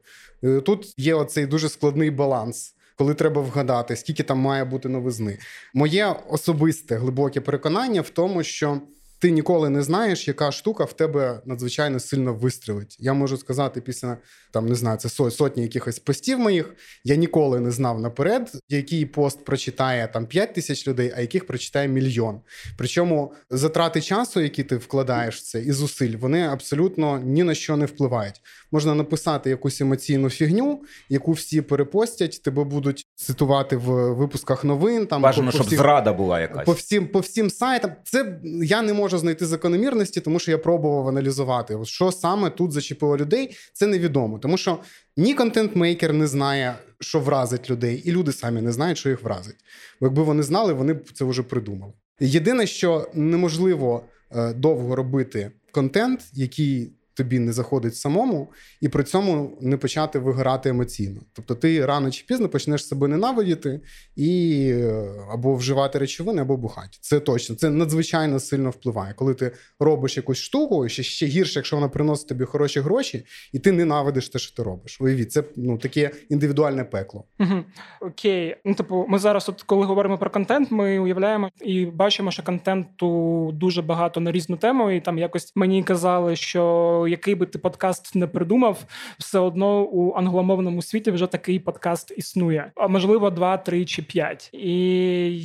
Е, 0.45 0.61
тут 0.61 0.95
є 0.97 1.15
оцей 1.15 1.47
дуже 1.47 1.69
складний 1.69 2.11
баланс, 2.11 2.74
коли 2.97 3.15
треба 3.15 3.43
вгадати, 3.43 3.97
скільки 3.97 4.23
там 4.23 4.39
має 4.39 4.65
бути 4.65 4.89
новизни. 4.89 5.39
Моє 5.75 6.15
особисте 6.29 6.97
глибоке 6.97 7.41
переконання 7.41 8.01
в 8.01 8.11
тому, 8.11 8.43
що 8.43 8.81
ти 9.19 9.31
ніколи 9.31 9.69
не 9.69 9.83
знаєш, 9.83 10.29
яка 10.29 10.53
штука 10.53 10.85
в 10.85 10.93
тебе 10.93 11.41
надзвичайно 11.45 12.01
сильно 12.01 12.35
вистрілить. 12.35 12.97
Я 13.01 13.15
можу 13.15 13.37
сказати, 13.37 13.81
після 13.81 14.17
там 14.55 14.67
не 14.67 14.75
знаю, 14.75 14.99
це 14.99 15.31
сотні 15.31 15.63
якихось 15.63 15.99
постів 15.99 16.39
моїх. 16.39 16.75
Я 17.05 17.17
ніколи 17.17 17.61
не 17.61 17.71
знав 17.71 18.01
наперед, 18.01 18.53
який 18.69 19.07
пост 19.07 19.45
прочитає 19.45 20.09
там 20.13 20.27
5 20.27 20.55
тисяч 20.55 20.89
людей, 20.89 21.13
а 21.17 21.21
яких 21.21 21.47
прочитає 21.47 21.89
мільйон. 21.89 22.41
Причому 22.79 23.33
затрати 23.51 24.01
часу, 24.01 24.41
які 24.41 24.65
ти 24.65 24.77
вкладаєш 24.77 25.37
в 25.37 25.43
це, 25.43 25.63
і 25.63 25.73
зусиль, 25.73 26.17
вони 26.17 26.47
абсолютно 26.47 27.19
ні 27.19 27.43
на 27.43 27.55
що 27.55 27.77
не 27.77 27.87
впливають. 27.87 28.41
Можна 28.73 28.95
написати 28.95 29.51
якусь 29.51 29.81
емоційну 29.81 30.31
фігню, 30.31 30.83
яку 31.09 31.33
всі 31.33 31.63
перепостять, 31.63 32.43
тебе 32.43 32.65
будуть 32.65 33.07
цитувати 33.15 33.77
в 33.77 34.13
випусках 34.13 34.65
новин. 34.65 35.07
Там 35.07 35.23
бажано, 35.23 35.51
щоб 35.51 35.67
всім, 35.67 35.79
зрада 35.79 36.13
була 36.13 36.41
якась 36.41 36.67
по 36.67 36.73
всім 36.73 37.09
по 37.09 37.21
всім 37.21 37.51
сайтам. 37.51 37.93
Це 38.05 38.41
я 38.63 38.83
не 38.83 38.93
можу 38.93 39.19
знайти 39.19 39.47
закономірності, 39.47 40.21
тому 40.21 40.39
що 40.39 40.51
я 40.51 40.59
пробував 40.59 41.09
аналізувати, 41.09 41.79
що 41.85 42.13
саме 42.13 42.51
тут 42.51 42.73
зачепило 42.73 43.17
людей. 43.17 43.57
Це 43.73 43.87
невідомо, 43.87 44.39
тому 44.45 44.57
що 44.57 44.79
ні 45.17 45.35
контент-мейкер 45.35 46.13
не 46.13 46.27
знає, 46.27 46.75
що 47.01 47.21
вразить 47.21 47.71
людей, 47.71 48.03
і 48.05 48.13
люди 48.13 48.33
самі 48.33 48.61
не 48.61 48.73
знають, 48.73 48.99
що 48.99 49.11
їх 49.11 49.23
вразить. 49.23 49.57
Бо 50.01 50.07
якби 50.07 50.23
вони 50.23 50.43
знали, 50.43 50.73
вони 50.73 50.95
б 50.95 51.11
це 51.13 51.25
вже 51.25 51.43
придумали. 51.43 51.93
Єдине, 52.21 52.67
що 52.67 53.11
неможливо 53.15 54.05
е, 54.31 54.53
довго 54.53 54.97
робити 54.97 55.51
контент, 55.71 56.21
який 56.33 56.93
тобі 57.15 57.39
не 57.39 57.53
заходить 57.53 57.97
самому, 57.97 58.53
і 58.81 58.89
при 58.89 59.05
цьому 59.05 59.59
не 59.61 59.77
почати 59.77 60.19
вигорати 60.19 60.69
емоційно. 60.69 61.21
Тобто 61.33 61.55
ти 61.55 61.87
рано 61.87 62.11
чи 62.11 62.25
пізно 62.29 62.49
почнеш 62.49 62.87
себе 62.87 63.09
ненавидіти 63.09 63.81
і 64.17 64.61
е, 64.71 65.05
або 65.33 65.55
вживати 65.55 65.99
речовини, 65.99 66.43
або 66.43 66.57
бухати. 66.57 66.99
Це 67.01 67.21
точно, 67.21 67.57
це 67.57 67.71
надзвичайно 67.71 68.41
сильно 68.41 68.71
впливає. 68.71 69.15
Коли 69.15 69.35
ти 69.35 69.53
робиш 69.81 70.17
якусь 70.17 70.39
штуку, 70.39 70.89
ще 70.89 71.03
ще 71.03 71.27
гірше, 71.27 71.59
якщо 71.59 71.77
вона 71.77 71.89
приносить 71.89 72.29
тобі 72.29 72.45
хороші 72.45 72.81
гроші, 72.81 73.27
і 73.53 73.59
ти 73.59 73.73
ненавидиш 73.73 74.29
те, 74.29 74.39
що 74.39 74.57
ти 74.57 74.63
робиш. 74.63 75.01
Уявіть, 75.01 75.33
це 75.33 75.45
ну 75.57 75.79
таке 75.79 76.11
індивідуальне 76.29 76.85
пекло. 76.85 77.25
Угу. 77.41 77.65
Окей, 78.01 78.57
ну 78.65 78.75
типу, 78.75 79.07
ми 79.09 79.19
зараз, 79.19 79.49
от 79.49 79.63
коли 79.63 79.87
говоримо 79.87 80.19
про 80.19 80.31
контент, 80.31 80.71
ми 80.71 80.99
уявляємо 80.99 81.51
і 81.65 81.87
бачимо, 81.87 82.31
що 82.31 82.43
контенту 82.43 83.51
дуже 83.53 83.83
багато 83.83 84.21
на 84.21 84.33
різну 84.33 84.57
тему, 84.57 84.91
і 84.91 85.01
там 85.01 85.19
якось 85.19 85.53
мені 85.57 85.83
казали, 85.83 86.37
що 86.37 87.04
який 87.09 87.35
би 87.35 87.47
ти 87.47 87.59
подкаст 87.59 88.15
не 88.15 88.27
придумав, 88.27 88.85
все 89.19 89.39
одно 89.39 89.83
у 89.83 90.15
англомовному 90.17 90.83
світі 90.83 91.11
вже 91.11 91.27
такий 91.27 91.59
подкаст 91.59 92.15
існує, 92.17 92.73
а 92.77 92.89
можливо, 92.89 93.31
два, 93.31 93.57
три 93.57 93.85
чи 93.85 94.03
п'ять. 94.03 94.51
І 94.53 94.73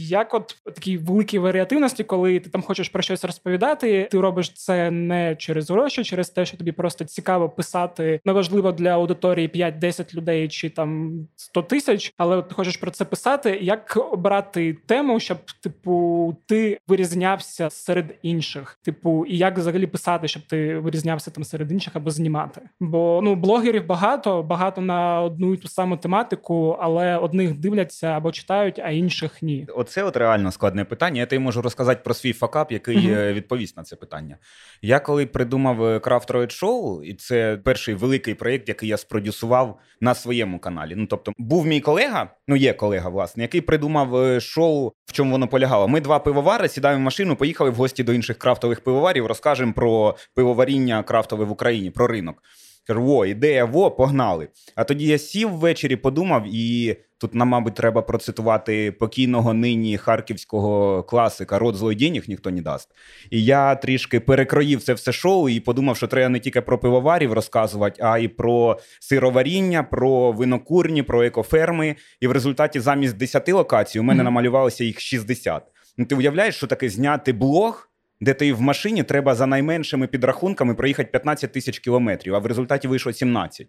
як, 0.08 0.34
от 0.34 0.58
такій 0.66 0.98
великій 0.98 1.40
варіативності, 1.40 2.04
коли 2.04 2.40
ти 2.40 2.50
там 2.50 2.62
хочеш 2.62 2.90
про 2.90 3.02
щось 3.02 3.26
розповідати, 3.26 4.08
ти 4.12 4.20
робиш 4.20 4.54
це 4.54 4.92
не 4.92 5.36
через 5.36 5.72
гроші, 5.72 6.04
через 6.04 6.30
те, 6.30 6.46
що 6.46 6.58
тобі 6.58 6.72
просто 6.72 7.06
цікаво 7.06 7.50
писати. 7.50 8.20
Неважливо 8.26 8.72
для 8.72 8.90
аудиторії 8.90 9.48
5-10 9.48 10.16
людей 10.16 10.48
чи 10.48 10.70
там 10.70 11.20
100 11.36 11.62
тисяч, 11.62 12.14
але 12.18 12.42
ти 12.42 12.56
хочеш 12.56 12.78
про 12.78 12.92
це 12.92 13.06
писати. 13.06 13.60
Як 13.62 13.98
обрати 14.12 14.78
тему, 14.86 15.20
щоб 15.20 15.38
типу 15.64 16.36
ти 16.46 16.80
вирізнявся 16.88 17.70
серед 17.70 18.20
інших? 18.22 18.80
Типу, 18.84 19.26
і 19.26 19.38
як 19.38 19.58
взагалі 19.58 19.88
писати, 19.88 20.28
щоб 20.28 20.44
ти 20.48 20.80
вирізнявся 20.80 21.32
там 21.32 21.44
серед 21.50 21.72
інших 21.72 21.96
або 21.96 22.12
знімати. 22.12 22.62
Бо 22.80 23.22
ну 23.24 23.36
блогерів 23.36 23.86
багато, 23.86 24.44
багато 24.44 24.82
на 24.82 25.22
одну 25.22 25.54
і 25.54 25.58
ту 25.58 25.68
саму 25.68 25.98
тематику, 25.98 26.78
але 26.80 27.18
одних 27.18 27.60
дивляться 27.60 28.08
або 28.08 28.32
читають, 28.32 28.80
а 28.80 28.90
інших 28.90 29.42
ні. 29.42 29.68
Оце 29.76 30.04
от 30.04 30.18
реально 30.18 30.52
складне 30.52 30.86
питання. 30.86 31.20
Я 31.20 31.26
тобі 31.26 31.40
можу 31.40 31.62
розказати 31.62 32.02
про 32.04 32.14
свій 32.14 32.34
факап, 32.34 32.72
який 32.72 32.98
mm 32.98 33.30
відповість 33.34 33.78
на 33.78 33.84
це 33.84 33.96
питання. 33.96 34.38
Я 34.82 35.00
коли 35.00 35.26
придумав 35.26 35.82
Craft 35.82 36.32
Roid 36.32 36.64
Show, 36.64 37.04
і 37.04 37.14
це 37.14 37.60
перший 37.64 37.96
великий 37.96 38.34
проєкт, 38.34 38.70
який 38.70 38.90
я 38.90 38.98
спродюсував 38.98 39.80
на 40.02 40.16
своєму 40.16 40.60
каналі. 40.60 40.94
Ну 40.96 41.06
тобто, 41.06 41.32
був 41.38 41.66
мій 41.66 41.80
колега, 41.80 42.30
ну 42.48 42.56
є 42.56 42.74
колега, 42.74 43.10
власне, 43.10 43.44
який 43.44 43.62
придумав 43.62 44.16
е, 44.16 44.40
шоу, 44.40 44.92
в 45.06 45.12
чому 45.12 45.32
воно 45.32 45.48
полягало. 45.48 45.88
Ми 45.88 46.02
два 46.02 46.20
пивовари 46.20 46.68
сідаємо 46.68 47.02
в 47.02 47.04
машину, 47.04 47.36
поїхали 47.36 47.70
в 47.70 47.76
гості 47.76 48.04
до 48.04 48.14
інших 48.14 48.38
крафтових 48.38 48.82
пивоварів, 48.82 49.26
розкажемо 49.26 49.74
про 49.74 50.16
пивоваріння 50.36 51.04
крафтове 51.40 51.46
в 51.46 51.52
Україні 51.52 51.92
про 51.92 52.08
ринок. 52.08 52.44
Кажу, 52.88 53.04
во, 53.04 53.26
ідея, 53.26 53.66
во, 53.66 53.92
погнали. 53.92 54.48
А 54.76 54.84
тоді 54.84 55.06
я 55.06 55.18
сів 55.18 55.50
ввечері, 55.50 55.96
подумав, 55.96 56.44
і 56.48 56.98
тут 57.18 57.36
нам, 57.36 57.48
мабуть, 57.48 57.76
треба 57.76 58.02
процитувати 58.02 58.92
покійного 58.92 59.54
нині 59.54 59.98
харківського 59.98 61.04
класика 61.04 61.60
Род 61.60 61.76
злодінів 61.76 62.24
ніхто 62.28 62.52
не 62.52 62.62
дасть. 62.62 62.90
І 63.30 63.44
я 63.44 63.76
трішки 63.76 64.20
перекроїв 64.20 64.82
це 64.82 64.94
все 64.94 65.12
шоу 65.12 65.50
і 65.50 65.60
подумав, 65.60 65.98
що 65.98 66.08
треба 66.08 66.30
не 66.30 66.40
тільки 66.40 66.62
про 66.62 66.78
пивоварів 66.78 67.34
розказувати, 67.34 68.02
а 68.04 68.18
й 68.18 68.28
про 68.28 68.80
сироваріння, 69.00 69.84
про 69.84 70.32
винокурні, 70.32 71.04
про 71.04 71.24
екоферми. 71.24 71.96
І 72.22 72.28
в 72.28 72.32
результаті 72.32 72.80
замість 72.80 73.18
10 73.18 73.50
локацій 73.50 74.00
у 74.00 74.04
мене 74.04 74.22
mm-hmm. 74.22 74.24
намалювалося 74.24 74.84
їх 74.84 75.00
60. 75.00 75.64
Ну, 75.98 76.06
Ти 76.06 76.16
уявляєш, 76.16 76.56
що 76.56 76.68
таке 76.68 76.90
зняти 76.90 77.34
блог? 77.34 77.89
Де 78.22 78.34
ти 78.34 78.54
в 78.54 78.62
машині 78.62 79.04
треба 79.04 79.36
за 79.36 79.46
найменшими 79.46 80.08
підрахунками 80.08 80.76
проїхати 80.76 81.10
15 81.12 81.52
тисяч 81.52 81.80
кілометрів, 81.80 82.36
а 82.36 82.40
в 82.40 82.46
результаті 82.46 82.88
вийшло 82.88 83.14
17. 83.14 83.68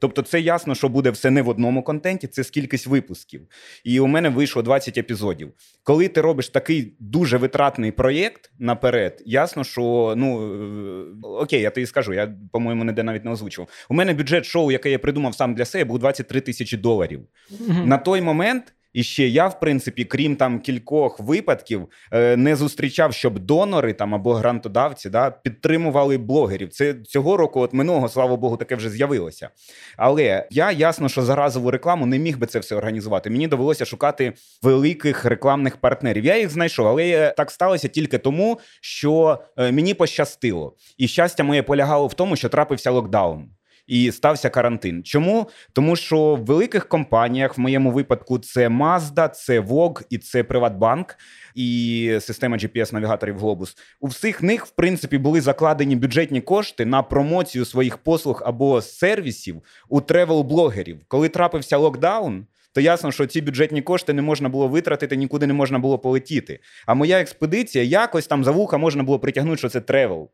Тобто, 0.00 0.22
це 0.22 0.40
ясно, 0.40 0.74
що 0.74 0.88
буде 0.88 1.10
все 1.10 1.30
не 1.30 1.42
в 1.42 1.48
одному 1.48 1.82
контенті, 1.82 2.26
це 2.26 2.44
скількись 2.44 2.86
випусків. 2.86 3.40
І 3.84 4.00
у 4.00 4.06
мене 4.06 4.28
вийшло 4.28 4.62
20 4.62 4.98
епізодів. 4.98 5.52
Коли 5.82 6.08
ти 6.08 6.20
робиш 6.20 6.48
такий 6.48 6.94
дуже 6.98 7.36
витратний 7.36 7.92
проєкт 7.92 8.52
наперед, 8.58 9.22
ясно, 9.26 9.64
що 9.64 10.14
ну 10.16 10.54
е, 10.54 11.26
окей, 11.42 11.60
я 11.60 11.70
тобі 11.70 11.86
скажу, 11.86 12.14
я, 12.14 12.34
по-моєму, 12.52 12.84
ніде 12.84 13.02
навіть 13.02 13.24
не 13.24 13.30
озвучував. 13.30 13.68
У 13.88 13.94
мене 13.94 14.14
бюджет 14.14 14.44
шоу, 14.44 14.70
яке 14.70 14.90
я 14.90 14.98
придумав 14.98 15.34
сам 15.34 15.54
для 15.54 15.64
себе, 15.64 15.84
був 15.84 15.98
23 15.98 16.40
тисячі 16.40 16.76
доларів. 16.76 17.20
Mm-hmm. 17.52 17.86
На 17.86 17.98
той 17.98 18.20
момент 18.20 18.74
І 18.92 19.02
ще 19.02 19.28
я, 19.28 19.48
в 19.48 19.60
принципі, 19.60 20.04
крім 20.04 20.36
там 20.36 20.60
кількох 20.60 21.20
випадків, 21.20 21.88
е, 22.12 22.36
не 22.36 22.56
зустрічав, 22.56 23.14
щоб 23.14 23.38
донори 23.38 23.92
там 23.92 24.14
або 24.14 24.34
грантодавці 24.34 25.10
да, 25.10 25.30
підтримували 25.30 26.18
блогерів. 26.18 26.68
Це 26.68 26.94
цього 26.94 27.36
року, 27.36 27.60
от 27.60 27.72
минулого, 27.72 28.08
слава 28.08 28.36
Богу, 28.36 28.56
таке 28.56 28.76
вже 28.76 28.90
з'явилося. 28.90 29.48
Але 29.96 30.46
я 30.50 30.70
ясно, 30.70 31.08
що 31.08 31.22
за 31.22 31.34
разову 31.34 31.70
рекламу 31.70 32.06
не 32.06 32.18
міг 32.18 32.38
би 32.38 32.46
це 32.46 32.58
все 32.58 32.76
організувати. 32.76 33.30
Мені 33.30 33.48
довелося 33.48 33.84
шукати 33.84 34.32
великих 34.62 35.24
рекламних 35.24 35.76
партнерів. 35.76 36.24
Я 36.24 36.38
їх 36.38 36.50
знайшов, 36.50 36.86
але 36.86 37.34
так 37.36 37.50
сталося 37.50 37.88
тільки 37.88 38.18
тому, 38.18 38.58
що 38.80 39.38
е, 39.56 39.72
мені 39.72 39.94
пощастило. 39.94 40.76
І 40.98 41.08
щастя 41.08 41.44
моє 41.44 41.62
полягало 41.62 42.06
в 42.06 42.14
тому, 42.14 42.36
що 42.36 42.48
трапився 42.48 42.90
локдаун 42.90 43.50
і 43.90 44.12
стався 44.12 44.50
карантин. 44.50 45.02
Чому? 45.04 45.48
Тому 45.72 45.96
що 45.96 46.34
в 46.34 46.44
великих 46.44 46.88
компаніях, 46.88 47.58
в 47.58 47.60
моєму 47.60 47.90
випадку, 47.90 48.38
це 48.38 48.68
Mazda, 48.68 49.28
це 49.28 49.60
Vogue 49.60 50.02
і 50.10 50.18
це 50.18 50.44
Приватбанк. 50.44 51.16
І 51.54 52.18
система 52.20 52.56
GPS-навігаторів 52.56 53.38
Глобус. 53.38 53.76
У 54.00 54.06
всіх 54.06 54.42
них, 54.42 54.66
в 54.66 54.70
принципі, 54.70 55.18
були 55.18 55.40
закладені 55.40 55.96
бюджетні 55.96 56.40
кошти 56.40 56.84
на 56.84 57.02
промоцію 57.02 57.64
своїх 57.64 57.98
послуг 57.98 58.42
або 58.46 58.82
сервісів 58.82 59.62
у 59.88 60.00
тревел-блогерів. 60.00 60.96
Коли 61.08 61.28
трапився 61.28 61.76
локдаун, 61.76 62.46
то 62.72 62.80
ясно, 62.80 63.12
що 63.12 63.26
ці 63.26 63.40
бюджетні 63.40 63.82
кошти 63.82 64.12
не 64.12 64.22
можна 64.22 64.48
було 64.48 64.68
витратити, 64.68 65.16
нікуди 65.16 65.46
не 65.46 65.52
можна 65.52 65.78
було 65.78 65.98
полетіти. 65.98 66.60
А 66.86 66.94
моя 66.94 67.20
експедиція 67.20 67.84
якось 67.84 68.26
там 68.26 68.44
за 68.44 68.50
вуха 68.50 68.78
можна 68.78 69.02
було 69.02 69.18
притягнути, 69.18 69.58
що 69.58 69.68
це 69.68 69.80
тревел. 69.80 70.30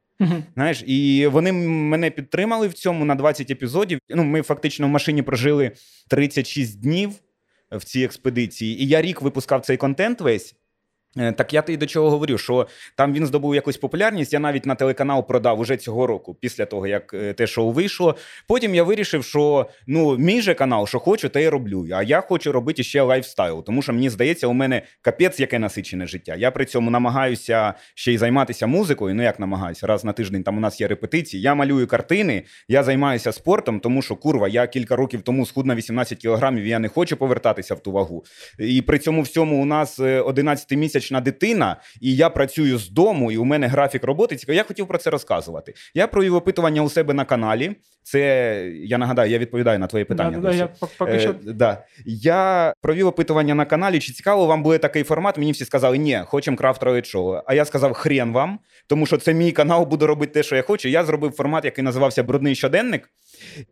Знаєш, 0.54 0.84
і 0.86 1.26
вони 1.26 1.52
мене 1.52 2.10
підтримали 2.10 2.68
в 2.68 2.72
цьому 2.72 3.04
на 3.04 3.14
20 3.14 3.50
епізодів. 3.50 3.98
Ну, 4.08 4.24
ми 4.24 4.42
фактично 4.42 4.86
в 4.86 4.90
машині 4.90 5.22
прожили 5.22 5.70
36 6.08 6.80
днів 6.80 7.10
в 7.70 7.84
цій 7.84 8.02
експедиції, 8.04 8.82
і 8.82 8.86
я 8.86 9.02
рік 9.02 9.22
випускав 9.22 9.60
цей 9.60 9.76
контент 9.76 10.20
весь. 10.20 10.54
Е, 11.18 11.32
так 11.32 11.52
я 11.52 11.64
й 11.68 11.76
до 11.76 11.86
чого 11.86 12.10
говорю, 12.10 12.38
що 12.38 12.66
там 12.96 13.12
він 13.12 13.26
здобув 13.26 13.54
якусь 13.54 13.76
популярність. 13.76 14.32
Я 14.32 14.38
навіть 14.38 14.66
на 14.66 14.74
телеканал 14.74 15.26
продав 15.26 15.60
уже 15.60 15.76
цього 15.76 16.06
року, 16.06 16.36
після 16.40 16.64
того 16.64 16.86
як 16.86 17.14
е, 17.14 17.32
те 17.32 17.46
шоу 17.46 17.72
вийшло. 17.72 18.16
Потім 18.48 18.74
я 18.74 18.82
вирішив, 18.82 19.24
що 19.24 19.66
ну 19.86 20.16
мій 20.16 20.40
же 20.40 20.54
канал, 20.54 20.86
що 20.86 20.98
хочу, 20.98 21.28
те 21.28 21.42
й 21.42 21.48
роблю. 21.48 21.88
А 21.92 22.02
я 22.02 22.20
хочу 22.20 22.52
робити 22.52 22.82
ще 22.82 23.02
лайфстайл, 23.02 23.64
тому 23.64 23.82
що 23.82 23.92
мені 23.92 24.10
здається, 24.10 24.46
у 24.46 24.52
мене 24.52 24.82
капець 25.00 25.40
яке 25.40 25.58
насичене 25.58 26.06
життя. 26.06 26.34
Я 26.34 26.50
при 26.50 26.64
цьому 26.64 26.90
намагаюся 26.90 27.74
ще 27.94 28.12
й 28.12 28.18
займатися 28.18 28.66
музикою. 28.66 29.14
Ну 29.14 29.22
як 29.22 29.40
намагаюся, 29.40 29.86
раз 29.86 30.04
на 30.04 30.12
тиждень 30.12 30.42
там 30.42 30.56
у 30.56 30.60
нас 30.60 30.80
є 30.80 30.88
репетиції. 30.88 31.42
Я 31.42 31.54
малюю 31.54 31.86
картини, 31.86 32.42
я 32.68 32.82
займаюся 32.82 33.32
спортом, 33.32 33.80
тому 33.80 34.02
що 34.02 34.16
курва, 34.16 34.48
я 34.48 34.66
кілька 34.66 34.96
років 34.96 35.22
тому 35.22 35.46
схуд 35.46 35.66
на 35.66 35.74
18 35.74 36.18
кілограмів. 36.18 36.66
Я 36.66 36.78
не 36.78 36.88
хочу 36.88 37.16
повертатися 37.16 37.74
в 37.74 37.80
ту 37.80 37.92
вагу. 37.92 38.24
І 38.58 38.82
при 38.82 38.98
цьому 38.98 39.22
всьому 39.22 39.62
у 39.62 39.64
нас 39.64 40.00
11 40.00 40.72
е, 40.72 40.76
місяць 40.76 41.05
п'ятирічна 41.06 41.20
дитина, 41.20 41.76
і 42.00 42.16
я 42.16 42.30
працюю 42.30 42.78
з 42.78 42.90
дому, 42.90 43.32
і 43.32 43.36
у 43.36 43.44
мене 43.44 43.66
графік 43.66 44.04
роботи. 44.04 44.36
Я 44.48 44.62
хотів 44.62 44.86
про 44.86 44.98
це 44.98 45.10
розказувати. 45.10 45.74
Я 45.94 46.06
провів 46.06 46.34
опитування 46.34 46.82
у 46.82 46.88
себе 46.88 47.14
на 47.14 47.24
каналі. 47.24 47.76
Це 48.02 48.72
я 48.84 48.98
нагадаю, 48.98 49.30
я 49.30 49.38
відповідаю 49.38 49.78
на 49.78 49.86
твоє 49.86 50.04
питання. 50.04 50.38
Да, 50.38 50.48
да, 50.48 50.54
я 50.54 50.68
поки 50.98 51.20
що... 51.20 51.30
Е, 51.30 51.52
да. 51.52 51.84
Я 52.04 52.72
провів 52.80 53.06
опитування 53.06 53.54
на 53.54 53.64
каналі. 53.64 53.98
Чи 53.98 54.12
цікаво 54.12 54.46
вам 54.46 54.62
буде 54.62 54.78
такий 54.78 55.02
формат? 55.02 55.38
Мені 55.38 55.52
всі 55.52 55.64
сказали, 55.64 55.98
ні, 55.98 56.22
хочемо 56.26 56.56
крафтове 56.56 57.04
шоу. 57.04 57.40
А 57.46 57.54
я 57.54 57.64
сказав, 57.64 57.92
хрен 57.92 58.32
вам, 58.32 58.58
тому 58.86 59.06
що 59.06 59.16
це 59.16 59.34
мій 59.34 59.52
канал, 59.52 59.86
буду 59.86 60.06
робити 60.06 60.32
те, 60.32 60.42
що 60.42 60.56
я 60.56 60.62
хочу. 60.62 60.88
Я 60.88 61.04
зробив 61.04 61.32
формат, 61.32 61.64
який 61.64 61.84
називався 61.84 62.22
Брудний 62.22 62.54
щоденник, 62.54 63.10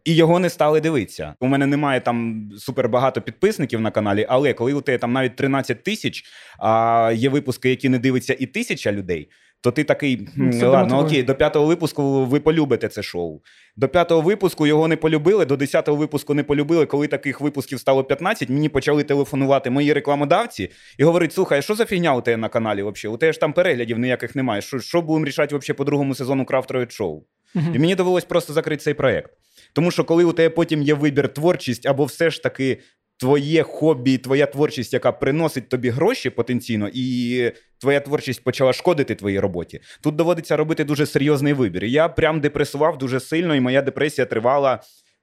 і 0.04 0.14
його 0.14 0.38
не 0.38 0.50
стали 0.50 0.80
дивитися. 0.80 1.34
У 1.40 1.46
мене 1.46 1.66
немає 1.66 2.00
там 2.00 2.48
супер 2.58 2.88
багато 2.88 3.20
підписників 3.22 3.80
на 3.80 3.90
каналі, 3.90 4.26
але 4.28 4.52
коли 4.52 4.72
у 4.72 4.80
тебе 4.80 4.98
там 4.98 5.12
навіть 5.12 5.36
13 5.36 5.82
тисяч, 5.82 6.24
а 6.58 7.12
є 7.16 7.28
випуски, 7.28 7.70
які 7.70 7.88
не 7.88 7.98
дивиться 7.98 8.36
і 8.38 8.46
тисяча 8.46 8.92
людей. 8.92 9.28
То 9.64 9.70
ти 9.70 9.84
такий, 9.84 10.28
це 10.52 10.66
ладно, 10.66 10.98
окей, 10.98 11.22
до 11.22 11.34
п'ятого 11.34 11.66
випуску 11.66 12.24
ви 12.24 12.40
полюбите 12.40 12.88
це 12.88 13.02
шоу. 13.02 13.40
До 13.76 13.88
п'ятого 13.88 14.20
випуску 14.20 14.66
його 14.66 14.88
не 14.88 14.96
полюбили, 14.96 15.46
до 15.46 15.56
десятого 15.56 15.96
випуску 15.96 16.34
не 16.34 16.42
полюбили. 16.42 16.86
Коли 16.86 17.06
таких 17.06 17.40
випусків 17.40 17.80
стало 17.80 18.04
15, 18.04 18.48
мені 18.48 18.68
почали 18.68 19.04
телефонувати 19.04 19.70
мої 19.70 19.92
рекламодавці 19.92 20.70
і 20.98 21.04
говорить: 21.04 21.32
слухай, 21.32 21.62
що 21.62 21.74
за 21.74 21.84
фігня 21.84 22.14
у 22.14 22.20
тебе 22.20 22.36
на 22.36 22.48
каналі? 22.48 22.82
взагалі? 22.82 23.14
У 23.14 23.18
тебе 23.18 23.32
ж 23.32 23.40
там 23.40 23.52
переглядів 23.52 23.98
ніяких 23.98 24.36
немає. 24.36 24.62
Що 24.62 24.78
що 24.78 25.02
будемо 25.02 25.26
рішати 25.26 25.56
взагалі 25.56 25.76
по 25.76 25.84
другому 25.84 26.14
сезону 26.14 26.44
крафтової 26.44 26.86
шоу? 26.90 27.24
Uh-huh. 27.54 27.76
І 27.76 27.78
мені 27.78 27.94
довелось 27.94 28.24
просто 28.24 28.52
закрити 28.52 28.82
цей 28.82 28.94
проект. 28.94 29.30
Тому 29.74 29.90
що 29.90 30.04
коли 30.04 30.24
у 30.24 30.32
тебе 30.32 30.54
потім 30.54 30.82
є 30.82 30.94
вибір 30.94 31.28
творчість 31.28 31.86
або 31.86 32.04
все 32.04 32.30
ж 32.30 32.42
таки 32.42 32.78
твоє 33.16 33.62
хобі, 33.62 34.18
твоя 34.18 34.46
творчість, 34.46 34.92
яка 34.92 35.12
приносить 35.12 35.68
тобі 35.68 35.90
гроші 35.90 36.30
потенційно, 36.30 36.90
і 36.94 37.52
твоя 37.78 38.00
творчість 38.00 38.44
почала 38.44 38.72
шкодити 38.72 39.14
твоїй 39.14 39.40
роботі. 39.40 39.80
Тут 40.00 40.16
доводиться 40.16 40.56
робити 40.56 40.84
дуже 40.84 41.06
серйозний 41.06 41.52
вибір. 41.52 41.84
Я 41.84 42.08
прям 42.08 42.40
депресував 42.40 42.98
дуже 42.98 43.20
сильно, 43.20 43.54
і 43.54 43.60
моя 43.60 43.82
депресія 43.82 44.26
тривала 44.26 44.80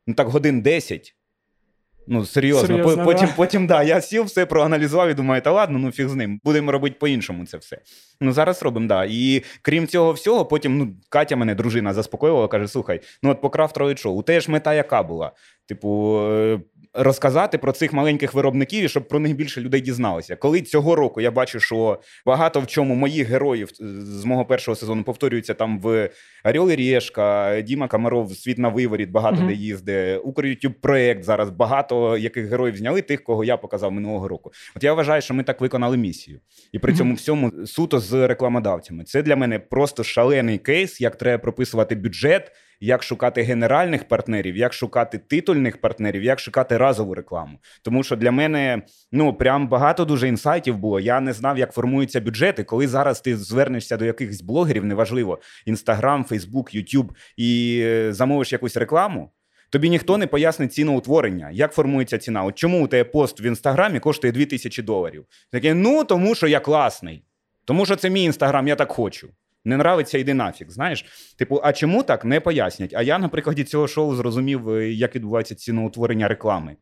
ну 0.07 0.13
так 0.13 0.27
годин 0.27 0.61
10. 0.61 1.15
Ну, 2.07 2.25
серйозно. 2.25 2.67
серйозно 2.67 3.05
потім, 3.05 3.27
да. 3.27 3.33
потім, 3.35 3.67
да, 3.67 3.83
я 3.83 4.01
сів, 4.01 4.23
все 4.23 4.45
проаналізував 4.45 5.09
і 5.09 5.13
думаю, 5.13 5.41
та 5.41 5.51
ладно, 5.51 5.79
ну 5.79 5.91
фіг 5.91 6.07
з 6.07 6.15
ним. 6.15 6.39
Будемо 6.43 6.71
робити 6.71 6.95
по-іншому 6.99 7.45
це 7.45 7.57
все. 7.57 7.77
Ну, 8.21 8.33
зараз 8.33 8.63
робимо, 8.63 8.87
да. 8.87 9.05
І 9.09 9.43
крім 9.61 9.87
цього 9.87 10.11
всього, 10.11 10.45
потім 10.45 10.77
ну, 10.77 10.95
Катя 11.09 11.35
мене, 11.35 11.55
дружина, 11.55 11.93
заспокоювала, 11.93 12.47
каже: 12.47 12.67
слухай, 12.67 13.01
ну 13.23 13.31
от 13.31 13.41
по 13.41 13.49
крафтовий 13.49 13.97
шоу, 13.97 14.19
у 14.19 14.23
те 14.23 14.41
ж 14.41 14.51
мета 14.51 14.73
яка 14.73 15.03
була? 15.03 15.31
Типу, 15.67 16.19
е, 16.21 16.59
розказати 16.93 17.57
про 17.57 17.71
цих 17.71 17.93
маленьких 17.93 18.33
виробників 18.33 18.83
і 18.83 18.89
щоб 18.89 19.07
про 19.07 19.19
них 19.19 19.35
більше 19.35 19.61
людей 19.61 19.81
дізналося. 19.81 20.35
Коли 20.35 20.61
цього 20.61 20.95
року 20.95 21.21
я 21.21 21.31
бачу, 21.31 21.59
що 21.59 21.99
багато 22.25 22.59
в 22.59 22.67
чому 22.67 22.95
моїх 22.95 23.27
героїв 23.27 23.69
з 24.19 24.25
мого 24.25 24.45
першого 24.45 24.75
сезону 24.75 25.03
повторюються 25.03 25.53
там 25.53 25.79
в 25.79 26.09
Орел 26.43 26.71
і 26.71 26.75
Решка, 26.75 27.61
Діма 27.61 27.87
Камаров, 27.87 28.35
світ 28.35 28.57
на 28.57 28.69
виворіт, 28.69 29.09
багато 29.09 29.37
mm-hmm. 29.37 29.47
де 29.47 29.53
їздить, 29.53 30.21
Укрютюб 30.23 30.73
проект 30.81 31.23
зараз 31.23 31.49
багато 31.49 32.17
яких 32.17 32.45
героїв 32.45 32.77
зняли, 32.77 33.01
тих, 33.01 33.23
кого 33.23 33.43
я 33.43 33.57
показав 33.57 33.91
минулого 33.91 34.27
року. 34.27 34.51
От 34.75 34.83
я 34.83 34.93
вважаю, 34.93 35.21
що 35.21 35.33
ми 35.33 35.43
так 35.43 35.61
виконали 35.61 35.97
місію, 35.97 36.39
і 36.71 36.79
при 36.79 36.93
цьому 36.93 37.13
всьому 37.13 37.51
суто 37.65 37.99
з 37.99 38.27
рекламодавцями. 38.27 39.03
Це 39.03 39.21
для 39.21 39.35
мене 39.35 39.59
просто 39.59 40.03
шалений 40.03 40.57
кейс, 40.57 41.01
як 41.01 41.15
треба 41.15 41.37
прописувати 41.37 41.95
бюджет 41.95 42.51
як 42.81 43.03
шукати 43.03 43.41
генеральних 43.41 44.07
партнерів, 44.07 44.57
як 44.57 44.73
шукати 44.73 45.17
титульних 45.17 45.81
партнерів, 45.81 46.23
як 46.23 46.39
шукати 46.39 46.77
разову 46.77 47.13
рекламу. 47.13 47.59
Тому 47.81 48.03
що 48.03 48.15
для 48.15 48.31
мене 48.31 48.81
ну 49.11 49.33
прям 49.33 49.67
багато 49.67 50.05
дуже 50.05 50.27
інсайтів 50.27 50.77
було. 50.77 50.99
Я 50.99 51.19
не 51.19 51.33
знав, 51.33 51.57
як 51.57 51.73
формуються 51.73 52.21
бюджети. 52.21 52.63
Коли 52.63 52.87
зараз 52.87 53.21
ти 53.21 53.37
звернешся 53.37 53.97
до 53.97 54.05
якихось 54.05 54.41
блогерів, 54.41 54.85
неважливо, 54.85 55.39
інстаграм, 55.65 56.23
Фейсбук, 56.23 56.75
Ютуб 56.75 57.13
і 57.37 57.81
е, 57.83 58.13
замовиш 58.13 58.51
якусь 58.51 58.77
рекламу. 58.77 59.31
Тобі 59.69 59.89
ніхто 59.89 60.17
не 60.17 60.27
пояснить 60.27 60.73
ціноутворення, 60.73 61.49
як 61.51 61.73
формується 61.73 62.17
ціна. 62.17 62.43
От 62.43 62.55
чому 62.55 62.85
у 62.85 62.87
тебе 62.87 63.03
пост 63.09 63.41
в 63.41 63.45
інстаграмі 63.45 63.99
коштує 63.99 64.33
2000 64.33 64.83
доларів? 64.83 65.25
Таке, 65.51 65.73
ну 65.73 66.03
тому 66.03 66.35
що 66.35 66.47
я 66.47 66.59
класний, 66.59 67.23
тому 67.65 67.85
що 67.85 67.95
це 67.95 68.09
мій 68.09 68.23
інстаграм, 68.23 68.67
я 68.67 68.75
так 68.75 68.91
хочу. 68.91 69.29
Не 69.65 69.75
нравиться, 69.75 70.17
йди 70.17 70.33
нафіг. 70.33 70.69
Знаєш, 70.69 71.05
типу, 71.37 71.61
а 71.63 71.73
чому 71.73 72.03
так 72.03 72.25
не 72.25 72.39
пояснять? 72.39 72.93
А 72.93 73.01
я 73.01 73.19
на 73.19 73.29
прикладі 73.29 73.63
цього 73.63 73.87
шоу 73.87 74.15
зрозумів, 74.15 74.69
е, 74.69 74.91
як 74.91 75.15
відбувається 75.15 75.55
ціноутворення 75.55 76.27
реклами, 76.27 76.75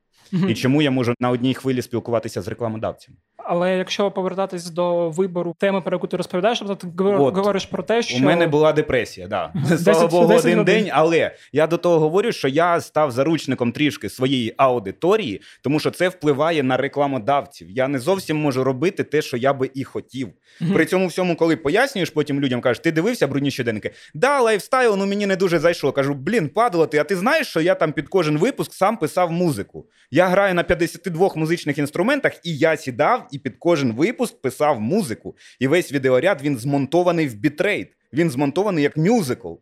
і 0.47 0.53
чому 0.53 0.81
я 0.81 0.91
можу 0.91 1.13
на 1.19 1.29
одній 1.29 1.53
хвилі 1.53 1.81
спілкуватися 1.81 2.41
з 2.41 2.47
рекламодавцями. 2.47 3.17
Але 3.37 3.77
якщо 3.77 4.11
повертатись 4.11 4.69
до 4.69 5.09
вибору 5.09 5.55
теми, 5.59 5.81
про 5.81 5.95
яку 5.95 6.07
ти 6.07 6.17
розповідаєш, 6.17 6.59
тобто 6.59 6.75
ти 6.75 7.03
От, 7.03 7.35
говориш 7.35 7.65
про 7.65 7.83
те, 7.83 8.01
що 8.01 8.17
у 8.17 8.21
мене 8.21 8.47
була 8.47 8.73
депресія, 8.73 9.27
да 9.27 9.53
слава 9.77 10.07
Богу, 10.07 10.33
один 10.33 10.63
день. 10.63 10.89
Але 10.91 11.31
я 11.53 11.67
до 11.67 11.77
того 11.77 11.99
говорю, 11.99 12.31
що 12.31 12.47
я 12.47 12.81
став 12.81 13.11
заручником 13.11 13.71
трішки 13.71 14.09
своєї 14.09 14.53
аудиторії, 14.57 15.41
тому 15.61 15.79
що 15.79 15.91
це 15.91 16.09
впливає 16.09 16.63
на 16.63 16.77
рекламодавців. 16.77 17.69
Я 17.69 17.87
не 17.87 17.99
зовсім 17.99 18.37
можу 18.37 18.63
робити 18.63 19.03
те, 19.03 19.21
що 19.21 19.37
я 19.37 19.53
би 19.53 19.69
і 19.73 19.83
хотів. 19.83 20.27
Mm-hmm. 20.27 20.73
При 20.73 20.85
цьому 20.85 21.07
всьому, 21.07 21.35
коли 21.35 21.55
пояснюєш, 21.55 22.09
потім 22.09 22.39
людям 22.39 22.61
кажеш, 22.61 22.79
ти 22.79 22.91
дивився 22.91 23.27
брудні 23.27 23.51
щоденники? 23.51 23.91
Да, 24.13 24.41
лайфстайл, 24.41 24.95
ну 24.97 25.05
мені 25.05 25.25
не 25.25 25.35
дуже 25.35 25.59
зайшло. 25.59 25.91
Кажу, 25.91 26.13
блін, 26.13 26.49
падло 26.49 26.87
ти, 26.87 26.97
а 26.97 27.03
ти 27.03 27.15
знаєш, 27.15 27.47
що 27.47 27.61
я 27.61 27.75
там 27.75 27.91
під 27.91 28.09
кожен 28.09 28.37
випуск 28.37 28.73
сам 28.73 28.97
писав 28.97 29.31
музику. 29.31 29.85
Я 30.19 30.27
граю 30.27 30.53
на 30.53 30.63
52 30.63 31.29
музичних 31.35 31.77
інструментах, 31.77 32.33
і 32.43 32.57
я 32.57 32.77
сідав 32.77 33.27
і 33.31 33.39
під 33.39 33.55
кожен 33.59 33.93
випуск 33.93 34.41
писав 34.41 34.81
музику. 34.81 35.35
І 35.59 35.67
весь 35.67 35.91
відеоряд 35.91 36.41
він 36.41 36.57
змонтований 36.57 37.27
в 37.27 37.33
бітрейт. 37.33 37.87
Він 38.13 38.29
змонтований 38.29 38.83
як 38.83 38.97
мюзикл. 38.97 39.53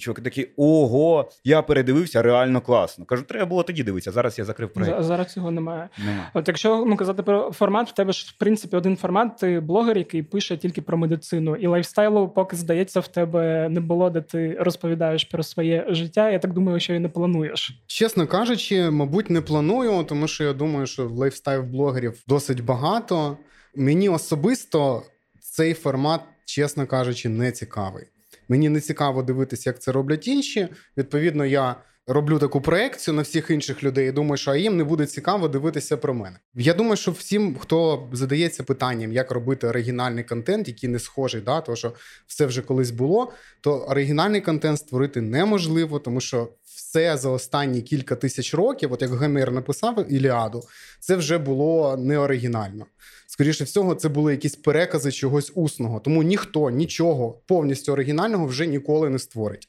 Чуваки 0.00 0.22
такі: 0.22 0.48
ого, 0.56 1.30
я 1.44 1.62
передивився, 1.62 2.22
реально 2.22 2.60
класно. 2.60 3.04
Кажу, 3.04 3.22
треба 3.22 3.46
було 3.46 3.62
тоді 3.62 3.82
дивитися. 3.82 4.10
Зараз 4.10 4.38
я 4.38 4.44
закрив 4.44 4.72
проєкт. 4.72 5.02
Зараз 5.02 5.32
цього 5.32 5.50
немає. 5.50 5.88
Нема. 6.06 6.30
От 6.34 6.48
якщо 6.48 6.84
ну 6.86 6.96
казати 6.96 7.22
про 7.22 7.52
формат, 7.52 7.88
в 7.88 7.94
тебе 7.94 8.12
ж 8.12 8.26
в 8.36 8.38
принципі 8.38 8.76
один 8.76 8.96
формат. 8.96 9.36
Ти 9.36 9.60
блогер, 9.60 9.98
який 9.98 10.22
пише 10.22 10.56
тільки 10.56 10.82
про 10.82 10.98
медицину, 10.98 11.56
і 11.56 11.66
лайфстайлу, 11.66 12.28
поки 12.28 12.56
здається, 12.56 13.00
в 13.00 13.08
тебе 13.08 13.68
не 13.68 13.80
було, 13.80 14.10
де 14.10 14.20
ти 14.20 14.56
розповідаєш 14.60 15.24
про 15.24 15.42
своє 15.42 15.86
життя. 15.88 16.30
Я 16.30 16.38
так 16.38 16.52
думаю, 16.52 16.80
що 16.80 16.94
і 16.94 16.98
не 16.98 17.08
плануєш. 17.08 17.82
Чесно 17.86 18.26
кажучи, 18.26 18.90
мабуть, 18.90 19.30
не 19.30 19.40
планую, 19.40 20.04
тому 20.04 20.28
що 20.28 20.44
я 20.44 20.52
думаю, 20.52 20.86
що 20.86 21.08
лайфстайл 21.08 21.62
блогерів 21.62 22.22
досить 22.28 22.64
багато. 22.64 23.36
Мені 23.74 24.08
особисто 24.08 25.02
цей 25.40 25.74
формат, 25.74 26.20
чесно 26.44 26.86
кажучи, 26.86 27.28
не 27.28 27.52
цікавий. 27.52 28.06
Мені 28.50 28.68
не 28.68 28.80
цікаво 28.80 29.22
дивитися, 29.22 29.70
як 29.70 29.80
це 29.80 29.92
роблять 29.92 30.28
інші. 30.28 30.68
Відповідно, 30.96 31.46
я 31.46 31.76
роблю 32.06 32.38
таку 32.38 32.60
проекцію 32.60 33.14
на 33.14 33.22
всіх 33.22 33.50
інших 33.50 33.82
людей. 33.84 34.08
і 34.08 34.12
Думаю, 34.12 34.36
що 34.36 34.54
їм 34.54 34.76
не 34.76 34.84
буде 34.84 35.06
цікаво 35.06 35.48
дивитися 35.48 35.96
про 35.96 36.14
мене. 36.14 36.36
Я 36.54 36.74
думаю, 36.74 36.96
що 36.96 37.10
всім, 37.10 37.56
хто 37.56 38.08
задається 38.12 38.62
питанням, 38.62 39.12
як 39.12 39.30
робити 39.30 39.66
оригінальний 39.66 40.24
контент, 40.24 40.68
який 40.68 40.88
не 40.88 40.98
схожий, 40.98 41.40
да, 41.40 41.60
тому 41.60 41.76
що 41.76 41.92
все 42.26 42.46
вже 42.46 42.62
колись 42.62 42.90
було, 42.90 43.32
то 43.60 43.78
оригінальний 43.78 44.40
контент 44.40 44.78
створити 44.78 45.20
неможливо, 45.20 45.98
тому 45.98 46.20
що 46.20 46.48
все 46.90 47.16
за 47.16 47.28
останні 47.30 47.82
кілька 47.82 48.16
тисяч 48.16 48.54
років, 48.54 48.92
от 48.92 49.02
як 49.02 49.10
Гомер 49.10 49.52
написав 49.52 50.12
Іліаду, 50.12 50.62
це 51.00 51.16
вже 51.16 51.38
було 51.38 51.96
не 51.96 52.18
оригінально. 52.18 52.86
Скоріше 53.26 53.64
всього, 53.64 53.94
це 53.94 54.08
були 54.08 54.32
якісь 54.32 54.56
перекази 54.56 55.12
чогось 55.12 55.52
усного. 55.54 56.00
Тому 56.00 56.22
ніхто 56.22 56.70
нічого 56.70 57.42
повністю 57.46 57.92
оригінального 57.92 58.46
вже 58.46 58.66
ніколи 58.66 59.10
не 59.10 59.18
створить. 59.18 59.68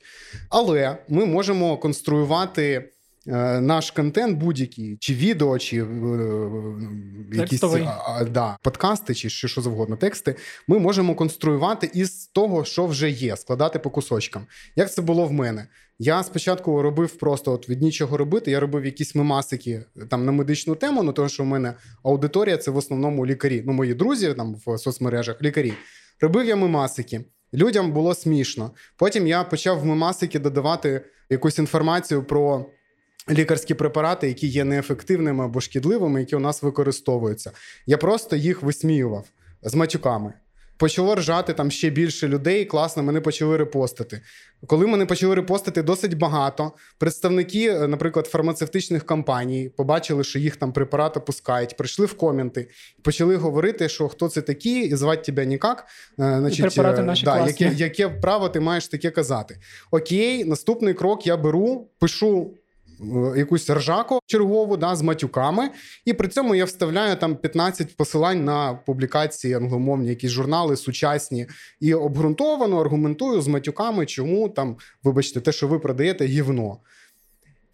Але 0.50 0.98
ми 1.10 1.26
можемо 1.26 1.78
конструювати. 1.78 2.92
Е, 3.28 3.62
наш 3.62 3.92
контент 3.92 4.38
будь-який, 4.38 4.98
чи 5.00 5.14
відео, 5.14 5.60
чи 5.60 5.84
е, 5.84 5.88
якісь 7.34 7.64
а, 7.64 8.24
да, 8.24 8.58
подкасти, 8.62 9.16
чи 9.16 9.30
що, 9.30 9.48
що 9.48 9.62
завгодно, 9.62 9.96
тексти, 9.96 10.36
ми 10.68 10.80
можемо 10.80 11.16
конструювати 11.16 11.92
із 11.94 12.28
того, 12.28 12.66
що 12.66 12.86
вже 12.86 13.10
є, 13.10 13.38
складати 13.38 13.80
по 13.80 13.90
кусочкам. 13.90 14.46
Як 14.76 14.94
це 14.94 15.02
було 15.02 15.26
в 15.26 15.32
мене? 15.32 15.68
Я 16.00 16.24
спочатку 16.24 16.82
робив 16.82 17.12
просто 17.12 17.52
от 17.52 17.70
від 17.70 17.82
нічого 17.82 18.18
робити. 18.18 18.52
Я 18.52 18.60
робив 18.60 18.86
якісь 18.86 19.16
мемасики 19.16 19.84
там 20.10 20.26
на 20.26 20.32
медичну 20.32 20.76
тему, 20.76 21.04
ну 21.04 21.14
тому 21.14 21.30
що 21.30 21.44
в 21.44 21.46
мене 21.46 21.74
аудиторія 22.04 22.58
це 22.58 22.72
в 22.72 22.78
основному 22.78 23.26
лікарі. 23.26 23.64
Ну, 23.66 23.74
мої 23.74 23.94
друзі 23.94 24.34
там 24.34 24.56
в 24.66 24.78
соцмережах 24.78 25.42
лікарі. 25.42 25.74
Робив 26.22 26.48
я 26.48 26.56
мемасики. 26.56 27.26
Людям 27.54 27.92
було 27.92 28.16
смішно. 28.16 28.72
Потім 28.98 29.28
я 29.28 29.44
почав 29.44 29.80
в 29.80 29.86
мемасики 29.86 30.40
додавати 30.40 31.06
якусь 31.30 31.60
інформацію 31.60 32.24
про. 32.24 32.66
Лікарські 33.30 33.74
препарати, 33.74 34.28
які 34.28 34.48
є 34.48 34.64
неефективними 34.64 35.46
або 35.46 35.62
шкідливими, 35.62 36.20
які 36.20 36.36
у 36.36 36.40
нас 36.40 36.64
використовуються. 36.64 37.52
Я 37.86 37.98
просто 37.98 38.36
їх 38.36 38.62
висміював 38.62 39.26
з 39.64 39.76
матюками. 39.76 40.34
Почало 40.82 41.16
ржати 41.16 41.54
там 41.54 41.72
ще 41.72 41.90
більше 41.90 42.28
людей. 42.28 42.66
Класно, 42.66 43.04
мене 43.04 43.22
почали 43.22 43.58
репостити. 43.58 44.22
Коли 44.68 44.88
мене 44.88 45.06
почали 45.06 45.36
репостити 45.36 45.84
досить 45.84 46.18
багато, 46.18 46.72
представники, 46.98 47.68
е, 47.68 47.88
наприклад, 47.88 48.28
фармацевтичних 48.28 49.06
компаній 49.06 49.72
побачили, 49.78 50.24
що 50.24 50.40
їх 50.40 50.56
там 50.56 50.74
препарати 50.74 51.20
пускають, 51.20 51.78
прийшли 51.78 52.06
в 52.06 52.14
коменти 52.14 52.70
почали 53.02 53.36
говорити, 53.36 53.90
що 53.90 54.08
хто 54.08 54.30
це 54.30 54.42
такі, 54.42 54.80
і 54.80 54.96
звати 54.96 55.22
тебе 55.22 55.46
ніяк. 55.46 55.86
Е, 56.20 56.38
значить, 56.40 56.78
е, 56.78 57.04
наші 57.04 57.26
да, 57.26 57.48
яке, 57.48 57.72
яке 57.76 58.10
право 58.10 58.50
ти 58.50 58.60
маєш 58.60 58.88
таке 58.88 59.10
казати? 59.10 59.58
Окей, 59.92 60.46
наступний 60.46 60.94
крок 60.94 61.28
я 61.28 61.38
беру, 61.38 61.88
пишу. 62.00 62.54
Якусь 63.38 63.70
ржаку 63.70 64.20
чергову 64.26 64.78
да, 64.78 64.96
з 64.96 65.02
матюками, 65.02 65.70
і 66.06 66.14
при 66.14 66.28
цьому 66.28 66.56
я 66.56 66.66
вставляю 66.66 67.16
там 67.16 67.36
15 67.36 67.98
посилань 67.98 68.46
на 68.46 68.74
публікації 68.74 69.54
англомовні, 69.54 70.10
якісь 70.10 70.32
журнали 70.32 70.78
сучасні 70.78 71.48
і 71.80 71.94
обґрунтовано 71.94 72.82
аргументую 72.82 73.42
з 73.42 73.48
матюками, 73.48 74.06
чому 74.06 74.50
там, 74.50 74.78
вибачте, 75.04 75.42
те, 75.42 75.52
що 75.52 75.68
ви 75.68 75.80
продаєте, 75.80 76.26
гівно. 76.26 76.78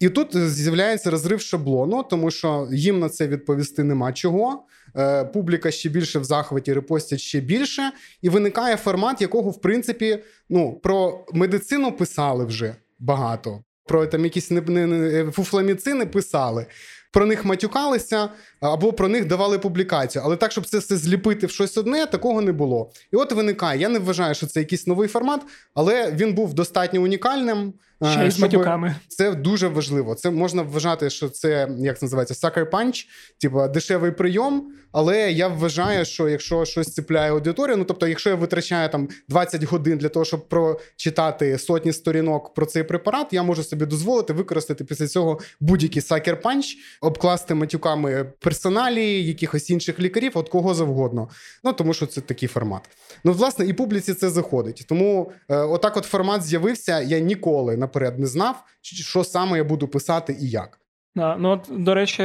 І 0.00 0.08
тут 0.08 0.36
з'являється 0.36 1.10
розрив 1.10 1.40
шаблону, 1.40 2.02
тому 2.02 2.30
що 2.30 2.68
їм 2.72 2.98
на 2.98 3.08
це 3.08 3.28
відповісти 3.28 3.84
нема 3.84 4.12
чого. 4.12 4.64
Е, 4.96 5.24
публіка 5.24 5.70
ще 5.70 5.88
більше 5.88 6.18
в 6.18 6.24
захваті, 6.24 6.72
репостять 6.72 7.20
ще 7.20 7.40
більше, 7.40 7.92
і 8.22 8.28
виникає 8.28 8.76
формат, 8.76 9.20
якого, 9.20 9.50
в 9.50 9.60
принципі, 9.60 10.18
ну 10.48 10.80
про 10.82 11.24
медицину 11.32 11.92
писали 11.92 12.44
вже 12.44 12.76
багато. 12.98 13.62
Про 13.88 14.06
там 14.06 14.24
якісь 14.24 14.50
не, 14.50 14.60
не, 14.60 14.86
не 14.86 15.30
фуфламіцини 15.30 16.06
писали 16.06 16.66
про 17.10 17.26
них 17.26 17.44
матюкалися 17.44 18.28
або 18.60 18.92
про 18.92 19.08
них 19.08 19.26
давали 19.26 19.58
публікацію. 19.58 20.22
Але 20.24 20.36
так, 20.36 20.52
щоб 20.52 20.66
це 20.66 20.78
все 20.78 20.96
зліпити 20.96 21.46
в 21.46 21.50
щось 21.50 21.76
одне, 21.76 22.06
такого 22.06 22.40
не 22.40 22.52
було. 22.52 22.90
І 23.12 23.16
от 23.16 23.32
виникає. 23.32 23.80
Я 23.80 23.88
не 23.88 23.98
вважаю, 23.98 24.34
що 24.34 24.46
це 24.46 24.60
якийсь 24.60 24.86
новий 24.86 25.08
формат, 25.08 25.40
але 25.74 26.12
він 26.12 26.34
був 26.34 26.54
достатньо 26.54 27.02
унікальним. 27.02 27.72
Ще 28.12 28.26
й 28.26 28.30
з 28.30 28.38
матюками. 28.38 28.96
Це 29.08 29.34
дуже 29.34 29.68
важливо. 29.68 30.14
Це 30.14 30.30
можна 30.30 30.62
вважати, 30.62 31.10
що 31.10 31.28
це 31.28 31.68
як 31.78 31.98
це 31.98 32.06
називається 32.06 32.34
sucker 32.34 32.70
punch, 32.70 33.06
типу 33.40 33.68
дешевий 33.68 34.10
прийом. 34.10 34.72
Але 34.92 35.32
я 35.32 35.48
вважаю, 35.48 36.04
що 36.04 36.28
якщо 36.28 36.64
щось 36.64 36.94
цепляє 36.94 37.30
аудиторію, 37.30 37.76
ну 37.76 37.84
тобто, 37.84 38.08
якщо 38.08 38.30
я 38.30 38.36
витрачаю 38.36 38.88
там 38.88 39.08
20 39.28 39.64
годин 39.64 39.98
для 39.98 40.08
того, 40.08 40.24
щоб 40.24 40.48
прочитати 40.48 41.58
сотні 41.58 41.92
сторінок 41.92 42.54
про 42.54 42.66
цей 42.66 42.82
препарат, 42.82 43.32
я 43.32 43.42
можу 43.42 43.62
собі 43.62 43.86
дозволити 43.86 44.32
використати 44.32 44.84
після 44.84 45.06
цього 45.06 45.40
будь-який 45.60 46.02
sucker 46.02 46.42
punch, 46.42 46.74
обкласти 47.00 47.54
матюками 47.54 48.32
персоналі, 48.48 49.24
якихось 49.24 49.70
інших 49.70 50.00
лікарів, 50.00 50.32
от 50.34 50.48
кого 50.48 50.74
завгодно. 50.74 51.28
Ну 51.64 51.72
тому 51.72 51.94
що 51.94 52.06
це 52.06 52.20
такий 52.20 52.48
формат. 52.48 52.82
Ну, 53.24 53.32
власне, 53.32 53.66
і 53.66 53.72
публіці 53.72 54.14
це 54.14 54.30
заходить. 54.30 54.84
Тому 54.88 55.32
е, 55.48 55.56
отак, 55.56 55.96
от 55.96 56.04
формат 56.04 56.42
з'явився. 56.42 57.00
Я 57.00 57.18
ніколи 57.18 57.76
наперед 57.76 58.18
не 58.18 58.26
знав, 58.26 58.64
що 58.82 59.24
саме 59.24 59.56
я 59.56 59.64
буду 59.64 59.88
писати 59.88 60.36
і 60.40 60.50
як. 60.50 60.80
Да, 61.18 61.36
ну 61.38 61.50
от, 61.50 61.68
до 61.70 61.94
речі, 61.94 62.16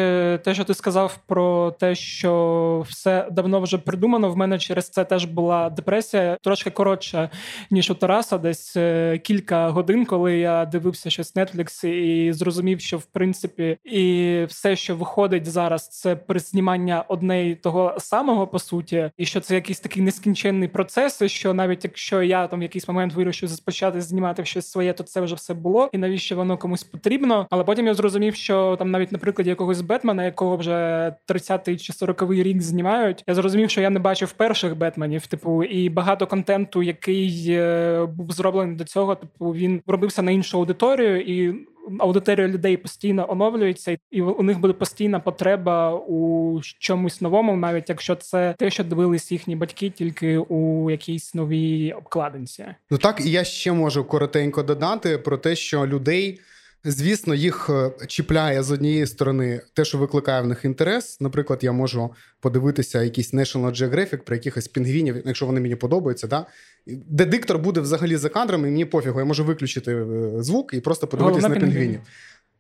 те, 0.44 0.54
що 0.54 0.64
ти 0.64 0.74
сказав 0.74 1.20
про 1.28 1.72
те, 1.72 1.96
що 1.96 2.86
все 2.90 3.28
давно 3.32 3.60
вже 3.60 3.78
придумано. 3.78 4.30
В 4.30 4.38
мене 4.38 4.60
через 4.60 4.90
це 4.90 5.06
теж 5.06 5.26
була 5.26 5.70
депресія 5.70 6.38
трошки 6.42 6.70
коротша, 6.70 7.30
ніж 7.72 7.92
у 7.92 7.94
Тараса, 7.94 8.38
десь 8.38 8.76
е, 8.78 9.18
кілька 9.24 9.70
годин, 9.70 10.06
коли 10.06 10.38
я 10.38 10.66
дивився 10.66 11.10
щось 11.10 11.36
Netflix 11.36 11.88
і 11.88 12.34
зрозумів, 12.34 12.80
що 12.80 12.98
в 12.98 13.06
принципі 13.06 13.78
і 13.84 14.46
все, 14.48 14.76
що 14.76 14.96
виходить 14.96 15.46
зараз, 15.46 15.90
це 15.90 16.16
признімання 16.16 17.06
одне 17.08 17.44
й 17.44 17.56
того 17.56 17.96
самого 18.00 18.48
по 18.48 18.60
суті, 18.60 19.12
і 19.18 19.26
що 19.26 19.40
це 19.40 19.56
якийсь 19.56 19.80
такий 19.80 20.04
нескінченний 20.04 20.68
процес. 20.68 21.22
і 21.22 21.30
Що 21.30 21.54
навіть 21.54 21.84
якщо 21.84 22.24
я 22.24 22.48
там 22.48 22.60
в 22.60 22.64
якийсь 22.64 22.88
момент 22.88 23.14
вирішив 23.14 23.50
розпочати 23.50 24.02
знімати 24.02 24.46
щось 24.46 24.72
своє, 24.72 24.94
то 24.94 25.04
це 25.04 25.22
вже 25.22 25.36
все 25.36 25.54
було, 25.54 25.90
і 25.94 25.98
навіщо 25.98 26.36
воно 26.36 26.58
комусь 26.58 26.84
потрібно. 26.84 27.48
Але 27.50 27.64
потім 27.64 27.88
я 27.88 27.94
зрозумів, 27.94 28.36
що 28.36 28.76
там 28.84 28.92
навіть 28.92 29.12
на 29.12 29.18
прикладі 29.18 29.50
якогось 29.50 29.82
Бетмена, 29.82 30.26
якого 30.26 30.58
вже 30.58 31.16
30-й 31.28 31.78
чи 31.78 31.94
40-й 31.94 32.44
рік 32.44 32.62
знімають. 32.62 33.24
Я 33.28 33.36
зрозумів, 33.36 33.70
що 33.70 33.82
я 33.82 33.90
не 33.90 34.00
бачив 34.00 34.32
перших 34.32 34.78
Бетменів. 34.78 35.28
Типу, 35.28 35.64
і 35.64 35.90
багато 35.90 36.28
контенту, 36.28 36.84
який 36.84 37.46
е, 37.50 38.06
був 38.06 38.32
зроблений 38.32 38.76
до 38.76 38.84
цього, 38.84 39.16
типу 39.16 39.52
він 39.52 39.82
робився 39.88 40.22
на 40.22 40.32
іншу 40.32 40.58
аудиторію 40.58 41.22
і. 41.22 41.68
Аудиторія 42.00 42.48
людей 42.48 42.78
постійно 42.78 43.32
оновлюється, 43.32 43.98
і 44.12 44.22
у 44.22 44.44
них 44.44 44.60
буде 44.60 44.74
постійна 44.74 45.20
потреба 45.20 45.96
у 45.96 46.62
чомусь 46.80 47.22
новому, 47.22 47.56
навіть 47.56 47.90
якщо 47.90 48.16
це 48.16 48.56
те, 48.60 48.70
що 48.70 48.84
дивились 48.84 49.32
їхні 49.32 49.56
батьки, 49.56 49.90
тільки 49.90 50.38
у 50.38 50.92
якійсь 50.92 51.36
новій 51.36 51.94
обкладинці. 51.98 52.66
Ну 52.90 52.98
так 52.98 53.26
і 53.26 53.32
я 53.32 53.44
ще 53.44 53.72
можу 53.72 54.04
коротенько 54.04 54.64
додати 54.64 55.18
про 55.18 55.38
те, 55.38 55.56
що 55.56 55.88
людей 55.88 56.40
Звісно, 56.86 57.36
їх 57.36 57.70
е, 57.70 57.92
чіпляє 58.08 58.64
з 58.64 58.72
однієї 58.72 59.08
сторони 59.08 59.62
те, 59.74 59.86
що 59.86 59.98
викликає 59.98 60.42
в 60.42 60.48
них 60.48 60.66
інтерес. 60.66 61.22
Наприклад, 61.22 61.60
я 61.62 61.72
можу 61.72 62.10
подивитися 62.40 63.04
якийсь 63.04 63.34
National 63.34 63.82
Geographic 63.82 64.18
про 64.18 64.36
якихось 64.36 64.68
пінгвінів, 64.68 65.24
якщо 65.26 65.46
вони 65.46 65.62
мені 65.62 65.76
подобаються, 65.76 66.28
да? 66.28 66.46
де 66.88 67.26
диктор 67.26 67.60
буде 67.60 67.82
взагалі 67.82 68.16
за 68.16 68.30
кадрами, 68.30 68.68
і 68.68 68.72
мені 68.72 68.86
пофігу, 68.86 69.20
я 69.20 69.26
можу 69.26 69.46
виключити 69.46 69.96
е, 69.96 70.44
звук 70.44 70.74
і 70.74 70.80
просто 70.80 71.08
подивитися 71.08 71.50
на 71.50 71.56
пінгвінів. 71.56 72.00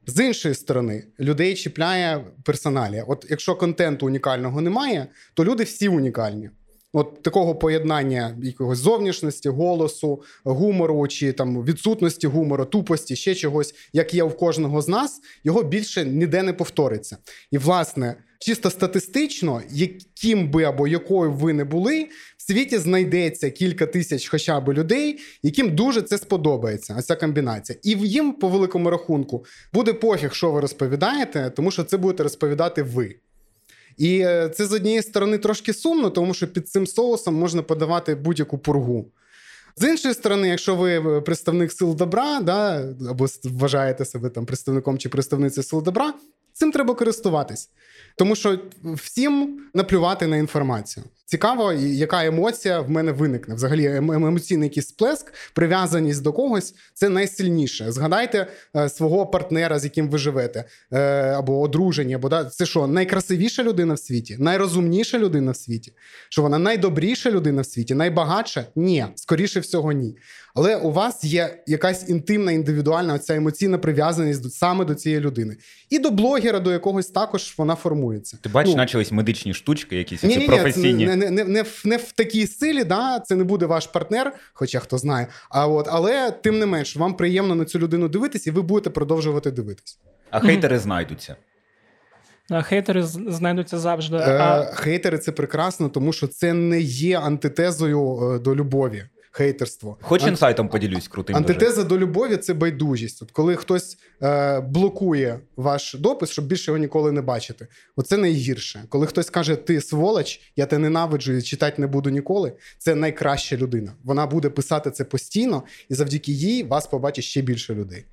З 0.07 0.25
іншої 0.25 0.55
сторони, 0.55 1.03
людей 1.19 1.55
чіпляє 1.55 2.25
персоналія. 2.43 3.03
От 3.07 3.25
якщо 3.29 3.55
контенту 3.55 4.05
унікального 4.05 4.61
немає, 4.61 5.07
то 5.33 5.45
люди 5.45 5.63
всі 5.63 5.87
унікальні. 5.87 6.49
От 6.95 7.21
такого 7.21 7.55
поєднання 7.55 8.37
якогось 8.43 8.77
зовнішності, 8.77 9.49
голосу, 9.49 10.21
гумору 10.43 11.07
чи 11.07 11.31
там 11.31 11.65
відсутності 11.65 12.27
гумору, 12.27 12.65
тупості, 12.65 13.15
ще 13.15 13.35
чогось, 13.35 13.75
як 13.93 14.13
є 14.13 14.23
у 14.23 14.29
кожного 14.29 14.81
з 14.81 14.87
нас, 14.87 15.21
його 15.43 15.63
більше 15.63 16.05
ніде 16.05 16.43
не 16.43 16.53
повториться. 16.53 17.17
І, 17.51 17.57
власне, 17.57 18.15
чисто 18.39 18.69
статистично, 18.69 19.61
яким 19.69 20.51
би 20.51 20.63
або 20.63 20.87
якою 20.87 21.31
ви 21.31 21.53
не 21.53 21.63
були, 21.63 22.07
в 22.37 22.43
світі 22.47 22.77
знайдеться 22.77 23.49
кілька 23.49 23.85
тисяч 23.85 24.29
хоча 24.29 24.59
б 24.59 24.73
людей, 24.73 25.19
яким 25.43 25.75
дуже 25.75 26.01
це 26.01 26.17
сподобається. 26.17 27.01
Ця 27.01 27.15
комбінація. 27.15 27.79
І 27.83 27.89
їм, 27.89 28.33
по 28.33 28.49
великому 28.49 28.89
рахунку, 28.89 29.45
буде 29.73 29.93
пофіг, 29.93 30.33
що 30.33 30.51
ви 30.51 30.61
розповідаєте, 30.61 31.51
тому 31.55 31.71
що 31.71 31.83
це 31.83 31.97
будете 31.97 32.23
розповідати 32.23 32.83
ви. 32.83 33.15
І 33.97 34.19
е, 34.19 34.49
це 34.49 34.65
з 34.65 34.73
однієї 34.73 35.01
сторони 35.01 35.37
трошки 35.37 35.73
сумно, 35.73 36.09
тому 36.09 36.33
що 36.33 36.47
під 36.47 36.69
цим 36.69 36.87
соусом 36.87 37.35
можна 37.35 37.61
подавати 37.61 38.15
будь-яку 38.15 38.57
пургу. 38.57 39.11
З 39.75 39.87
іншої 39.87 40.13
сторони, 40.13 40.49
якщо 40.49 40.75
ви 40.75 41.17
е, 41.17 41.21
представник 41.21 41.71
сил 41.71 41.95
добра, 41.95 42.39
да, 42.39 42.89
або 43.09 43.27
вважаєте 43.43 44.05
себе 44.05 44.29
там 44.29 44.45
представником 44.45 44.97
чи 44.97 45.09
представницею 45.09 45.63
сил 45.63 45.83
добра, 45.83 46.13
цим 46.53 46.71
треба 46.71 46.93
користуватись. 46.95 47.69
Тому 48.17 48.35
що 48.35 48.59
всім 48.83 49.59
наплювати 49.73 50.27
на 50.27 50.37
інформацію. 50.37 51.05
Цікаво, 51.25 51.73
яка 51.73 52.25
емоція 52.25 52.79
в 52.79 52.89
мене 52.89 53.11
виникне. 53.11 53.55
Взагалі, 53.55 53.87
ем-, 53.87 54.11
ем-, 54.11 54.27
емоційний 54.27 54.69
якийсь 54.69 54.87
сплеск, 54.87 55.33
прив'язаність 55.53 56.21
до 56.21 56.33
когось 56.33 56.75
це 56.93 57.09
найсильніше. 57.09 57.91
Згадайте 57.91 58.47
е, 58.75 58.89
свого 58.89 59.25
партнера, 59.25 59.79
з 59.79 59.83
яким 59.83 60.09
ви 60.09 60.17
живете, 60.17 60.63
е, 60.91 60.99
або 61.31 61.61
одружені, 61.61 62.13
або 62.13 62.29
да, 62.29 62.45
це 62.45 62.65
що 62.65 62.87
найкрасивіша 62.87 63.63
людина 63.63 63.93
в 63.93 63.99
світі, 63.99 64.37
найрозумніша 64.39 65.19
людина 65.19 65.51
в 65.51 65.55
світі. 65.55 65.93
Що 66.29 66.41
вона 66.41 66.57
найдобріша 66.57 67.31
людина 67.31 67.61
в 67.61 67.65
світі, 67.65 67.95
найбагатша? 67.95 68.65
Ні, 68.75 69.05
скоріше 69.15 69.59
всього, 69.63 69.91
ні. 69.91 70.17
Але 70.55 70.75
у 70.75 70.91
вас 70.91 71.23
є 71.23 71.63
якась 71.67 72.09
інтимна, 72.09 72.51
індивідуальна 72.51 73.13
оця 73.13 73.35
емоційна 73.35 73.77
прив'язаність 73.77 74.53
саме 74.53 74.85
до 74.85 74.95
цієї 74.95 75.21
людини. 75.21 75.57
І 75.89 75.99
до 75.99 76.11
блогера, 76.11 76.59
до 76.59 76.71
якогось 76.71 77.07
також 77.07 77.55
вона 77.57 77.75
формується. 77.75 78.37
Ти 78.41 78.49
бачиш, 78.49 78.75
ну, 78.75 78.81
почались 78.81 79.11
медичні 79.11 79.53
штучки, 79.53 79.97
якісь 79.97 80.23
ні, 80.23 80.37
ні, 80.37 80.47
професійні. 80.47 81.05
Не, 81.05 81.15
не, 81.15 81.29
не, 81.29 81.43
не, 81.43 81.61
в, 81.61 81.81
не 81.85 81.97
в 81.97 82.11
такій 82.11 82.47
силі, 82.47 82.83
да, 82.83 83.19
це 83.19 83.35
не 83.35 83.43
буде 83.43 83.65
ваш 83.65 83.87
партнер, 83.87 84.33
хоча 84.53 84.79
хто 84.79 84.97
знає. 84.97 85.27
А 85.49 85.67
от, 85.67 85.87
Але 85.91 86.31
тим 86.31 86.59
не 86.59 86.65
менш, 86.65 86.95
вам 86.95 87.13
приємно 87.13 87.55
на 87.55 87.65
цю 87.65 87.79
людину 87.79 88.09
дивитись, 88.09 88.47
і 88.47 88.51
ви 88.51 88.61
будете 88.61 88.89
продовжувати 88.89 89.51
дивитись. 89.51 89.99
А 90.29 90.39
хейтери 90.39 90.79
знайдуться. 90.79 91.35
Хейтери 92.61 93.03
знайдуться 93.03 93.79
завжди. 93.79 94.17
Е, 94.17 94.37
а... 94.39 94.63
Хейтери 94.73 95.17
це 95.17 95.31
прекрасно, 95.31 95.89
тому 95.89 96.13
що 96.13 96.27
це 96.27 96.53
не 96.53 96.79
є 96.79 97.19
антитезою 97.19 98.31
е, 98.35 98.39
до 98.39 98.55
любові 98.55 99.03
хейтерство. 99.33 99.97
Хоч 100.01 100.23
інсайтом 100.23 100.69
поділюсь 100.69 101.07
крутим. 101.07 101.35
Антитеза 101.35 101.75
дуже. 101.75 101.87
до 101.87 101.97
любові 101.97 102.37
це 102.37 102.53
байдужість. 102.53 103.21
От 103.21 103.31
коли 103.31 103.55
хтось 103.55 103.97
е, 104.21 104.59
блокує 104.59 105.39
ваш 105.55 105.93
допис, 105.93 106.29
щоб 106.29 106.45
більше 106.45 106.71
його 106.71 106.77
ніколи 106.77 107.11
не 107.11 107.21
бачити. 107.21 107.67
Оце 107.95 108.17
найгірше. 108.17 108.83
Коли 108.89 109.07
хтось 109.07 109.29
каже, 109.29 109.55
ти 109.55 109.81
сволоч, 109.81 110.39
я 110.55 110.65
тебе 110.65 110.81
ненавиджу 110.81 111.33
і 111.33 111.41
читати 111.41 111.81
не 111.81 111.87
буду 111.87 112.09
ніколи. 112.09 112.53
Це 112.77 112.95
найкраща 112.95 113.57
людина. 113.57 113.93
Вона 114.03 114.27
буде 114.27 114.49
писати 114.49 114.91
це 114.91 115.03
постійно, 115.03 115.63
і 115.89 115.93
завдяки 115.93 116.31
їй 116.31 116.63
вас 116.63 116.87
побачить 116.87 117.25
ще 117.25 117.41
більше 117.41 117.75
людей. 117.75 118.05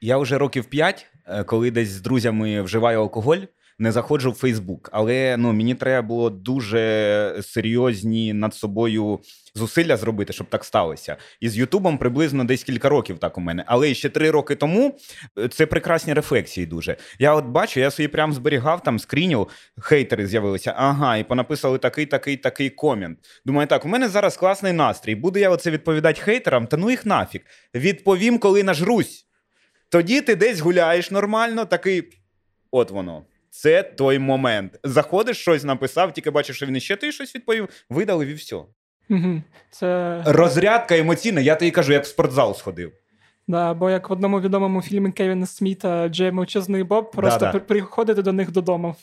Я 0.00 0.18
вже 0.18 0.38
років 0.38 0.64
п'ять, 0.64 1.06
е, 1.26 1.44
коли 1.44 1.70
десь 1.70 1.88
з 1.88 2.00
друзями 2.00 2.62
вживаю 2.62 2.98
алкоголь 2.98 3.38
не 3.78 3.92
заходжу 3.92 4.30
в 4.30 4.34
Фейсбук, 4.34 4.88
але 4.92 5.36
ну 5.36 5.52
мені 5.52 5.74
треба 5.74 6.08
було 6.08 6.30
дуже 6.30 7.42
серйозні 7.42 8.32
над 8.32 8.54
собою 8.54 9.20
зусилля 9.54 9.96
зробити, 9.96 10.32
щоб 10.32 10.46
так 10.46 10.64
сталося. 10.64 11.16
І 11.40 11.48
з 11.48 11.56
Ютубом 11.56 11.98
приблизно 11.98 12.44
десь 12.44 12.64
кілька 12.64 12.88
років 12.88 13.18
так 13.18 13.38
у 13.38 13.40
мене. 13.40 13.64
Але 13.66 13.94
ще 13.94 14.08
три 14.08 14.30
роки 14.30 14.54
тому 14.54 14.98
е, 15.38 15.48
це 15.48 15.66
прекрасні 15.66 16.12
рефлексії. 16.12 16.66
Дуже 16.66 16.96
я 17.18 17.34
от 17.34 17.44
бачу, 17.44 17.80
я 17.80 17.90
собі 17.90 18.08
прям 18.08 18.32
зберігав 18.32 18.82
там 18.82 18.98
скрінів, 18.98 19.48
хейтери 19.80 20.26
з'явилися. 20.26 20.74
Ага, 20.76 21.16
і 21.16 21.24
понаписали 21.24 21.78
такий, 21.78 22.06
такий, 22.06 22.36
такий 22.36 22.70
комент. 22.70 23.18
Думаю, 23.46 23.66
так, 23.66 23.84
у 23.84 23.88
мене 23.88 24.08
зараз 24.08 24.36
класний 24.36 24.72
настрій. 24.72 25.14
Буду 25.14 25.38
я 25.38 25.50
оце 25.50 25.70
відповідати 25.70 26.20
хейтерам, 26.20 26.66
та 26.66 26.76
ну 26.76 26.90
їх 26.90 27.06
нафіг. 27.06 27.40
Відповім, 27.74 28.38
коли 28.38 28.62
нажрусь. 28.62 29.24
Тоді 29.88 30.20
ти 30.20 30.36
десь 30.36 30.60
гуляєш 30.60 31.10
нормально, 31.10 31.64
такий. 31.64 32.02
От 32.70 32.90
воно. 32.90 33.24
Це 33.50 33.82
той 33.82 34.18
момент. 34.18 34.80
Заходиш, 34.84 35.36
щось 35.36 35.64
написав, 35.64 36.12
тільки 36.12 36.30
бачиш, 36.30 36.56
що 36.56 36.66
він 36.66 36.76
іще 36.76 36.96
ти 36.96 37.12
щось 37.12 37.34
відповів, 37.34 37.68
видалив 37.90 38.28
і 38.28 38.34
все. 38.34 38.56
Це... 39.70 40.22
Розрядка 40.26 40.98
емоційна, 40.98 41.40
я 41.40 41.56
тобі 41.56 41.70
кажу, 41.70 41.92
як 41.92 42.04
в 42.04 42.06
спортзал 42.06 42.54
сходив. 42.54 42.92
Да, 43.48 43.74
Бо 43.74 43.90
як 43.90 44.10
в 44.10 44.12
одному 44.12 44.40
відомому 44.40 44.82
фільмі 44.82 45.12
Кевіна 45.12 45.46
Сміта 45.46 46.08
Джей 46.08 46.32
Мовчазний 46.32 46.82
Боб, 46.82 47.10
просто 47.10 47.40
да, 47.40 47.52
да. 47.52 47.58
приходити 47.58 48.22
до 48.22 48.32
них 48.32 48.50
додому 48.50 48.96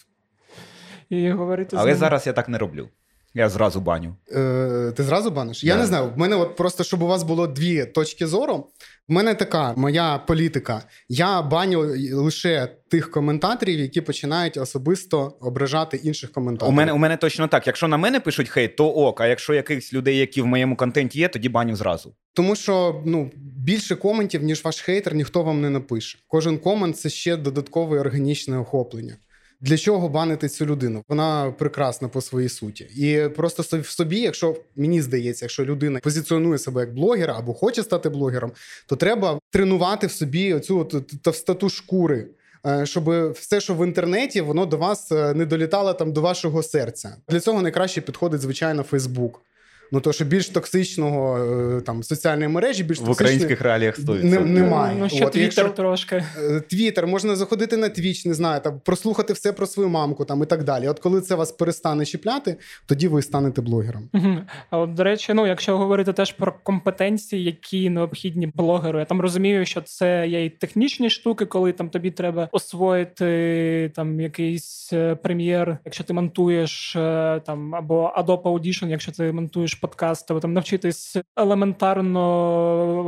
і 1.10 1.32
говорити. 1.32 1.76
Але 1.80 1.96
з 1.96 1.98
зараз 1.98 2.28
я 2.28 2.34
так 2.34 2.50
не 2.50 2.58
роблю. 2.58 2.90
Я 3.38 3.50
зразу 3.50 3.82
баню. 3.82 4.16
Е, 4.32 4.94
Ти 4.96 5.04
зразу 5.04 5.32
баниш? 5.32 5.64
Я 5.64 5.76
не 5.76 5.86
знаю. 5.86 6.12
В 6.16 6.18
мене 6.18 6.36
от 6.36 6.56
просто 6.56 6.84
щоб 6.84 7.02
у 7.02 7.08
вас 7.08 7.24
було 7.24 7.48
дві 7.48 7.86
точки 7.86 8.28
зору. 8.28 8.68
В 9.08 9.12
мене 9.14 9.36
така 9.36 9.74
моя 9.78 10.18
політика. 10.18 10.84
Я 11.10 11.42
баню 11.42 11.80
лише 12.14 12.68
тих 12.90 13.12
коментаторів, 13.12 13.80
які 13.80 14.02
починають 14.02 14.58
особисто 14.58 15.38
ображати 15.42 15.98
інших 15.98 16.32
коментаторів. 16.32 16.74
У 16.74 16.76
мене 16.76 16.92
у 16.92 16.98
мене 16.98 17.18
точно 17.18 17.48
так. 17.48 17.68
Якщо 17.68 17.88
на 17.88 17.98
мене 17.98 18.20
пишуть 18.20 18.50
хейт, 18.50 18.76
то 18.76 18.90
ок. 18.90 19.22
А 19.22 19.28
якщо 19.28 19.54
якихось 19.54 19.94
людей, 19.94 20.18
які 20.18 20.42
в 20.42 20.46
моєму 20.46 20.76
контенті 20.76 21.20
є, 21.20 21.28
тоді 21.28 21.50
баню 21.50 21.76
зразу. 21.76 22.16
Тому 22.34 22.56
що 22.56 23.02
ну 23.06 23.32
більше 23.36 23.96
коментів, 23.96 24.44
ніж 24.44 24.64
ваш 24.64 24.82
хейтер, 24.82 25.16
ніхто 25.16 25.44
вам 25.44 25.62
не 25.62 25.70
напише. 25.70 26.18
Кожен 26.28 26.58
комент 26.58 26.98
це 26.98 27.10
ще 27.10 27.38
додаткове 27.38 28.00
органічне 28.00 28.58
охоплення. 28.58 29.18
Для 29.62 29.78
чого 29.78 30.10
банити 30.10 30.50
цю 30.50 30.66
людину? 30.66 31.04
Вона 31.08 31.54
прекрасна 31.58 32.08
по 32.08 32.22
своїй 32.22 32.50
суті, 32.50 32.84
і 32.84 33.30
просто 33.30 33.80
в 33.80 33.88
собі, 33.88 34.20
якщо 34.20 34.56
мені 34.76 35.02
здається, 35.02 35.46
якщо 35.46 35.66
людина 35.66 36.00
позиціонує 36.00 36.58
себе 36.58 36.82
як 36.82 36.94
блогер 36.94 37.32
або 37.32 37.54
хоче 37.54 37.84
стати 37.84 38.10
блогером, 38.10 38.52
то 38.88 38.96
треба 38.96 39.40
тренувати 39.52 40.08
в 40.08 40.12
собі 40.12 40.54
оцю 40.54 40.86
товстоту 41.22 41.70
шкури. 41.70 42.28
Е, 42.68 42.86
щоб 42.86 43.32
все, 43.32 43.62
що 43.62 43.74
в 43.74 43.86
інтернеті, 43.86 44.42
воно 44.42 44.66
до 44.66 44.78
вас 44.78 45.12
е, 45.12 45.34
не 45.34 45.46
долітало 45.46 45.94
там 45.94 46.14
до 46.14 46.22
вашого 46.22 46.64
серця. 46.64 47.16
Для 47.30 47.40
цього 47.40 47.62
найкраще 47.62 48.02
підходить 48.02 48.42
звичайно 48.42 48.84
Фейсбук. 48.84 49.42
Ну 49.92 50.00
то 50.00 50.14
що 50.14 50.26
більш 50.26 50.50
токсичного 50.50 51.38
е, 51.78 51.82
там 51.82 52.04
соціальної 52.04 52.50
мережі, 52.50 52.84
більш 52.84 53.00
в 53.00 53.10
українських 53.10 53.62
реаліях 53.62 53.96
стоїть 53.98 54.24
не, 54.24 54.40
немає. 54.40 54.98
Ну, 55.00 55.10
що 55.10 55.30
Твіттер 55.30 55.76
трошки 55.76 56.24
е, 56.38 56.60
Твіттер, 56.60 57.08
можна 57.08 57.36
заходити 57.36 57.78
на 57.78 57.90
Твіч, 57.90 58.26
не 58.26 58.34
знаю, 58.34 58.62
там 58.62 58.82
прослухати 58.86 59.34
все 59.34 59.54
про 59.54 59.68
свою 59.68 59.90
мамку 59.90 60.26
там 60.26 60.44
і 60.44 60.46
так 60.46 60.64
далі. 60.64 60.88
От 60.88 61.00
коли 61.00 61.22
це 61.22 61.36
вас 61.36 61.52
перестане 61.52 62.06
чіпляти, 62.06 62.56
тоді 62.86 63.08
ви 63.08 63.22
станете 63.22 63.62
блогером. 63.62 64.10
Угу. 64.14 64.38
А 64.70 64.78
от 64.78 64.94
до 64.94 65.04
речі, 65.04 65.34
ну 65.34 65.48
якщо 65.48 65.78
говорити 65.78 66.14
теж 66.14 66.32
про 66.32 66.54
компетенції, 66.64 67.44
які 67.44 67.90
необхідні 67.90 68.48
блогеру, 68.48 69.00
я 69.00 69.06
там 69.06 69.22
розумію, 69.22 69.66
що 69.66 69.82
це 69.82 70.28
є 70.28 70.46
і 70.46 70.50
технічні 70.50 71.10
штуки, 71.10 71.46
коли 71.46 71.72
там 71.72 71.90
тобі 71.90 72.12
треба 72.12 72.50
освоїти 72.52 73.92
там 73.96 74.22
якийсь 74.22 74.90
е, 74.94 75.16
прем'єр, 75.16 75.78
якщо 75.86 76.04
ти 76.04 76.14
монтуєш 76.14 76.94
там 77.46 77.76
або 77.76 78.14
Adobe 78.18 78.42
Audition, 78.42 78.88
якщо 78.88 79.12
ти 79.12 79.32
монтуєш 79.32 79.75
подкаст, 79.76 80.32
або 80.32 80.40
там 80.40 80.54
навчитись 80.54 81.18
елементарно 81.36 82.24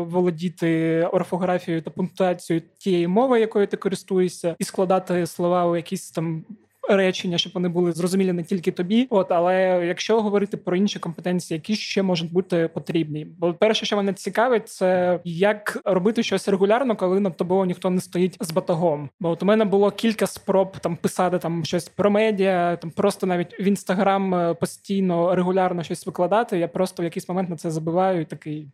володіти 0.09 1.01
орфографією 1.11 1.81
та 1.81 1.91
пунктуацією 1.91 2.63
тієї 2.77 3.07
мови, 3.07 3.39
якою 3.39 3.67
ти 3.67 3.77
користуєшся, 3.77 4.55
і 4.59 4.63
складати 4.63 5.27
слова 5.27 5.65
у 5.65 5.75
якісь 5.75 6.11
там 6.11 6.45
речення, 6.89 7.37
щоб 7.37 7.53
вони 7.53 7.69
були 7.69 7.91
зрозумілі 7.91 8.33
не 8.33 8.43
тільки 8.43 8.71
тобі. 8.71 9.07
От, 9.09 9.31
але 9.31 9.85
якщо 9.85 10.21
говорити 10.21 10.57
про 10.57 10.75
інші 10.75 10.99
компетенції, 10.99 11.55
які 11.55 11.75
ще 11.75 12.03
можуть 12.03 12.33
бути 12.33 12.69
потрібні, 12.73 13.25
бо 13.37 13.53
перше, 13.53 13.85
що 13.85 13.95
мене 13.95 14.13
цікавить, 14.13 14.69
це 14.69 15.19
як 15.23 15.77
робити 15.85 16.23
щось 16.23 16.47
регулярно, 16.47 16.95
коли 16.95 17.19
над 17.19 17.37
тобою 17.37 17.65
ніхто 17.65 17.89
не 17.89 18.01
стоїть 18.01 18.37
з 18.39 18.51
батогом. 18.51 19.09
Бо 19.19 19.29
от 19.29 19.43
у 19.43 19.45
мене 19.45 19.65
було 19.65 19.91
кілька 19.91 20.27
спроб 20.27 20.77
там 20.77 20.95
писати 20.95 21.37
там 21.37 21.65
щось 21.65 21.89
про 21.89 22.11
медіа, 22.11 22.75
там 22.75 22.91
просто 22.91 23.27
навіть 23.27 23.59
в 23.59 23.67
інстаграм 23.67 24.35
е, 24.35 24.53
постійно 24.53 25.35
регулярно 25.35 25.83
щось 25.83 26.05
викладати. 26.05 26.59
Я 26.59 26.67
просто 26.67 27.03
в 27.03 27.05
якийсь 27.05 27.29
момент 27.29 27.49
на 27.49 27.55
це 27.55 27.71
забиваю 27.71 28.21
і 28.21 28.25
такий. 28.25 28.67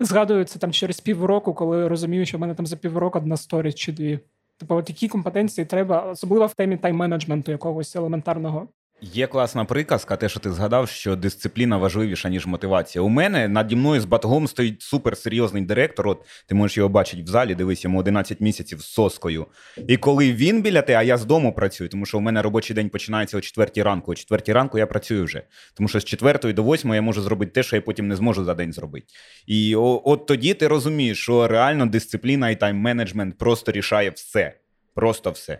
Згадую 0.00 0.44
це 0.44 0.58
там 0.58 0.72
через 0.72 1.00
півроку, 1.00 1.54
коли 1.54 1.88
розумію, 1.88 2.26
що 2.26 2.38
в 2.38 2.40
мене 2.40 2.54
там 2.54 2.66
за 2.66 2.76
півроку 2.76 3.18
одна 3.18 3.36
сторіс 3.36 3.74
чи 3.74 3.92
дві. 3.92 4.20
Типу, 4.64 4.74
от 4.74 4.88
які 4.88 5.08
компетенції 5.08 5.64
треба, 5.64 6.00
особливо 6.00 6.46
в 6.46 6.54
темі 6.54 6.76
тайм-менеджменту 6.76 7.50
якогось 7.50 7.96
елементарного. 7.96 8.68
Є 9.00 9.26
класна 9.26 9.64
приказка, 9.64 10.16
те, 10.16 10.28
що 10.28 10.40
ти 10.40 10.52
згадав, 10.52 10.88
що 10.88 11.16
дисципліна 11.16 11.76
важливіша, 11.76 12.28
ніж 12.28 12.46
мотивація. 12.46 13.02
У 13.02 13.08
мене 13.08 13.48
наді 13.48 13.76
мною 13.76 14.00
з 14.00 14.04
батогом 14.04 14.48
стоїть 14.48 14.82
суперсерйозний 14.82 15.62
директор. 15.62 16.08
От 16.08 16.18
ти 16.46 16.54
можеш 16.54 16.76
його 16.76 16.88
бачити 16.88 17.22
в 17.22 17.26
залі, 17.26 17.54
дивись 17.54 17.84
йому 17.84 17.98
11 17.98 18.40
місяців 18.40 18.80
з 18.80 18.84
соскою. 18.84 19.46
І 19.88 19.96
коли 19.96 20.32
він 20.32 20.62
біля 20.62 20.82
те, 20.82 20.94
а 20.94 21.02
я 21.02 21.16
з 21.16 21.24
дому 21.24 21.52
працюю, 21.52 21.90
тому 21.90 22.06
що 22.06 22.18
у 22.18 22.20
мене 22.20 22.42
робочий 22.42 22.76
день 22.76 22.88
починається 22.88 23.38
о 23.38 23.40
4 23.40 23.82
ранку. 23.82 24.12
О 24.12 24.14
4 24.14 24.52
ранку 24.52 24.78
я 24.78 24.86
працюю 24.86 25.24
вже. 25.24 25.42
Тому 25.74 25.88
що 25.88 26.00
з 26.00 26.04
4 26.04 26.52
до 26.52 26.62
8 26.72 26.94
я 26.94 27.02
можу 27.02 27.22
зробити 27.22 27.52
те, 27.52 27.62
що 27.62 27.76
я 27.76 27.82
потім 27.82 28.08
не 28.08 28.16
зможу 28.16 28.44
за 28.44 28.54
день 28.54 28.72
зробити. 28.72 29.06
І 29.46 29.76
от 29.76 30.26
тоді 30.26 30.54
ти 30.54 30.68
розумієш, 30.68 31.18
що 31.18 31.48
реально 31.48 31.86
дисципліна 31.86 32.50
і 32.50 32.56
тайм-менеджмент 32.56 33.32
просто 33.32 33.72
рішає 33.72 34.10
все. 34.10 34.52
Просто 34.94 35.30
все. 35.30 35.58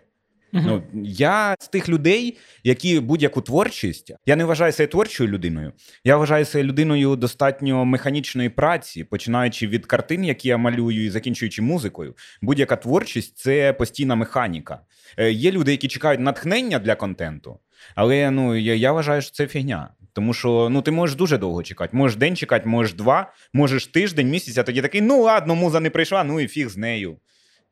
Ну 0.55 0.82
я 1.05 1.55
з 1.59 1.68
тих 1.68 1.88
людей, 1.88 2.36
які 2.64 3.00
будь-яку 3.00 3.40
творчість, 3.40 4.12
я 4.26 4.36
не 4.36 4.44
вважаю 4.44 4.72
себе 4.72 4.86
творчою 4.86 5.30
людиною. 5.30 5.72
Я 6.05 6.16
вважаю 6.16 6.44
себе 6.44 6.64
людиною 6.64 7.16
достатньо 7.16 7.84
механічної 7.84 8.48
праці, 8.48 9.05
починаючи 9.05 9.66
від 9.66 9.86
картин, 9.86 10.24
які 10.24 10.48
я 10.48 10.57
малюю, 10.57 11.05
і 11.05 11.11
закінчуючи 11.11 11.62
музикою. 11.62 12.14
Будь-яка 12.42 12.76
творчість 12.76 13.38
це 13.38 13.72
постійна 13.72 14.14
механіка. 14.14 14.80
Е, 15.16 15.32
Є 15.32 15.50
люди, 15.50 15.70
які 15.70 15.88
чекають 15.88 16.20
натхнення 16.20 16.78
для 16.78 16.94
контенту, 16.94 17.59
але 17.94 18.30
ну 18.30 18.57
я, 18.57 18.74
я 18.74 18.92
вважаю, 18.92 19.22
що 19.22 19.30
це 19.30 19.46
фігня. 19.46 19.90
Тому 20.12 20.34
що 20.34 20.68
ну 20.70 20.82
ти 20.82 20.90
можеш 20.90 21.16
дуже 21.16 21.38
довго 21.38 21.62
чекати. 21.62 21.96
Можеш 21.96 22.16
день 22.16 22.36
чекати, 22.36 22.68
можеш 22.68 22.94
два, 22.94 23.32
можеш 23.52 23.86
тиждень, 23.86 24.30
місяць, 24.30 24.59
а 24.59 24.62
тоді 24.62 24.82
такий, 24.82 25.00
ну 25.00 25.22
ладно, 25.22 25.55
муза 25.55 25.80
не 25.80 25.90
прийшла, 25.90 26.24
ну 26.24 26.40
і 26.40 26.48
фіг 26.48 26.68
з 26.68 26.76
нею. 26.76 27.16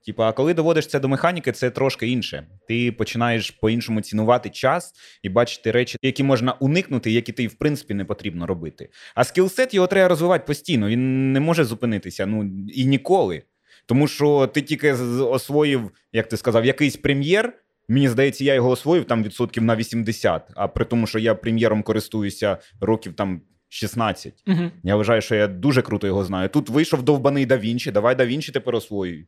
Типа, 0.07 0.29
а 0.29 0.33
коли 0.33 0.55
доводиш 0.55 0.87
це 0.87 1.01
до 1.01 1.09
механіки, 1.09 1.53
це 1.53 1.71
трошки 1.71 2.09
інше. 2.09 2.47
Ти 2.69 2.93
починаєш 2.93 3.51
по-іншому 3.51 4.01
цінувати 4.01 4.51
час 4.51 4.93
і 5.23 5.29
бачити 5.29 5.71
речі, 5.71 5.99
які 6.03 6.23
можна 6.23 6.53
уникнути, 6.53 7.11
які 7.11 7.33
ти 7.33 7.47
в 7.47 7.55
принципі 7.55 7.95
не 7.95 8.05
потрібно 8.05 8.47
робити. 8.47 8.89
А 9.15 9.25
скілсет 9.25 9.75
його 9.75 9.87
треба 9.87 10.09
розвивати 10.09 10.45
постійно. 10.47 10.89
Він 10.89 11.33
не 11.33 11.41
може 11.41 11.65
зупинитися 11.65 12.27
ну 12.27 12.51
і 12.75 12.85
ніколи. 12.85 13.43
Тому 13.87 14.09
що 14.09 14.47
ти 14.47 14.63
тільки 14.63 14.93
освоїв, 14.93 15.91
як 16.13 16.29
ти 16.29 16.37
сказав, 16.37 16.65
якийсь 16.65 16.97
прем'єр. 16.97 17.53
Мені 17.89 18.09
здається, 18.09 18.45
я 18.45 18.55
його 18.55 18.71
освоїв 18.71 19.05
там 19.05 19.23
відсотків 19.23 19.63
на 19.63 19.77
80, 19.77 20.51
а 20.55 20.69
при 20.69 20.85
тому, 20.85 21.07
що 21.07 21.19
я 21.19 21.35
прем'єром 21.35 21.83
користуюся 21.83 22.59
років 22.81 23.15
там 23.15 23.41
16. 23.69 24.43
Угу. 24.47 24.71
Я 24.85 24.97
вважаю, 24.97 25.23
що 25.23 25.35
я 25.35 25.47
дуже 25.47 25.83
круто 25.83 26.07
його 26.07 26.25
знаю. 26.25 26.49
Тут 26.49 26.69
вийшов 26.69 27.03
довбаний 27.03 27.47
да 27.47 27.57
Вінчі, 27.57 27.91
давай 27.91 28.15
да 28.15 28.27
Вінчі 28.27 28.53
тепер 28.53 28.75
освоюй. 28.75 29.27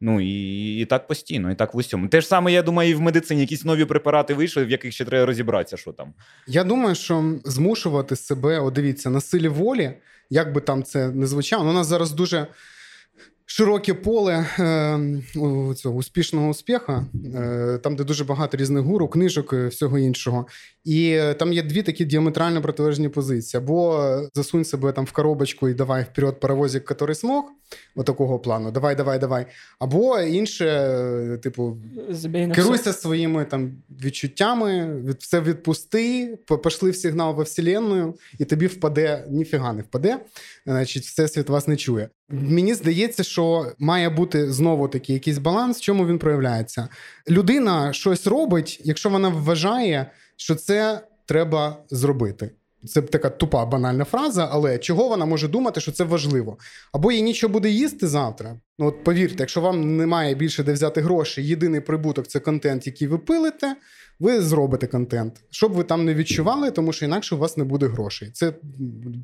Ну 0.00 0.20
і 0.20 0.76
і 0.80 0.84
так 0.84 1.06
постійно, 1.06 1.50
і 1.50 1.54
так 1.54 1.74
в 1.74 1.76
усьому. 1.76 2.08
Те 2.08 2.20
ж 2.20 2.26
саме, 2.26 2.52
я 2.52 2.62
думаю, 2.62 2.90
і 2.90 2.94
в 2.94 3.00
медицині 3.00 3.40
якісь 3.40 3.64
нові 3.64 3.84
препарати 3.84 4.34
вийшли, 4.34 4.64
в 4.64 4.70
яких 4.70 4.92
ще 4.92 5.04
треба 5.04 5.26
розібратися, 5.26 5.76
що 5.76 5.92
там. 5.92 6.14
Я 6.46 6.64
думаю, 6.64 6.94
що 6.94 7.34
змушувати 7.44 8.16
себе, 8.16 8.58
о, 8.58 8.70
дивіться, 8.70 9.10
на 9.10 9.20
силі 9.20 9.48
волі, 9.48 9.94
як 10.30 10.52
би 10.52 10.60
там 10.60 10.82
це 10.82 11.08
не 11.08 11.26
звучало, 11.26 11.70
у 11.70 11.72
нас 11.72 11.86
зараз 11.86 12.12
дуже 12.12 12.46
широке 13.46 13.94
поле 13.94 14.46
е, 14.58 15.22
цього 15.74 15.94
успішного 15.94 16.48
успіха, 16.48 17.06
е, 17.34 17.78
там, 17.82 17.96
де 17.96 18.04
дуже 18.04 18.24
багато 18.24 18.56
різних 18.56 18.82
гуру, 18.84 19.08
книжок, 19.08 19.52
і 19.52 19.66
всього 19.66 19.98
іншого. 19.98 20.46
І 20.84 21.10
е, 21.10 21.34
там 21.34 21.52
є 21.52 21.62
дві 21.62 21.82
такі 21.82 22.04
діаметрально 22.04 22.62
протилежні 22.62 23.08
позиції: 23.08 23.58
або 23.58 24.04
засунь 24.34 24.64
себе 24.64 24.92
там 24.92 25.04
в 25.04 25.12
коробочку 25.12 25.68
і 25.68 25.74
давай 25.74 26.02
вперед 26.12 26.40
паровозик, 26.40 26.96
який 27.00 27.14
смог, 27.14 27.44
отакого 27.94 28.38
плану. 28.38 28.70
Давай, 28.70 28.96
давай, 28.96 29.18
давай. 29.18 29.46
Або 29.78 30.20
інше, 30.20 30.66
е, 30.66 31.38
типу, 31.38 31.78
керуйся 32.54 32.92
своїми 32.92 33.44
там 33.44 33.72
відчуттями, 34.04 35.00
від, 35.02 35.16
все 35.16 35.40
відпусти, 35.40 36.38
пошли 36.62 36.90
в 36.90 36.96
сигнал 36.96 37.34
во 37.34 37.42
Вселенную, 37.42 38.14
і 38.38 38.44
тобі 38.44 38.66
впаде, 38.66 39.24
ніфіга 39.28 39.72
не 39.72 39.82
впаде. 39.82 40.18
Значить, 40.66 41.02
всесвіт 41.02 41.48
вас 41.48 41.68
не 41.68 41.76
чує. 41.76 42.08
Мені 42.28 42.74
здається, 42.74 43.22
що 43.22 43.72
має 43.78 44.10
бути 44.10 44.52
знову 44.52 44.88
таки 44.88 45.12
якийсь 45.12 45.38
баланс, 45.38 45.78
в 45.78 45.80
чому 45.80 46.06
він 46.06 46.18
проявляється. 46.18 46.88
Людина 47.28 47.92
щось 47.92 48.26
робить, 48.26 48.80
якщо 48.84 49.10
вона 49.10 49.28
вважає, 49.28 50.10
що 50.36 50.54
це 50.54 51.00
треба 51.26 51.76
зробити. 51.90 52.50
Це 52.86 53.02
така 53.02 53.30
тупа 53.30 53.66
банальна 53.66 54.04
фраза, 54.04 54.48
але 54.52 54.78
чого 54.78 55.08
вона 55.08 55.24
може 55.24 55.48
думати, 55.48 55.80
що 55.80 55.92
це 55.92 56.04
важливо? 56.04 56.58
Або 56.92 57.12
їй 57.12 57.22
нічого 57.22 57.52
буде 57.52 57.70
їсти 57.70 58.08
завтра. 58.08 58.60
Ну 58.78 58.86
от 58.86 59.04
повірте, 59.04 59.36
якщо 59.38 59.60
вам 59.60 59.96
немає 59.96 60.34
більше 60.34 60.62
де 60.62 60.72
взяти 60.72 61.00
гроші, 61.00 61.42
єдиний 61.42 61.80
прибуток 61.80 62.26
це 62.26 62.40
контент, 62.40 62.86
який 62.86 63.08
ви 63.08 63.18
пилите, 63.18 63.76
ви 64.20 64.40
зробите 64.40 64.86
контент, 64.86 65.40
щоб 65.50 65.72
ви 65.72 65.84
там 65.84 66.04
не 66.04 66.14
відчували, 66.14 66.70
тому 66.70 66.92
що 66.92 67.04
інакше 67.04 67.34
у 67.34 67.38
вас 67.38 67.56
не 67.56 67.64
буде 67.64 67.86
грошей. 67.86 68.30
Це 68.30 68.52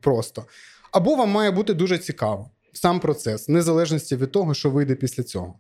просто. 0.03 0.45
Або 0.93 1.15
вам 1.15 1.31
має 1.31 1.51
бути 1.51 1.75
дуже 1.75 1.99
цікаво 1.99 2.51
сам 2.73 3.01
процес, 3.01 3.49
незалежності 3.49 4.17
від 4.17 4.33
того, 4.33 4.55
що 4.55 4.71
вийде 4.71 4.95
після 4.95 5.23
цього. 5.23 5.55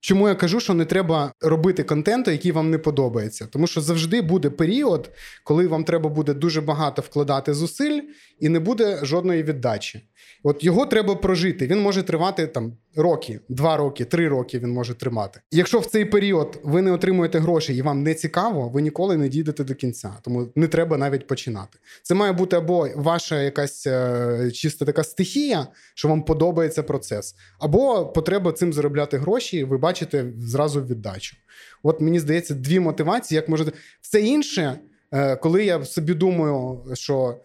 Чому 0.00 0.28
я 0.28 0.34
кажу, 0.34 0.60
що 0.60 0.74
не 0.74 0.84
треба 0.84 1.32
робити 1.40 1.82
контенту, 1.82 2.30
який 2.30 2.52
вам 2.52 2.70
не 2.70 2.78
подобається, 2.78 3.46
тому 3.46 3.66
що 3.66 3.80
завжди 3.80 4.22
буде 4.22 4.50
період, 4.50 5.10
коли 5.44 5.66
вам 5.66 5.84
треба 5.84 6.10
буде 6.10 6.34
дуже 6.34 6.60
багато 6.60 7.02
вкладати 7.02 7.54
зусиль, 7.54 8.00
і 8.40 8.48
не 8.48 8.60
буде 8.60 9.00
жодної 9.02 9.42
віддачі. 9.42 10.08
От 10.42 10.64
його 10.64 10.86
треба 10.86 11.14
прожити. 11.14 11.66
Він 11.66 11.80
може 11.80 12.02
тривати 12.02 12.46
там 12.46 12.76
роки, 12.98 13.40
два 13.48 13.76
роки, 13.76 14.04
три 14.04 14.28
роки 14.28 14.58
він 14.58 14.70
може 14.70 14.94
тримати. 14.94 15.40
Якщо 15.50 15.78
в 15.78 15.86
цей 15.86 16.04
період 16.04 16.60
ви 16.62 16.82
не 16.82 16.92
отримуєте 16.92 17.38
гроші 17.38 17.74
і 17.74 17.82
вам 17.82 18.02
не 18.02 18.14
цікаво, 18.14 18.68
ви 18.68 18.82
ніколи 18.82 19.16
не 19.16 19.28
дійдете 19.28 19.64
до 19.64 19.74
кінця. 19.74 20.12
Тому 20.22 20.48
не 20.54 20.68
треба 20.68 20.98
навіть 20.98 21.26
починати. 21.26 21.78
Це 22.02 22.14
має 22.14 22.32
бути 22.32 22.56
або 22.56 22.88
ваша 22.94 23.42
якась 23.42 23.86
е, 23.86 24.50
чиста 24.54 24.84
така 24.84 25.04
стихія, 25.04 25.66
що 25.94 26.08
вам 26.08 26.22
подобається 26.22 26.82
процес, 26.82 27.34
або 27.58 28.06
потреба 28.06 28.52
цим 28.52 28.72
заробляти 28.72 29.18
гроші. 29.18 29.64
Ви 29.64 29.78
бачите 29.78 30.32
зразу 30.38 30.82
віддачу. 30.82 31.36
От 31.82 32.00
мені 32.00 32.20
здається, 32.20 32.54
дві 32.54 32.80
мотивації, 32.80 33.36
як 33.36 33.48
можете 33.48 33.72
все 34.00 34.20
інше, 34.20 34.78
е, 35.12 35.36
коли 35.36 35.64
я 35.64 35.84
собі 35.84 36.14
думаю, 36.14 36.84
що. 36.94 37.36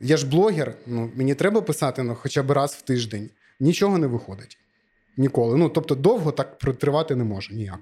Я 0.00 0.16
ж 0.16 0.26
блогер, 0.26 0.74
ну 0.86 1.10
мені 1.14 1.34
треба 1.34 1.60
писати 1.60 2.02
ну, 2.02 2.14
хоча 2.14 2.42
б 2.42 2.50
раз 2.50 2.72
в 2.74 2.82
тиждень. 2.82 3.30
Нічого 3.60 3.98
не 3.98 4.06
виходить. 4.06 4.58
Ніколи. 5.18 5.56
Ну 5.56 5.68
тобто, 5.68 5.94
довго 5.94 6.32
так 6.32 6.58
протривати 6.58 7.16
не 7.16 7.24
може 7.24 7.54
ніяк. 7.54 7.80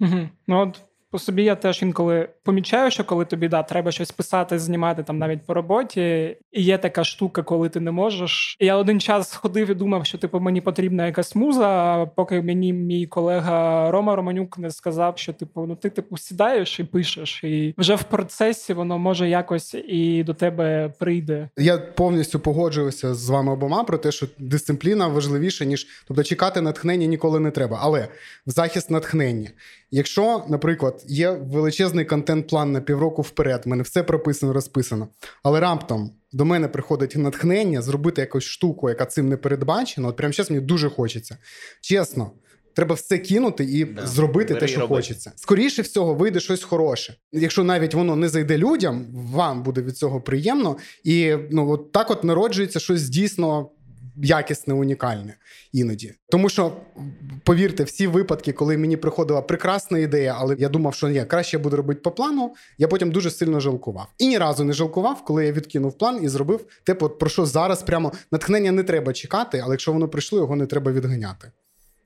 Угу. 0.00 0.28
Ну 0.46 0.58
от 0.58 0.80
по 1.10 1.18
собі 1.18 1.44
я 1.44 1.54
теж 1.54 1.82
інколи 1.82 2.28
помічаю, 2.42 2.90
що 2.90 3.04
коли 3.04 3.24
тобі 3.24 3.48
да, 3.48 3.62
треба 3.62 3.92
щось 3.92 4.10
писати, 4.10 4.58
знімати 4.58 5.02
там 5.02 5.18
навіть 5.18 5.46
по 5.46 5.54
роботі, 5.54 6.36
і 6.52 6.62
є 6.62 6.78
така 6.78 7.04
штука, 7.04 7.42
коли 7.42 7.68
ти 7.68 7.80
не 7.80 7.90
можеш. 7.90 8.56
Я 8.60 8.76
один 8.76 9.00
час 9.00 9.34
ходив 9.34 9.70
і 9.70 9.74
думав, 9.74 10.06
що 10.06 10.18
типу 10.18 10.40
мені 10.40 10.60
потрібна 10.60 11.06
якась 11.06 11.34
муза, 11.34 12.06
поки 12.16 12.42
мені 12.42 12.72
мій 12.72 13.06
колега 13.06 13.90
Рома 13.90 14.16
Романюк 14.16 14.58
не 14.58 14.70
сказав, 14.70 15.18
що 15.18 15.32
типу, 15.32 15.66
ну 15.66 15.76
ти 15.76 15.90
типу 15.90 16.16
сідаєш 16.16 16.80
і 16.80 16.84
пишеш, 16.84 17.44
і 17.44 17.74
вже 17.78 17.94
в 17.94 18.02
процесі 18.02 18.72
воно 18.72 18.98
може 18.98 19.28
якось 19.28 19.74
і 19.88 20.24
до 20.24 20.34
тебе 20.34 20.92
прийде. 20.98 21.48
Я 21.58 21.78
повністю 21.78 22.40
погоджуюся 22.40 23.14
з 23.14 23.30
вами 23.30 23.52
обома 23.52 23.84
про 23.84 23.98
те, 23.98 24.12
що 24.12 24.26
дисципліна 24.38 25.08
важливіша 25.08 25.64
ніж 25.64 25.86
тобто 26.08 26.22
чекати 26.22 26.60
натхнення 26.60 27.06
ніколи 27.06 27.40
не 27.40 27.50
треба. 27.50 27.78
Але 27.82 28.08
в 28.46 28.50
захист 28.50 28.90
натхнення. 28.90 29.48
Якщо, 29.90 30.44
наприклад, 30.48 31.04
є 31.06 31.30
величезний 31.30 32.04
контент-план 32.04 32.72
на 32.72 32.80
півроку 32.80 33.22
вперед, 33.22 33.62
в 33.64 33.68
мене 33.68 33.82
все 33.82 34.02
прописано, 34.02 34.52
розписано, 34.52 35.08
але 35.42 35.60
раптом 35.60 36.10
до 36.32 36.44
мене 36.44 36.68
приходить 36.68 37.16
натхнення 37.16 37.82
зробити 37.82 38.20
якусь 38.20 38.44
штуку, 38.44 38.88
яка 38.88 39.06
цим 39.06 39.28
не 39.28 39.36
передбачена. 39.36 40.08
От 40.08 40.16
прямо 40.16 40.32
зараз 40.32 40.50
мені 40.50 40.62
дуже 40.62 40.90
хочеться. 40.90 41.38
Чесно, 41.80 42.30
треба 42.74 42.94
все 42.94 43.18
кинути 43.18 43.64
і 43.64 43.84
да. 43.84 44.06
зробити 44.06 44.54
Бери 44.54 44.60
те, 44.60 44.68
що 44.68 44.80
робити. 44.80 44.94
хочеться. 44.94 45.32
Скоріше 45.36 45.82
всього, 45.82 46.14
вийде 46.14 46.40
щось 46.40 46.62
хороше. 46.62 47.14
Якщо 47.32 47.64
навіть 47.64 47.94
воно 47.94 48.16
не 48.16 48.28
зайде 48.28 48.58
людям, 48.58 49.06
вам 49.12 49.62
буде 49.62 49.82
від 49.82 49.96
цього 49.96 50.20
приємно, 50.20 50.76
і 51.04 51.34
ну 51.50 51.70
от 51.70 51.92
так 51.92 52.10
от 52.10 52.24
народжується 52.24 52.80
щось 52.80 53.08
дійсно 53.08 53.70
якісне, 54.22 54.74
унікальне 54.74 55.36
іноді. 55.72 56.14
Тому 56.30 56.48
що, 56.48 56.72
повірте, 57.44 57.84
всі 57.84 58.06
випадки, 58.06 58.52
коли 58.52 58.78
мені 58.78 58.96
приходила 58.96 59.42
прекрасна 59.42 59.98
ідея, 59.98 60.36
але 60.38 60.56
я 60.58 60.68
думав, 60.68 60.94
що 60.94 61.08
ні, 61.08 61.24
краще 61.24 61.56
я 61.56 61.62
буду 61.62 61.76
робити 61.76 62.00
по 62.00 62.10
плану, 62.10 62.54
я 62.78 62.88
потім 62.88 63.10
дуже 63.10 63.30
сильно 63.30 63.60
жалкував. 63.60 64.06
І 64.18 64.28
ні 64.28 64.38
разу 64.38 64.64
не 64.64 64.72
жалкував, 64.72 65.24
коли 65.24 65.46
я 65.46 65.52
відкинув 65.52 65.98
план 65.98 66.18
і 66.22 66.28
зробив 66.28 66.64
те, 66.84 66.94
про 66.94 67.30
що 67.30 67.46
зараз 67.46 67.82
прямо 67.82 68.12
натхнення 68.32 68.72
не 68.72 68.82
треба 68.82 69.12
чекати, 69.12 69.60
але 69.64 69.74
якщо 69.74 69.92
воно 69.92 70.08
прийшло, 70.08 70.38
його 70.38 70.56
не 70.56 70.66
треба 70.66 70.92
відганяти 70.92 71.52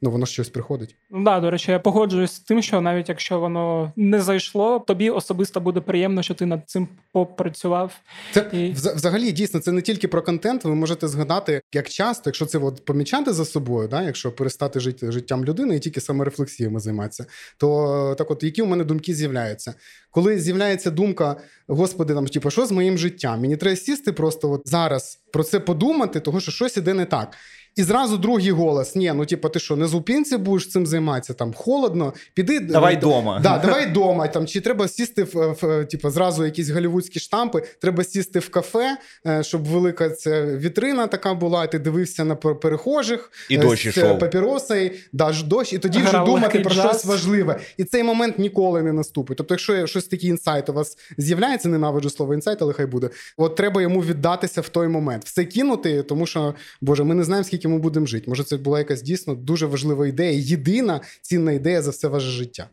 ну 0.03 0.11
воно 0.11 0.27
щось 0.27 0.49
приходить. 0.49 0.97
Ну 1.11 1.25
да, 1.25 1.41
до 1.41 1.51
речі, 1.51 1.71
я 1.71 1.79
погоджуюсь 1.79 2.33
з 2.33 2.41
тим, 2.41 2.63
що 2.63 2.81
навіть 2.81 3.09
якщо 3.09 3.41
воно 3.41 3.93
не 3.97 4.21
зайшло, 4.21 4.79
тобі 4.79 5.11
особисто 5.11 5.61
буде 5.61 5.81
приємно, 5.81 6.23
що 6.23 6.35
ти 6.35 6.47
над 6.47 6.63
цим 6.67 6.89
попрацював. 7.13 7.93
Це 8.33 8.51
і... 8.53 8.73
взагалі 8.73 9.33
дійсно 9.33 9.61
це 9.61 9.73
не 9.73 9.83
тільки 9.83 10.09
про 10.09 10.23
контент. 10.23 10.65
Ви 10.65 10.75
можете 10.75 11.09
згадати, 11.09 11.63
як 11.73 11.89
часто, 11.89 12.23
якщо 12.27 12.47
це 12.47 12.59
от 12.59 12.85
помічати 12.85 13.33
за 13.33 13.45
собою, 13.45 13.89
да, 13.89 14.03
якщо 14.03 14.33
перестати 14.33 14.81
жити 14.81 15.13
життям 15.13 15.45
людини 15.45 15.77
і 15.77 15.81
тільки 15.81 16.01
саморефлексіями 16.01 16.81
займатися, 16.81 17.27
то 17.57 18.15
так, 18.19 18.31
от 18.31 18.43
які 18.43 18.63
у 18.63 18.67
мене 18.67 18.85
думки 18.85 19.15
з'являються, 19.15 19.75
коли 20.11 20.39
з'являється 20.39 20.91
думка, 20.91 21.37
господи, 21.67 22.15
там 22.15 22.27
типу, 22.27 22.51
що 22.51 22.67
з 22.67 22.73
моїм 22.73 22.99
життям? 22.99 23.41
Мені 23.41 23.57
треба 23.57 23.77
сісти 23.77 24.13
просто 24.13 24.51
от 24.51 24.63
зараз 24.65 25.21
про 25.33 25.45
це 25.45 25.61
подумати, 25.61 26.21
тому 26.21 26.41
що 26.41 26.53
щось 26.53 26.77
іде 26.77 26.95
не 26.95 27.05
так. 27.05 27.37
І 27.77 27.83
зразу 27.83 28.17
другий 28.17 28.51
голос: 28.51 28.97
ні, 28.97 29.13
ну 29.17 29.27
типу, 29.27 29.49
ти 29.49 29.59
що, 29.59 29.77
не 29.77 29.87
зупинці 29.87 30.37
будеш 30.37 30.69
цим 30.69 30.87
займатися? 30.87 31.35
Там 31.35 31.53
холодно, 31.55 32.13
піди 32.35 32.61
давай 32.61 32.97
дома. 32.97 33.41
Да, 33.43 33.59
давай 33.59 33.87
дома. 33.91 34.29
Там 34.29 34.47
чи 34.47 34.61
треба 34.61 34.89
сісти 34.89 35.23
в, 35.23 35.57
в 35.63 35.85
типу, 35.85 36.11
зразу 36.11 36.45
якісь 36.45 36.71
голівудські 36.71 37.21
штампи, 37.21 37.63
треба 37.81 38.05
сісти 38.05 38.39
в 38.39 38.49
кафе, 38.49 38.97
е, 39.27 39.43
щоб 39.43 39.65
велика 39.65 40.11
ця 40.11 40.47
вітрина 40.57 41.07
така 41.07 41.35
була. 41.35 41.67
Ти 41.67 41.79
дивився 41.79 42.25
на 42.25 42.35
перехожих 42.37 43.33
і 43.49 43.59
дощ 43.59 43.99
з 43.99 44.15
папіросою, 44.15 44.91
даш 45.13 45.43
дощ, 45.43 45.73
і 45.73 45.79
тоді 45.79 45.99
вже 45.99 46.25
думати 46.25 46.61
про 46.61 46.71
щось 46.75 47.05
важливе. 47.05 47.61
І 47.77 47.85
цей 47.85 48.03
момент 48.03 48.39
ніколи 48.39 48.83
не 48.83 48.93
наступить. 48.93 49.39
Тобто, 49.39 49.55
якщо 49.55 49.87
щось 49.87 50.05
такий 50.05 50.31
інсайт 50.31 50.69
у 50.69 50.73
вас 50.73 50.99
з'являється, 51.19 51.69
ненавиджу 51.69 52.11
слово 52.11 52.35
інсайт, 52.35 52.63
але 52.63 52.73
хай 52.73 52.87
буде. 52.87 53.11
От 53.37 53.57
треба 53.57 53.83
йому 53.83 54.01
віддатися 54.01 54.61
в 54.61 54.69
той 54.69 54.89
момент, 54.89 55.25
все 55.25 55.45
кинути, 55.45 56.03
тому 56.03 56.27
що 56.27 56.55
Боже, 56.81 57.05
ми 57.05 57.15
не 57.15 57.25
знаємо, 57.25 57.45
скільки 57.45 57.62
ми 57.69 57.79
будемо 57.79 58.07
жити. 58.07 58.25
Може, 58.29 58.45
це 58.45 58.57
була 58.57 58.79
якась 58.79 59.03
дійсно 59.03 59.35
дуже 59.35 59.67
важлива 59.67 60.07
ідея, 60.07 60.41
єдина 60.41 61.01
цінна 61.23 61.53
ідея 61.53 61.83
за 61.83 61.91
все 61.91 62.09
ваше 62.09 62.27
життя. 62.27 62.69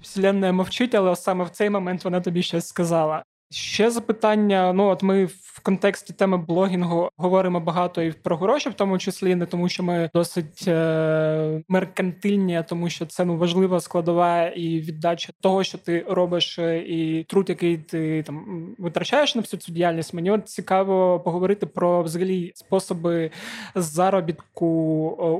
Вселенная 0.00 0.52
мовчить, 0.52 0.94
але 0.94 1.16
саме 1.16 1.44
в 1.44 1.50
цей 1.50 1.70
момент 1.70 2.04
вона 2.04 2.20
тобі 2.20 2.42
щось 2.42 2.66
сказала. 2.66 3.24
Ще 3.52 3.90
запитання. 3.90 4.72
Ну, 4.72 4.88
от 4.88 5.02
ми 5.02 5.24
в 5.24 5.60
контексті 5.62 6.12
теми 6.12 6.36
блогінгу 6.36 7.10
говоримо 7.16 7.60
багато 7.60 8.02
і 8.02 8.12
про 8.12 8.36
гроші, 8.36 8.68
в 8.68 8.74
тому 8.74 8.98
числі 8.98 9.34
не 9.34 9.46
тому, 9.46 9.68
що 9.68 9.82
ми 9.82 10.10
досить 10.14 10.64
е- 10.68 11.62
меркантильні, 11.68 12.56
а 12.56 12.62
тому 12.62 12.90
що 12.90 13.06
це 13.06 13.24
ну 13.24 13.36
важлива 13.36 13.80
складова 13.80 14.46
і 14.46 14.80
віддача 14.80 15.32
того, 15.40 15.64
що 15.64 15.78
ти 15.78 16.04
робиш, 16.08 16.58
е, 16.58 16.78
і 16.78 17.24
труд, 17.24 17.48
який 17.48 17.78
ти 17.78 18.22
там 18.22 18.66
витрачаєш 18.78 19.34
на 19.34 19.40
всю 19.40 19.60
цю 19.60 19.72
діяльність. 19.72 20.14
Мені 20.14 20.30
от 20.30 20.48
цікаво 20.48 21.20
поговорити 21.20 21.66
про 21.66 22.02
взагалі 22.02 22.52
способи 22.54 23.30
заробітку 23.74 24.66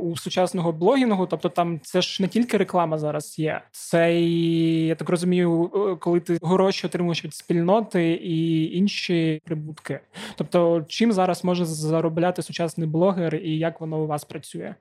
у 0.02 0.16
сучасного 0.16 0.72
блогінгу. 0.72 1.26
Тобто, 1.26 1.48
там 1.48 1.80
це 1.82 2.02
ж 2.02 2.22
не 2.22 2.28
тільки 2.28 2.56
реклама 2.56 2.98
зараз 2.98 3.38
є. 3.38 3.60
Це 3.70 4.20
і, 4.20 4.86
я 4.86 4.94
так 4.94 5.08
розумію, 5.08 5.70
коли 6.00 6.20
ти 6.20 6.38
гроші 6.42 6.86
отримуєш 6.86 7.24
від 7.24 7.34
спільноти 7.34 7.99
і 8.02 8.64
інші 8.76 9.40
прибутки. 9.44 10.00
Тобто, 10.36 10.84
чим 10.88 11.12
зараз 11.12 11.44
може 11.44 11.64
заробляти 11.64 12.42
сучасний 12.42 12.88
блогер 12.88 13.34
і 13.34 13.58
як 13.58 13.80
воно 13.80 13.98
у 14.02 14.06
вас 14.06 14.24
працює? 14.24 14.74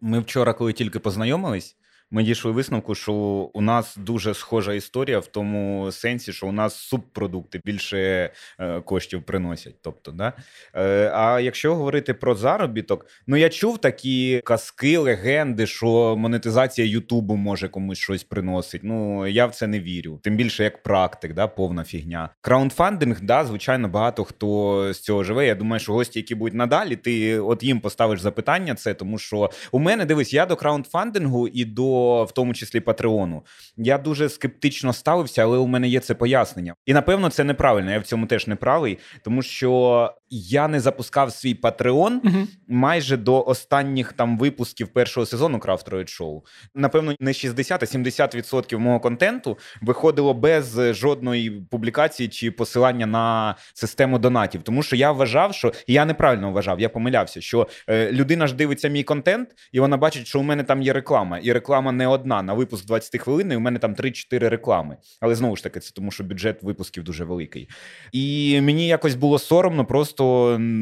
Ми 0.00 0.20
вчора, 0.20 0.52
коли 0.52 0.72
тільки 0.72 0.98
познайомились, 0.98 1.76
ми 2.10 2.22
дійшли 2.22 2.50
висновку, 2.50 2.94
що 2.94 3.12
у 3.54 3.60
нас 3.60 3.96
дуже 3.96 4.34
схожа 4.34 4.74
історія 4.74 5.18
в 5.18 5.26
тому 5.26 5.92
сенсі, 5.92 6.32
що 6.32 6.46
у 6.46 6.52
нас 6.52 6.74
субпродукти 6.74 7.60
більше 7.64 8.30
е, 8.60 8.80
коштів 8.80 9.22
приносять. 9.22 9.74
Тобто, 9.82 10.10
да? 10.10 10.32
Е, 10.74 11.10
А 11.14 11.40
якщо 11.40 11.74
говорити 11.74 12.14
про 12.14 12.34
заробіток, 12.34 13.06
ну 13.26 13.36
я 13.36 13.48
чув 13.48 13.78
такі 13.78 14.40
казки, 14.44 14.98
легенди, 14.98 15.66
що 15.66 16.16
монетизація 16.16 16.86
Ютубу 16.86 17.36
може 17.36 17.68
комусь 17.68 17.98
щось 17.98 18.24
приносить. 18.24 18.80
Ну 18.84 19.26
я 19.26 19.46
в 19.46 19.54
це 19.54 19.66
не 19.66 19.80
вірю. 19.80 20.20
Тим 20.22 20.36
більше 20.36 20.64
як 20.64 20.82
практик, 20.82 21.34
да, 21.34 21.46
повна 21.46 21.84
фігня. 21.84 22.28
Краундфандинг, 22.40 23.20
да, 23.20 23.44
звичайно, 23.44 23.88
багато 23.88 24.24
хто 24.24 24.92
з 24.92 25.00
цього 25.00 25.24
живе. 25.24 25.46
Я 25.46 25.54
думаю, 25.54 25.80
що 25.80 25.92
гості, 25.92 26.18
які 26.18 26.34
будуть 26.34 26.54
надалі, 26.54 26.96
ти 26.96 27.38
от 27.38 27.62
їм 27.62 27.80
поставиш 27.80 28.20
запитання, 28.20 28.74
це 28.74 28.94
тому 28.94 29.18
що 29.18 29.50
у 29.72 29.78
мене 29.78 30.04
дивись, 30.04 30.32
я 30.32 30.46
до 30.46 30.56
краундфандингу 30.56 31.48
і 31.48 31.64
до 31.64 31.93
в 32.24 32.32
тому 32.32 32.54
числі 32.54 32.80
Патреону. 32.80 33.42
Я 33.76 33.98
дуже 33.98 34.28
скептично 34.28 34.92
ставився, 34.92 35.42
але 35.42 35.58
у 35.58 35.66
мене 35.66 35.88
є 35.88 36.00
це 36.00 36.14
пояснення. 36.14 36.74
І 36.86 36.94
напевно 36.94 37.30
це 37.30 37.44
неправильно. 37.44 37.90
Я 37.90 37.98
в 37.98 38.04
цьому 38.04 38.26
теж 38.26 38.46
не 38.46 38.56
правий, 38.56 38.98
тому 39.22 39.42
що 39.42 40.10
я 40.30 40.68
не 40.68 40.80
запускав 40.80 41.32
свій 41.32 41.54
Патреон 41.54 42.20
uh 42.24 42.46
майже 42.68 43.16
до 43.16 43.44
останніх 43.44 44.12
там 44.12 44.38
випусків 44.38 44.88
першого 44.88 45.26
сезону 45.26 45.58
Крафтроїд 45.58 46.08
шоу. 46.08 46.42
Напевно, 46.74 47.14
не 47.20 47.32
60, 47.32 47.82
а 47.82 47.86
70% 47.86 48.78
мого 48.78 49.00
контенту 49.00 49.58
виходило 49.82 50.34
без 50.34 50.80
жодної 50.94 51.50
публікації 51.50 52.28
чи 52.28 52.50
посилання 52.50 53.06
на 53.06 53.54
систему 53.74 54.18
донатів. 54.18 54.62
Тому 54.62 54.82
що 54.82 54.96
я 54.96 55.12
вважав, 55.12 55.54
що 55.54 55.72
я 55.86 56.04
неправильно 56.04 56.52
вважав, 56.52 56.80
я 56.80 56.88
помилявся, 56.88 57.40
що 57.40 57.68
е, 57.88 58.12
людина 58.12 58.46
ж 58.46 58.54
дивиться 58.54 58.88
мій 58.88 59.02
контент, 59.02 59.48
і 59.72 59.80
вона 59.80 59.96
бачить, 59.96 60.26
що 60.26 60.40
у 60.40 60.42
мене 60.42 60.62
там 60.62 60.82
є 60.82 60.92
реклама, 60.92 61.38
і 61.38 61.52
реклама 61.52 61.83
не 61.92 62.06
одна 62.06 62.42
на 62.42 62.54
випуск 62.54 62.86
20 62.86 63.20
хвилин. 63.20 63.52
і 63.52 63.56
У 63.56 63.60
мене 63.60 63.78
там 63.78 63.94
3-4 63.94 64.48
реклами. 64.48 64.96
Але 65.20 65.34
знову 65.34 65.56
ж 65.56 65.62
таки, 65.62 65.80
це 65.80 65.92
тому, 65.94 66.10
що 66.10 66.24
бюджет 66.24 66.62
випусків 66.62 67.04
дуже 67.04 67.24
великий. 67.24 67.68
І 68.12 68.60
мені 68.60 68.86
якось 68.86 69.14
було 69.14 69.38
соромно 69.38 69.84
просто 69.84 70.24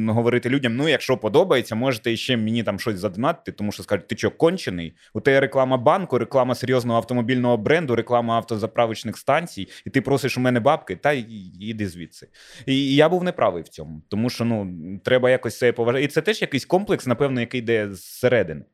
говорити 0.08 0.48
людям: 0.48 0.76
ну, 0.76 0.88
якщо 0.88 1.16
подобається, 1.16 1.74
можете 1.74 2.16
ще 2.16 2.36
мені 2.36 2.62
там 2.62 2.78
щось 2.78 2.98
задонатити, 2.98 3.52
тому 3.52 3.72
що 3.72 3.82
скажуть, 3.82 4.08
ти 4.08 4.16
що, 4.16 4.30
кончений? 4.30 4.94
У 5.14 5.20
тебе 5.20 5.40
реклама 5.40 5.76
банку, 5.76 6.18
реклама 6.18 6.54
серйозного 6.54 6.98
автомобільного 6.98 7.56
бренду, 7.56 7.96
реклама 7.96 8.36
автозаправочних 8.36 9.18
станцій, 9.18 9.68
і 9.86 9.90
ти 9.90 10.00
просиш 10.00 10.38
у 10.38 10.40
мене 10.40 10.60
бабки, 10.60 10.96
та 10.96 11.12
іди 11.60 11.88
звідси. 11.88 12.28
І 12.66 12.94
я 12.94 13.08
був 13.08 13.24
неправий 13.24 13.62
в 13.62 13.68
цьому, 13.68 14.02
тому 14.08 14.30
що 14.30 14.44
ну 14.44 14.76
треба 15.04 15.30
якось 15.30 15.58
це 15.58 15.72
поважати. 15.72 16.04
І 16.04 16.08
це 16.08 16.20
теж 16.20 16.42
якийсь 16.42 16.64
комплекс, 16.64 17.06
напевно, 17.06 17.40
який 17.40 17.60
йде 17.60 17.88
зсередини. 17.94 18.64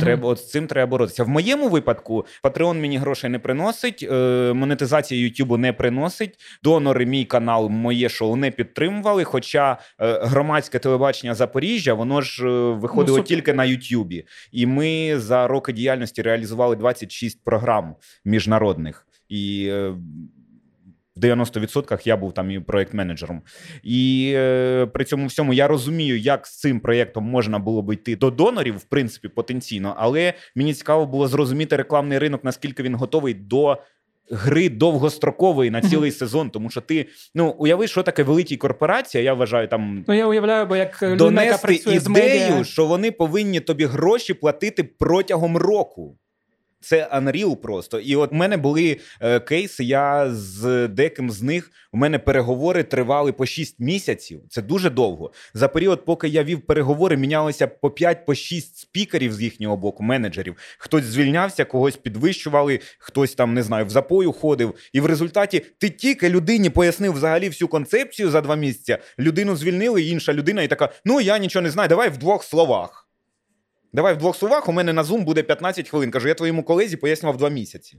Треба 0.00 0.28
от 0.28 0.38
з 0.38 0.50
цим 0.50 0.66
треба 0.66 0.90
боротися. 0.90 1.24
В 1.24 1.28
моєму 1.28 1.68
випадку 1.68 2.26
Patreon 2.42 2.80
мені 2.80 2.98
грошей 2.98 3.30
не 3.30 3.38
приносить, 3.38 4.08
е, 4.12 4.52
монетизація 4.52 5.20
Ютубу 5.20 5.56
не 5.56 5.72
приносить. 5.72 6.38
Донори, 6.62 7.06
мій 7.06 7.24
канал, 7.24 7.68
моє 7.68 8.08
шоу 8.08 8.36
не 8.36 8.50
підтримували. 8.50 9.24
Хоча 9.24 9.78
е, 10.00 10.20
громадське 10.22 10.78
телебачення 10.78 11.34
Запоріжжя 11.34 11.94
воно 11.94 12.20
ж 12.20 12.46
е, 12.46 12.72
виходило 12.72 13.18
ну, 13.18 13.24
тільки 13.24 13.52
на 13.52 13.64
Ютубі, 13.64 14.26
і 14.52 14.66
ми 14.66 15.18
за 15.18 15.46
роки 15.46 15.72
діяльності 15.72 16.22
реалізували 16.22 16.76
26 16.76 17.44
програм 17.44 17.96
міжнародних 18.24 19.06
і. 19.28 19.72
В 21.16 21.20
90% 21.20 22.00
я 22.04 22.16
був 22.16 22.32
там 22.32 22.50
і 22.50 22.60
проєкт-менеджером. 22.60 23.40
І 23.82 24.32
е, 24.36 24.86
при 24.86 25.04
цьому 25.04 25.26
всьому 25.26 25.54
я 25.54 25.68
розумію, 25.68 26.18
як 26.18 26.46
з 26.46 26.58
цим 26.58 26.80
проєктом 26.80 27.24
можна 27.24 27.58
було 27.58 27.82
б 27.82 27.94
йти 27.94 28.16
до 28.16 28.30
донорів, 28.30 28.76
в 28.76 28.84
принципі, 28.84 29.28
потенційно. 29.28 29.94
Але 29.98 30.34
мені 30.54 30.74
цікаво 30.74 31.06
було 31.06 31.28
зрозуміти 31.28 31.76
рекламний 31.76 32.18
ринок, 32.18 32.44
наскільки 32.44 32.82
він 32.82 32.94
готовий 32.94 33.34
до. 33.34 33.78
Гри 34.30 34.68
довгострокової 34.68 35.70
на 35.70 35.80
цілий 35.82 36.10
сезон, 36.10 36.50
тому 36.50 36.70
що 36.70 36.80
ти 36.80 37.06
ну 37.34 37.54
уяви, 37.58 37.88
що 37.88 38.02
таке 38.02 38.22
великі 38.22 38.56
корпорація. 38.56 39.24
Я 39.24 39.34
вважаю 39.34 39.68
там 39.68 40.04
ну 40.08 40.14
я 40.14 40.26
уявляю, 40.26 40.66
бо 40.66 40.76
як 40.76 41.02
людина, 41.02 41.44
яка 41.44 41.58
працює 41.58 41.92
ідею, 41.92 42.00
з 42.00 42.08
медіа... 42.08 42.64
що 42.64 42.86
вони 42.86 43.10
повинні 43.10 43.60
тобі 43.60 43.84
гроші 43.84 44.34
платити 44.34 44.84
протягом 44.84 45.56
року. 45.56 46.18
Це 46.80 47.08
Unreal 47.14 47.56
просто. 47.56 48.00
І 48.00 48.16
от 48.16 48.32
в 48.32 48.34
мене 48.34 48.56
були 48.56 49.00
е, 49.20 49.40
кейси. 49.40 49.84
Я 49.84 50.30
з 50.30 50.88
деяким 50.88 51.30
з 51.30 51.42
них 51.42 51.70
у 51.92 51.96
мене 51.96 52.18
переговори 52.18 52.82
тривали 52.82 53.32
по 53.32 53.46
6 53.46 53.80
місяців. 53.80 54.40
Це 54.50 54.62
дуже 54.62 54.90
довго. 54.90 55.32
За 55.54 55.68
період, 55.68 56.04
поки 56.04 56.28
я 56.28 56.44
вів 56.44 56.60
переговори, 56.60 57.16
мінялося 57.16 57.66
по 57.66 57.88
5-6 57.88 58.24
по 58.26 58.34
спікерів 58.34 59.32
з 59.32 59.42
їхнього 59.42 59.76
боку, 59.76 60.02
менеджерів. 60.02 60.56
Хтось 60.78 61.04
звільнявся, 61.04 61.64
когось 61.64 61.96
підвищували, 61.96 62.80
хтось 62.98 63.34
там 63.34 63.54
не 63.54 63.62
знаю, 63.62 63.86
в 63.86 63.90
запою 63.90 64.32
ходив. 64.32 64.74
І 64.92 65.00
в 65.00 65.06
результаті 65.06 65.62
ти 65.78 65.90
тільки 65.90 66.30
людині 66.30 66.70
пояснив 66.70 67.12
взагалі 67.12 67.48
всю 67.48 67.68
концепцію 67.68 68.30
за 68.30 68.40
два 68.40 68.56
місяці. 68.56 68.98
Людину 69.18 69.56
звільнили, 69.56 70.02
інша 70.02 70.32
людина, 70.32 70.62
і 70.62 70.68
така: 70.68 70.88
ну 71.04 71.20
я 71.20 71.38
нічого 71.38 71.62
не 71.62 71.70
знаю, 71.70 71.88
давай 71.88 72.08
в 72.08 72.16
двох 72.16 72.44
словах. 72.44 73.05
Давай 73.96 74.14
в 74.14 74.18
двох 74.18 74.36
словах. 74.36 74.68
У 74.68 74.72
мене 74.72 74.92
на 74.92 75.02
Zoom 75.02 75.24
буде 75.24 75.42
15 75.42 75.88
хвилин. 75.88 76.10
Кажу, 76.10 76.28
я 76.28 76.34
твоєму 76.34 76.64
колезі 76.64 76.96
пояснював 76.96 77.36
два 77.36 77.48
місяці. 77.48 77.98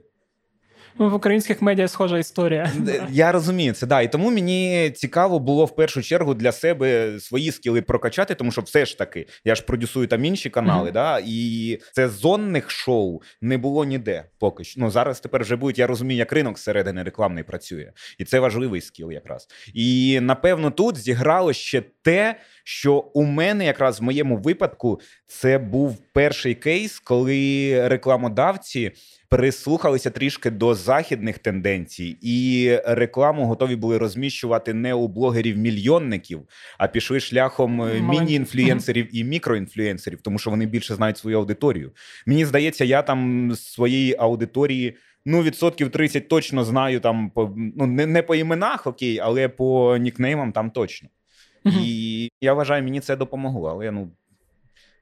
Ну, 0.99 1.09
в 1.09 1.13
українських 1.13 1.61
медіа 1.61 1.87
схожа 1.87 2.17
історія. 2.17 2.71
Я 3.09 3.31
розумію 3.31 3.73
це, 3.73 3.87
да. 3.87 4.01
І 4.01 4.11
тому 4.11 4.31
мені 4.31 4.91
цікаво 4.95 5.39
було 5.39 5.65
в 5.65 5.75
першу 5.75 6.01
чергу 6.01 6.33
для 6.33 6.51
себе 6.51 7.19
свої 7.19 7.51
скіли 7.51 7.81
прокачати, 7.81 8.35
тому 8.35 8.51
що 8.51 8.61
все 8.61 8.85
ж 8.85 8.97
таки 8.97 9.27
я 9.45 9.55
ж 9.55 9.63
продюсую 9.63 10.07
там 10.07 10.25
інші 10.25 10.49
канали, 10.49 10.89
mm-hmm. 10.89 10.93
да, 10.93 11.21
і 11.25 11.79
це 11.93 12.09
зонних 12.09 12.71
шоу 12.71 13.21
не 13.41 13.57
було 13.57 13.85
ніде 13.85 14.25
поки 14.39 14.63
що. 14.63 14.81
Ну 14.81 14.91
зараз 14.91 15.19
тепер 15.19 15.41
вже 15.41 15.55
будуть. 15.55 15.79
Я 15.79 15.87
розумію, 15.87 16.17
як 16.17 16.33
ринок 16.33 16.59
зсередини 16.59 17.03
рекламний 17.03 17.43
працює, 17.43 17.91
і 18.17 18.25
це 18.25 18.39
важливий 18.39 18.81
скіл, 18.81 19.11
якраз. 19.11 19.47
І 19.73 20.19
напевно 20.21 20.71
тут 20.71 20.97
зіграло 20.97 21.53
ще 21.53 21.83
те, 22.01 22.35
що 22.63 22.93
у 22.93 23.23
мене 23.23 23.65
якраз 23.65 23.99
в 23.99 24.03
моєму 24.03 24.37
випадку 24.37 24.99
це 25.27 25.57
був 25.57 25.97
перший 26.13 26.55
кейс, 26.55 26.99
коли 26.99 27.87
рекламодавці 27.87 28.91
прислухалися 29.29 30.09
трішки 30.09 30.49
до 30.49 30.75
західних 30.75 31.39
тенденцій, 31.39 32.17
і 32.21 32.71
рекламу 32.85 33.45
готові 33.45 33.75
були 33.75 33.97
розміщувати 33.97 34.73
не 34.73 34.93
у 34.93 35.07
блогерів-мільйонників, 35.07 36.39
а 36.77 36.87
пішли 36.87 37.19
шляхом 37.19 37.81
е, 37.81 38.01
міні-інфлюєнсерів 38.01 39.17
і 39.17 39.23
мікроінфлюєнсерів, 39.23 40.21
тому 40.21 40.39
що 40.39 40.49
вони 40.49 40.65
більше 40.65 40.95
знають 40.95 41.17
свою 41.17 41.37
аудиторію. 41.37 41.91
Мені 42.25 42.45
здається, 42.45 42.85
я 42.85 43.01
там 43.01 43.51
своєї 43.55 44.15
аудиторії. 44.19 44.97
Ну, 45.25 45.43
відсотків 45.43 45.91
30 45.91 46.27
точно 46.27 46.63
знаю 46.63 46.99
там 46.99 47.29
по 47.29 47.53
ну 47.55 47.87
не 47.87 48.05
не 48.05 48.21
по 48.21 48.35
іменах, 48.35 48.87
окей, 48.87 49.19
але 49.19 49.49
по 49.49 49.97
нікнеймам 49.97 50.51
там 50.51 50.71
точно. 50.71 51.09
І 51.65 52.29
я 52.41 52.53
вважаю, 52.53 52.83
мені 52.83 52.99
це 52.99 53.15
допомогло. 53.15 53.69
Але 53.69 53.91
ну 53.91 54.11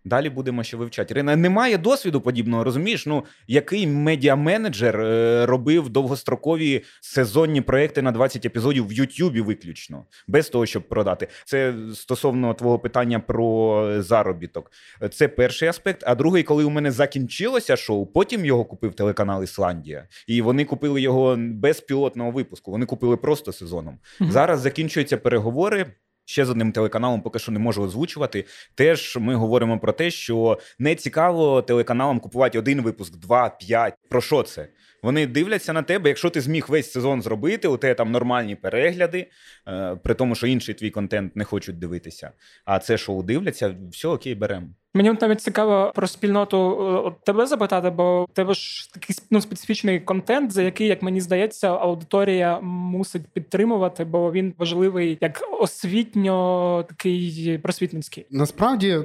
Далі 0.05 0.29
будемо 0.29 0.63
ще 0.63 0.77
вивчати. 0.77 1.13
Рина 1.13 1.35
немає 1.35 1.77
досвіду 1.77 2.21
подібного, 2.21 2.63
розумієш? 2.63 3.05
Ну 3.05 3.23
який 3.47 3.87
медіаменеджер 3.87 5.01
е, 5.01 5.45
робив 5.45 5.89
довгострокові 5.89 6.83
сезонні 7.01 7.61
проекти 7.61 8.01
на 8.01 8.11
20 8.11 8.45
епізодів 8.45 8.87
в 8.87 8.93
Ютубі 8.93 9.41
виключно, 9.41 10.05
без 10.27 10.49
того, 10.49 10.65
щоб 10.65 10.89
продати. 10.89 11.27
Це 11.45 11.73
стосовно 11.93 12.53
твого 12.53 12.79
питання 12.79 13.19
про 13.19 13.85
заробіток. 14.01 14.71
Це 15.11 15.27
перший 15.27 15.69
аспект. 15.69 16.03
А 16.05 16.15
другий, 16.15 16.43
коли 16.43 16.63
у 16.63 16.69
мене 16.69 16.91
закінчилося 16.91 17.75
шоу, 17.75 18.05
потім 18.05 18.45
його 18.45 18.65
купив 18.65 18.93
телеканал 18.93 19.43
Ісландія, 19.43 20.07
і 20.27 20.41
вони 20.41 20.65
купили 20.65 21.01
його 21.01 21.35
без 21.39 21.81
пілотного 21.81 22.31
випуску. 22.31 22.71
Вони 22.71 22.85
купили 22.85 23.17
просто 23.17 23.53
сезоном. 23.53 23.99
Зараз 24.19 24.59
закінчуються 24.59 25.17
переговори. 25.17 25.85
Ще 26.26 26.45
з 26.45 26.49
одним 26.49 26.71
телеканалом 26.71 27.21
поки 27.21 27.39
що 27.39 27.51
не 27.51 27.59
можу 27.59 27.84
озвучувати. 27.84 28.45
Теж 28.76 29.17
ми 29.21 29.36
говоримо 29.36 29.80
про 29.80 29.93
те, 29.93 30.11
що 30.11 30.59
не 30.80 30.95
цікаво 30.95 31.61
телеканалам 31.61 32.19
купувати 32.19 32.59
один 32.59 32.82
випуск, 32.82 33.15
два, 33.15 33.49
п'ять. 33.49 33.93
Про 34.09 34.21
що 34.21 34.43
це? 34.43 34.67
Вони 35.03 35.28
дивляться 35.28 35.73
на 35.73 35.82
тебе, 35.82 36.09
якщо 36.09 36.30
ти 36.30 36.41
зміг 36.41 36.65
весь 36.69 36.91
сезон 36.91 37.21
зробити, 37.21 37.67
у 37.67 37.78
тебе 37.78 37.93
там 37.93 38.11
нормальні 38.11 38.55
перегляди, 38.55 39.28
е, 39.67 39.95
при 40.03 40.13
тому, 40.13 40.36
що 40.36 40.47
інший 40.47 40.76
твій 40.76 40.89
контент 40.89 41.36
не 41.36 41.43
хочуть 41.43 41.80
дивитися. 41.80 42.32
А 42.65 42.80
це 42.80 42.97
шоу 42.97 43.23
дивляться, 43.23 43.76
все 43.91 44.07
окей, 44.07 44.36
беремо. 44.36 44.67
Мені 44.95 45.13
навіть 45.21 45.41
цікаво 45.41 45.91
про 45.95 46.07
спільноту 46.07 46.57
от 47.05 47.23
тебе 47.23 47.45
запитати, 47.45 47.89
бо 47.89 48.23
в 48.23 48.33
тебе 48.33 48.53
ж 48.53 48.93
такий 48.93 49.15
ну, 49.31 49.41
специфічний 49.41 49.99
контент, 49.99 50.51
за 50.51 50.61
який, 50.61 50.87
як 50.87 51.01
мені 51.01 51.21
здається, 51.21 51.67
аудиторія 51.67 52.59
мусить 52.61 53.27
підтримувати, 53.33 54.05
бо 54.05 54.31
він 54.31 54.53
важливий 54.57 55.17
як 55.21 55.43
освітньо 55.59 56.85
такий 56.89 57.57
просвітницький. 57.63 58.25
Насправді. 58.29 58.99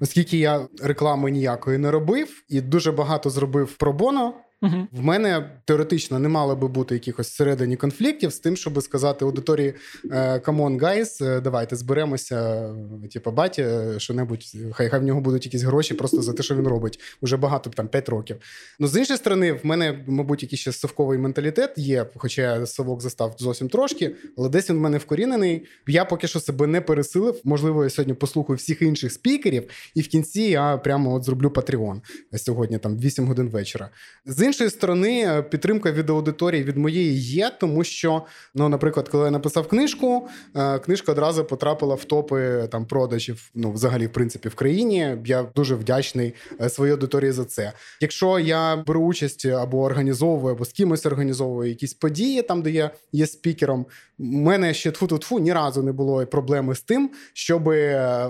Оскільки 0.00 0.38
я 0.38 0.68
реклами 0.82 1.30
ніякої 1.30 1.78
не 1.78 1.90
робив 1.90 2.42
і 2.48 2.60
дуже 2.60 2.92
багато 2.92 3.30
зробив 3.30 3.76
про 3.76 3.92
боно, 3.92 4.34
Угу. 4.62 4.88
В 4.92 5.02
мене 5.02 5.50
теоретично 5.64 6.18
не 6.18 6.28
мало 6.28 6.56
би 6.56 6.68
бути 6.68 6.94
якихось 6.94 7.28
всередині 7.28 7.76
конфліктів 7.76 8.32
з 8.32 8.38
тим, 8.38 8.56
щоб 8.56 8.82
сказати 8.82 9.24
аудиторії 9.24 9.74
«Е, 10.10 10.38
«Come 10.38 10.56
on, 10.56 10.80
guys, 10.80 11.24
е, 11.24 11.40
давайте 11.40 11.76
зберемося, 11.76 12.68
типу, 13.12 13.30
баті, 13.30 13.62
е, 13.62 13.94
що 13.98 14.14
небудь, 14.14 14.44
хай 14.72 14.88
хай 14.88 15.00
в 15.00 15.02
нього 15.02 15.20
будуть 15.20 15.44
якісь 15.44 15.62
гроші 15.62 15.94
просто 15.94 16.22
за 16.22 16.32
те, 16.32 16.42
що 16.42 16.54
він 16.56 16.68
робить 16.68 17.00
уже 17.20 17.36
багато 17.36 17.70
там 17.70 17.88
5 17.88 18.08
років. 18.08 18.36
Ну 18.78 18.88
з 18.88 18.96
іншої 18.96 19.16
сторони, 19.16 19.52
в 19.52 19.66
мене, 19.66 20.04
мабуть, 20.06 20.42
якийсь 20.42 20.60
ще 20.60 20.72
совковий 20.72 21.18
менталітет 21.18 21.72
є, 21.76 22.06
хоча 22.16 22.66
совок 22.66 23.02
застав 23.02 23.34
зовсім 23.38 23.68
трошки, 23.68 24.16
але 24.38 24.48
десь 24.48 24.70
він 24.70 24.76
в 24.76 24.80
мене 24.80 24.98
вкорінений. 24.98 25.66
Я 25.86 26.04
поки 26.04 26.28
що 26.28 26.40
себе 26.40 26.66
не 26.66 26.80
пересилив. 26.80 27.40
Можливо, 27.44 27.84
я 27.84 27.90
сьогодні 27.90 28.14
послухаю 28.14 28.56
всіх 28.56 28.82
інших 28.82 29.12
спікерів, 29.12 29.70
і 29.94 30.00
в 30.00 30.08
кінці 30.08 30.42
я 30.42 30.76
прямо 30.76 31.14
от 31.14 31.24
зроблю 31.24 31.48
Patreon 31.48 32.00
сьогодні, 32.36 32.78
там 32.78 32.98
8 32.98 33.26
годин 33.26 33.48
вечора. 33.48 33.90
З 34.26 34.45
іншої 34.46 34.70
сторони, 34.70 35.24
е, 35.26 35.42
підтримка 35.42 35.92
від 35.92 36.10
аудиторії 36.10 36.64
від 36.64 36.76
моєї 36.76 37.18
є, 37.18 37.50
тому 37.60 37.84
що, 37.84 38.22
ну, 38.54 38.68
наприклад, 38.68 39.08
коли 39.08 39.24
я 39.24 39.30
написав 39.30 39.68
книжку, 39.68 40.28
е, 40.56 40.78
книжка 40.78 41.12
одразу 41.12 41.44
потрапила 41.44 41.94
в 41.94 42.04
топи 42.04 42.68
там 42.72 42.86
продажів. 42.86 43.50
Ну, 43.54 43.72
взагалі, 43.72 44.06
в 44.06 44.12
принципі, 44.12 44.48
в 44.48 44.54
країні. 44.54 45.16
Я 45.24 45.46
дуже 45.56 45.74
вдячний 45.74 46.34
е, 46.60 46.68
своїй 46.68 46.92
аудиторії 46.92 47.32
за 47.32 47.44
це. 47.44 47.72
Якщо 48.00 48.38
я 48.38 48.76
беру 48.76 49.00
участь 49.00 49.46
або 49.46 49.82
організовую, 49.82 50.54
або 50.54 50.64
з 50.64 50.72
кимось 50.72 51.06
організовую 51.06 51.68
якісь 51.68 51.94
події, 51.94 52.42
там 52.42 52.62
де 52.62 52.70
я 52.70 52.90
є 53.12 53.26
спікером, 53.26 53.86
у 54.18 54.24
мене 54.24 54.74
ще 54.74 54.90
тфу-тфу 54.90 55.40
ні 55.40 55.52
разу 55.52 55.82
не 55.82 55.92
було 55.92 56.26
проблеми 56.26 56.74
з 56.74 56.80
тим, 56.80 57.10
щоб 57.32 57.64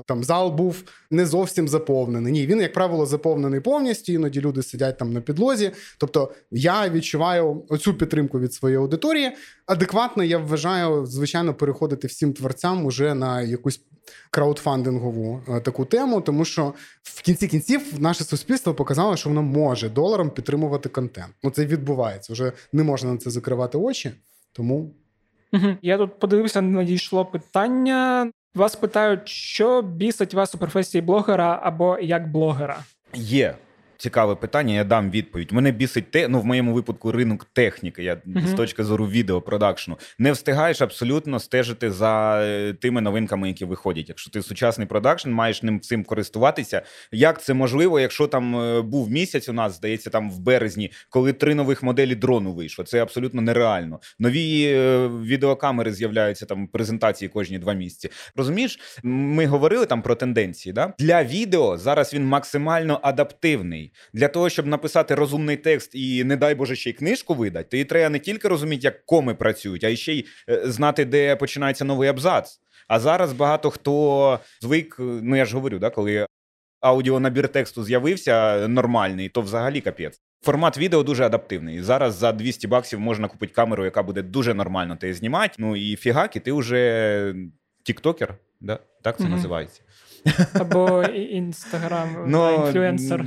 там 0.07 0.25
зал 0.25 0.51
був 0.51 0.83
не 1.11 1.27
зовсім 1.27 1.69
заповнений. 1.69 2.33
Ні, 2.33 2.47
він, 2.47 2.61
як 2.61 2.73
правило, 2.73 3.07
заповнений 3.07 3.61
повністю. 3.61 4.13
Іноді 4.13 4.41
люди 4.41 4.63
сидять 4.63 4.99
там 4.99 5.13
на 5.13 5.21
підлозі. 5.21 5.71
Тобто 6.07 6.35
я 6.51 6.89
відчуваю 6.89 7.65
оцю 7.69 7.95
підтримку 7.95 8.41
від 8.41 8.55
своєї 8.55 8.79
аудиторії. 8.79 9.33
Адекватно 9.67 10.25
я 10.25 10.39
вважаю, 10.39 11.07
звичайно, 11.07 11.55
переходити 11.55 12.07
всім 12.07 12.33
творцям 12.33 12.87
уже 12.87 13.15
на 13.15 13.43
якусь. 13.43 13.81
Краудфандингову 14.31 15.41
е, 15.49 15.61
таку 15.61 15.85
тему, 15.85 16.21
тому 16.21 16.45
що 16.45 16.75
в 17.03 17.23
кінці 17.23 17.49
кінців 17.49 17.83
наше 17.99 18.25
суспільство 18.25 18.75
показало, 18.75 19.17
що 19.17 19.29
воно 19.29 19.43
може 19.43 19.89
доларом 19.89 20.31
підтримувати 20.31 20.89
контент. 20.89 21.35
Ну 21.43 21.51
це 21.51 21.67
відбувається. 21.67 22.33
Вже 22.33 22.53
не 22.73 22.83
можна 22.83 23.13
на 23.13 23.19
це 23.19 23.31
закривати 23.31 23.79
очі. 23.79 24.11
Тому 24.53 24.95
я 25.83 25.99
тут 25.99 26.19
подивився, 26.19 26.61
надійшло 26.61 27.25
питання. 27.25 28.31
Вас 28.55 28.77
питають, 28.77 29.29
що 29.29 29.83
бісить 29.83 30.35
вас 30.35 30.55
у 30.55 30.59
професії 30.59 31.03
блогера 31.03 31.61
або 31.63 31.99
як 31.99 32.31
блогера? 32.31 32.79
Є 33.15 33.55
цікаве 33.97 34.35
питання, 34.35 34.75
я 34.75 34.85
дам 34.85 35.11
відповідь. 35.11 35.53
Мене 35.53 35.73
бісить 35.73 36.11
те, 36.11 36.29
ну 36.29 36.41
в 36.41 36.45
моєму 36.45 36.73
випадку 36.73 37.13
ринок 37.13 37.47
техніки. 37.53 38.03
Я 38.03 38.15
uh-huh. 38.15 38.47
з 38.47 38.55
точки 38.55 38.85
зору 38.85 39.07
відеопродакшну. 39.07 39.99
Не 40.19 40.33
встигаєш 40.33 40.83
абсолютно 40.83 41.41
стежити 41.41 41.91
за 41.91 42.41
е, 42.43 42.73
тими 42.73 43.01
новинками, 43.01 43.49
які 43.49 43.65
виходять. 43.65 44.09
Якщо 44.09 44.31
ти 44.31 44.43
сучасний 44.43 44.87
продакшн, 44.87 45.31
маєш 45.31 45.63
ним 45.63 45.81
цим 45.81 46.05
користуватися. 46.05 46.83
Як 47.13 47.43
це 47.43 47.55
можливо, 47.55 48.01
якщо 48.01 48.27
там 48.27 48.57
е, 48.57 48.83
був 48.83 49.11
місяць 49.11 49.49
у 49.49 49.53
нас, 49.53 49.77
здається, 49.77 50.11
там 50.11 50.31
в 50.31 50.39
березні, 50.39 50.93
коли 51.11 51.33
три 51.33 51.55
нових 51.55 51.83
моделі 51.83 52.15
дрону 52.15 52.53
вийшло? 52.53 52.85
Це 52.85 53.03
абсолютно 53.03 53.43
нереально. 53.43 54.01
Нові 54.19 54.65
е, 54.65 55.09
відеокамери 55.09 55.93
з'являються 55.93 56.47
там 56.47 56.67
презентації 56.67 57.29
кожні 57.29 57.59
два 57.59 57.73
місяці. 57.73 58.11
Розумієш, 58.37 58.79
ми 59.03 59.47
говорили 59.47 59.87
там 59.87 60.03
про 60.03 60.15
тенденції. 60.15 60.73
Да? 60.73 60.93
Для 60.99 61.25
відео 61.25 61.79
зараз 61.79 62.15
він 62.15 62.27
максимально 62.27 63.01
адаптивний 63.03 63.86
для 64.13 64.29
того, 64.29 64.49
щоб 64.49 64.67
написати 64.67 65.15
розумний 65.15 65.57
текст 65.57 65.95
і, 65.95 66.25
не 66.25 66.37
дай 66.37 66.55
Боже, 66.55 66.77
ще 66.77 66.91
й 66.91 66.93
книжку 66.93 67.35
видати, 67.35 67.69
то 67.71 67.77
і 67.77 67.85
треба 67.85 68.09
не 68.09 68.19
тільки 68.19 68.49
розуміти, 68.49 68.81
як 68.85 69.07
коми 69.07 69.35
працюють, 69.35 69.85
а 69.85 69.89
й 69.89 69.97
ще 69.97 70.13
й 70.13 70.27
е, 70.49 70.63
знати, 70.65 71.05
де 71.05 71.37
починається 71.37 71.85
новий 71.85 72.09
абзац. 72.09 72.61
А 72.89 73.01
зараз 73.01 73.33
багато 73.33 73.71
хто 73.71 74.39
звик, 74.61 74.97
ну 74.99 75.37
я 75.37 75.45
ж 75.45 75.55
говорю, 75.55 75.79
да, 75.79 75.91
коли 75.91 76.27
аудіонабір 76.81 77.49
тексту 77.49 77.85
з'явився 77.85 78.69
нормальний, 78.69 79.29
то 79.29 79.41
взагалі 79.41 79.81
капець. 79.81 80.21
Формат 80.43 80.79
відео 80.79 81.03
дуже 81.03 81.25
адаптивний. 81.25 81.83
Зараз 81.83 82.15
за 82.15 82.33
200 82.33 82.67
баксів 82.69 83.01
можна 83.01 83.29
купити 83.29 83.53
камеру, 83.53 83.85
яка 83.85 84.03
буде 84.03 84.23
дуже 84.23 84.55
нормально 84.55 84.97
тебе 84.97 85.15
знімати. 85.15 85.55
Ну 85.59 85.77
і 85.77 85.97
фігак, 85.97 86.37
і 86.37 86.41
ти 86.41 86.53
вже 86.53 87.35
тіктокер, 87.83 88.35
да? 88.61 88.79
так 89.03 89.17
це 89.19 89.25
mm-hmm. 89.25 89.29
називається. 89.29 89.83
Або 90.53 91.03
інстаграм 91.13 92.09
ну, 92.27 92.55
інфлюенсер. 92.55 93.25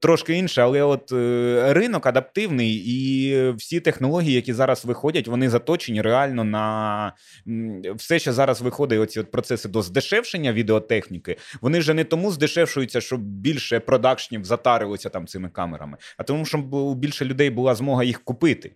Трошки 0.00 0.34
інше, 0.34 0.62
але 0.62 0.82
от 0.82 1.12
е, 1.12 1.66
ринок 1.72 2.06
адаптивний, 2.06 2.74
і 2.86 3.50
всі 3.52 3.80
технології, 3.80 4.32
які 4.32 4.52
зараз 4.52 4.84
виходять, 4.84 5.28
вони 5.28 5.50
заточені 5.50 6.02
реально 6.02 6.44
на 6.44 7.12
все, 7.94 8.18
що 8.18 8.32
зараз 8.32 8.62
виходить, 8.62 9.00
оці 9.00 9.20
от 9.20 9.30
процеси 9.30 9.68
до 9.68 9.82
здешевшення 9.82 10.52
відеотехніки, 10.52 11.36
вони 11.60 11.78
вже 11.78 11.94
не 11.94 12.04
тому 12.04 12.30
здешевшуються, 12.30 13.00
щоб 13.00 13.20
більше 13.20 13.80
продакшнів 13.80 14.44
затарилося 14.44 15.08
там 15.08 15.26
цими 15.26 15.48
камерами, 15.48 15.96
а 16.16 16.22
тому, 16.22 16.44
щоб 16.44 16.74
у 16.74 16.94
більше 16.94 17.24
людей 17.24 17.50
була 17.50 17.74
змога 17.74 18.04
їх 18.04 18.24
купити. 18.24 18.72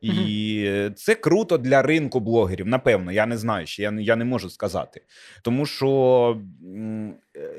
І 0.00 0.10
mm-hmm. 0.10 0.92
це 0.92 1.14
круто 1.14 1.58
для 1.58 1.82
ринку 1.82 2.20
блогерів. 2.20 2.66
Напевно, 2.66 3.12
я 3.12 3.26
не 3.26 3.36
знаю, 3.36 3.66
ще 3.66 3.82
я 3.82 3.94
я 4.00 4.16
не 4.16 4.24
можу 4.24 4.50
сказати. 4.50 5.00
Тому 5.42 5.66
що, 5.66 6.40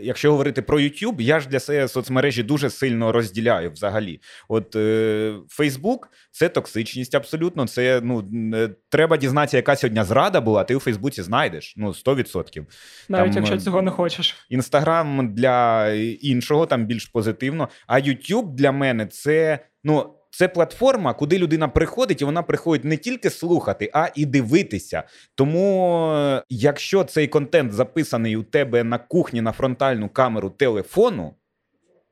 якщо 0.02 0.32
говорити 0.32 0.62
про 0.62 0.80
YouTube, 0.80 1.22
я 1.22 1.40
ж 1.40 1.50
для 1.50 1.60
себе 1.60 1.88
соцмережі 1.88 2.44
дуже 2.44 2.70
сильно 2.70 3.12
розділяю 3.12 3.72
взагалі. 3.72 4.22
От 4.50 4.76
е, 4.76 5.34
Facebook 5.60 6.00
це 6.32 6.50
токсичність 6.50 7.16
абсолютно. 7.16 7.68
Це 7.68 8.02
ну 8.04 8.30
е, 8.54 8.70
треба 8.90 9.18
дізнатися, 9.18 9.58
яка 9.58 9.76
сьогодні 9.76 10.04
зрада 10.04 10.42
була. 10.42 10.64
Ти 10.64 10.76
у 10.76 10.80
Фейсбуці 10.80 11.22
знайдеш 11.22 11.74
ну 11.78 11.88
100%. 11.88 12.66
Навіть 13.10 13.34
там, 13.34 13.44
якщо 13.44 13.58
цього 13.58 13.82
не 13.82 13.92
хочеш. 13.92 14.46
Інстаграм 14.50 15.34
для 15.34 15.90
іншого 16.22 16.66
там 16.66 16.86
більш 16.86 17.06
позитивно. 17.06 17.70
А 17.88 18.00
YouTube 18.00 18.56
для 18.56 18.72
мене 18.72 19.06
це 19.06 19.60
ну. 19.84 20.16
Це 20.32 20.48
платформа, 20.48 21.14
куди 21.14 21.38
людина 21.38 21.68
приходить, 21.68 22.22
і 22.22 22.26
вона 22.26 22.44
приходить 22.44 22.86
не 22.86 22.98
тільки 22.98 23.30
слухати, 23.30 23.92
а 23.94 24.08
і 24.16 24.26
дивитися. 24.26 25.04
Тому, 25.36 26.06
е, 26.14 26.44
якщо 26.50 27.04
цей 27.04 27.28
контент 27.28 27.74
записаний 27.74 28.36
у 28.36 28.44
тебе 28.44 28.84
на 28.84 28.98
кухні 28.98 29.42
на 29.42 29.52
фронтальну 29.52 30.10
камеру 30.10 30.50
телефону, 30.50 31.34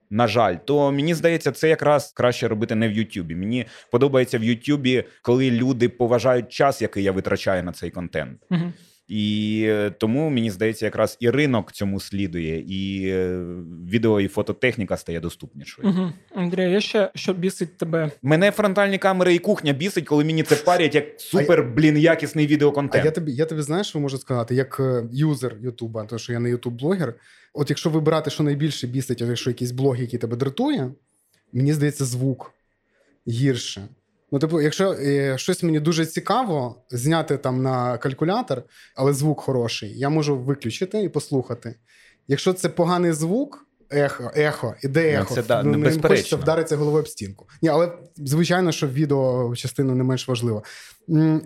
на 0.10 0.28
жаль, 0.28 0.56
то 0.66 0.92
мені 0.92 1.14
здається, 1.14 1.52
це 1.52 1.70
якраз 1.70 2.12
краще 2.12 2.48
робити 2.48 2.76
не 2.76 2.90
в 2.90 2.92
Ютубі. 2.92 3.36
Мені 3.36 3.66
подобається 3.92 4.40
в 4.40 4.44
Ютубі, 4.44 5.04
коли 5.22 5.52
люди 5.52 5.90
поважають 5.90 6.50
час, 6.50 6.82
який 6.82 7.04
я 7.04 7.12
витрачаю 7.12 7.64
на 7.64 7.72
цей 7.72 7.92
контент. 7.92 8.40
Угу. 8.52 8.74
І 9.08 9.64
е, 9.68 9.92
тому 9.98 10.30
мені 10.30 10.52
здається, 10.52 10.86
якраз 10.86 11.18
і 11.20 11.30
ринок 11.30 11.72
цьому 11.72 12.00
слідує, 12.00 12.64
і 12.68 13.10
е, 13.10 13.40
відео 13.90 14.22
і 14.22 14.28
фототехніка 14.28 14.98
стає 14.98 15.20
доступнішою. 15.20 15.90
Угу. 15.90 16.12
Андрій, 16.36 16.72
є 16.72 16.82
ще 16.82 17.12
що 17.16 17.34
бісить 17.34 17.78
тебе? 17.78 18.12
Мене 18.22 18.52
фронтальні 18.52 18.98
камери 18.98 19.36
і 19.36 19.40
кухня 19.40 19.74
бісить, 19.74 20.06
коли 20.06 20.24
мені 20.24 20.44
це 20.44 20.56
парять 20.56 20.96
як 20.96 21.06
супер, 21.18 21.64
блін, 21.64 21.98
якісний 21.98 22.48
відеоконтент. 22.48 23.04
А 23.04 23.06
я 23.06 23.12
тобі 23.12 23.32
я 23.32 23.46
тобі 23.46 23.62
знаєш, 23.62 23.88
що 23.88 24.00
можу 24.00 24.18
сказати, 24.18 24.56
як 24.56 24.80
е, 24.80 25.04
юзер 25.12 25.56
Ютуба, 25.62 26.06
тому 26.06 26.20
що 26.20 26.34
я 26.34 26.40
не 26.40 26.56
ютуб-блогер. 26.56 27.14
От 27.54 27.70
якщо 27.70 27.90
вибирати, 27.90 28.30
що 28.30 28.44
найбільше 28.44 28.88
бісить, 28.88 29.22
от 29.22 29.28
якщо 29.28 29.50
якісь 29.50 29.72
блоги, 29.72 30.02
які 30.02 30.18
тебе 30.18 30.36
дратує, 30.38 30.92
мені 31.54 31.74
здається, 31.74 32.06
звук 32.06 32.54
гірше. 33.28 33.88
Ну, 34.32 34.40
типу, 34.40 34.62
якщо 34.62 34.92
е, 34.94 35.38
щось 35.38 35.64
мені 35.64 35.80
дуже 35.80 36.06
цікаво 36.06 36.84
зняти 36.90 37.38
там 37.38 37.62
на 37.62 37.98
калькулятор, 37.98 38.64
але 38.96 39.14
звук 39.14 39.40
хороший, 39.40 40.00
я 40.00 40.10
можу 40.10 40.38
виключити 40.38 41.04
і 41.04 41.10
послухати. 41.10 41.76
Якщо 42.28 42.54
це 42.54 42.70
поганий 42.70 43.12
звук, 43.12 43.68
ехо, 43.90 44.32
ехо, 44.36 44.76
іде 44.84 45.14
ну, 45.14 45.22
ехо, 45.22 45.36
це, 45.36 45.44
да, 45.44 45.64
ну, 45.64 45.78
не 45.78 46.02
хочеться 46.02 46.36
вдаритися 46.36 46.76
головою 46.76 47.02
об 47.02 47.08
стінку. 47.08 47.46
Ні, 47.62 47.70
але 47.70 47.92
звичайно, 48.18 48.72
що 48.72 48.88
відео 48.88 49.56
частина 49.56 49.96
не 49.96 50.04
менш 50.04 50.28
важлива. 50.28 50.62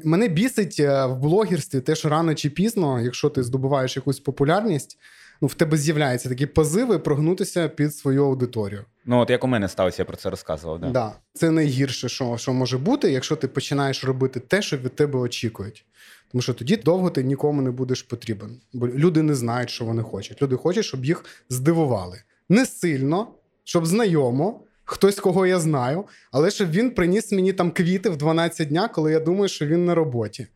Мене 0.03 0.27
бісить 0.27 0.75
е, 0.79 1.05
в 1.05 1.15
блогерстві 1.15 1.81
те, 1.81 1.95
що 1.95 2.09
рано 2.09 2.35
чи 2.35 2.49
пізно, 2.49 3.01
якщо 3.01 3.29
ти 3.29 3.43
здобуваєш 3.43 3.95
якусь 3.95 4.19
популярність, 4.19 4.97
ну 5.41 5.47
в 5.47 5.53
тебе 5.53 5.77
з'являються 5.77 6.29
такі 6.29 6.45
позиви 6.45 6.99
прогнутися 6.99 7.67
під 7.67 7.95
свою 7.95 8.25
аудиторію. 8.25 8.85
Ну, 9.05 9.19
от 9.19 9.29
як 9.29 9.43
у 9.43 9.47
мене 9.47 9.69
сталося, 9.69 10.01
я 10.01 10.05
про 10.05 10.17
це 10.17 10.29
розказував. 10.29 10.79
Да. 10.79 10.89
Да. 10.89 11.13
Це 11.33 11.51
найгірше, 11.51 12.09
що 12.09 12.37
що 12.37 12.53
може 12.53 12.77
бути, 12.77 13.11
якщо 13.11 13.35
ти 13.35 13.47
починаєш 13.47 14.03
робити 14.03 14.39
те, 14.39 14.61
що 14.61 14.77
від 14.77 14.95
тебе 14.95 15.19
очікують. 15.19 15.85
Тому 16.31 16.41
що 16.41 16.53
тоді 16.53 16.77
довго 16.77 17.09
ти 17.09 17.23
нікому 17.23 17.61
не 17.61 17.71
будеш 17.71 18.03
потрібен. 18.03 18.61
Бо 18.73 18.87
люди 18.87 19.21
не 19.21 19.35
знають, 19.35 19.69
що 19.69 19.85
вони 19.85 20.03
хочуть. 20.03 20.41
Люди 20.41 20.55
хочуть, 20.55 20.85
щоб 20.85 21.05
їх 21.05 21.25
здивували. 21.49 22.21
Не 22.49 22.65
сильно, 22.65 23.27
щоб 23.63 23.85
знайомо, 23.85 24.63
хтось, 24.85 25.19
кого 25.19 25.45
я 25.45 25.59
знаю, 25.59 26.05
але 26.31 26.51
щоб 26.51 26.71
він 26.71 26.91
приніс 26.91 27.31
мені 27.31 27.53
там 27.53 27.71
квіти 27.71 28.09
в 28.09 28.17
12 28.17 28.67
дня, 28.67 28.87
коли 28.87 29.11
я 29.11 29.19
думаю, 29.19 29.49
що 29.49 29.65
він 29.65 29.85
на 29.85 29.95
роботі. 29.95 30.47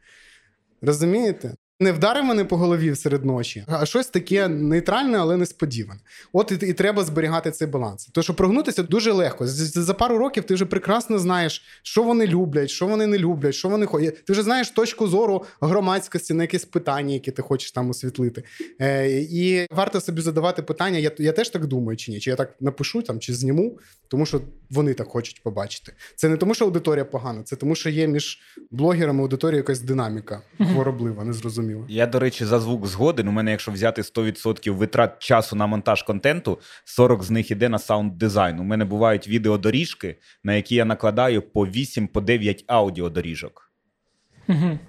Розумієте? 0.81 1.55
Не 1.79 1.91
вдарив 1.91 2.23
мене 2.25 2.45
по 2.45 2.57
голові 2.57 2.95
серед 2.95 3.25
ночі, 3.25 3.65
а 3.67 3.85
щось 3.85 4.07
таке 4.07 4.47
нейтральне, 4.47 5.17
але 5.17 5.37
несподіване. 5.37 5.99
От 6.33 6.51
і, 6.51 6.67
і 6.67 6.73
треба 6.73 7.03
зберігати 7.03 7.51
цей 7.51 7.67
баланс. 7.67 8.09
Тому 8.11 8.23
що 8.23 8.33
прогнутися 8.33 8.83
дуже 8.83 9.11
легко. 9.11 9.47
За 9.47 9.93
пару 9.93 10.17
років 10.17 10.43
ти 10.43 10.53
вже 10.53 10.65
прекрасно 10.65 11.19
знаєш, 11.19 11.63
що 11.83 12.03
вони 12.03 12.27
люблять, 12.27 12.69
що 12.69 12.87
вони 12.87 13.07
не 13.07 13.17
люблять, 13.17 13.55
що 13.55 13.69
вони 13.69 13.85
хочуть. 13.85 14.25
Ти 14.25 14.33
вже 14.33 14.43
знаєш 14.43 14.69
точку 14.69 15.07
зору 15.07 15.45
громадськості 15.61 16.33
на 16.33 16.43
якісь 16.43 16.65
питання, 16.65 17.13
які 17.13 17.31
ти 17.31 17.41
хочеш 17.41 17.71
там 17.71 17.89
освітлити. 17.89 18.43
Е, 18.81 19.09
І 19.11 19.67
варто 19.71 20.01
собі 20.01 20.21
задавати 20.21 20.61
питання. 20.61 20.97
Я 20.97 21.11
я 21.17 21.31
теж 21.31 21.49
так 21.49 21.65
думаю, 21.65 21.97
чи 21.97 22.11
ні? 22.11 22.19
Чи 22.19 22.29
я 22.29 22.35
так 22.35 22.55
напишу 22.59 23.01
там, 23.01 23.19
чи 23.19 23.33
зніму, 23.33 23.79
тому 24.07 24.25
що 24.25 24.41
вони 24.69 24.93
так 24.93 25.07
хочуть 25.07 25.43
побачити. 25.43 25.93
Це 26.15 26.29
не 26.29 26.37
тому, 26.37 26.53
що 26.53 26.65
аудиторія 26.65 27.05
погана, 27.05 27.43
це 27.43 27.55
тому, 27.55 27.75
що 27.75 27.89
є 27.89 28.07
між 28.07 28.39
блогерами 28.71 29.21
аудиторія 29.21 29.57
якась 29.57 29.79
динаміка 29.79 30.41
хвороблива, 30.57 31.23
незрозуміла 31.23 31.64
зрозуміло. 31.65 31.85
Я, 31.89 32.07
до 32.07 32.19
речі, 32.19 32.45
за 32.45 32.59
звук 32.59 32.87
згоден. 32.87 33.27
У 33.27 33.31
мене, 33.31 33.51
якщо 33.51 33.71
взяти 33.71 34.01
100% 34.01 34.71
витрат 34.71 35.19
часу 35.19 35.55
на 35.55 35.67
монтаж 35.67 36.03
контенту, 36.03 36.59
40 36.85 37.23
з 37.23 37.31
них 37.31 37.51
іде 37.51 37.69
на 37.69 37.79
саунд 37.79 38.17
дизайн. 38.17 38.59
У 38.59 38.63
мене 38.63 38.85
бувають 38.85 39.27
відеодоріжки, 39.27 40.15
на 40.43 40.53
які 40.53 40.75
я 40.75 40.85
накладаю 40.85 41.41
по 41.41 41.67
8 41.67 42.07
по 42.07 42.21
9 42.21 42.63
аудіодоріжок. 42.67 43.71
Угу. 44.47 44.79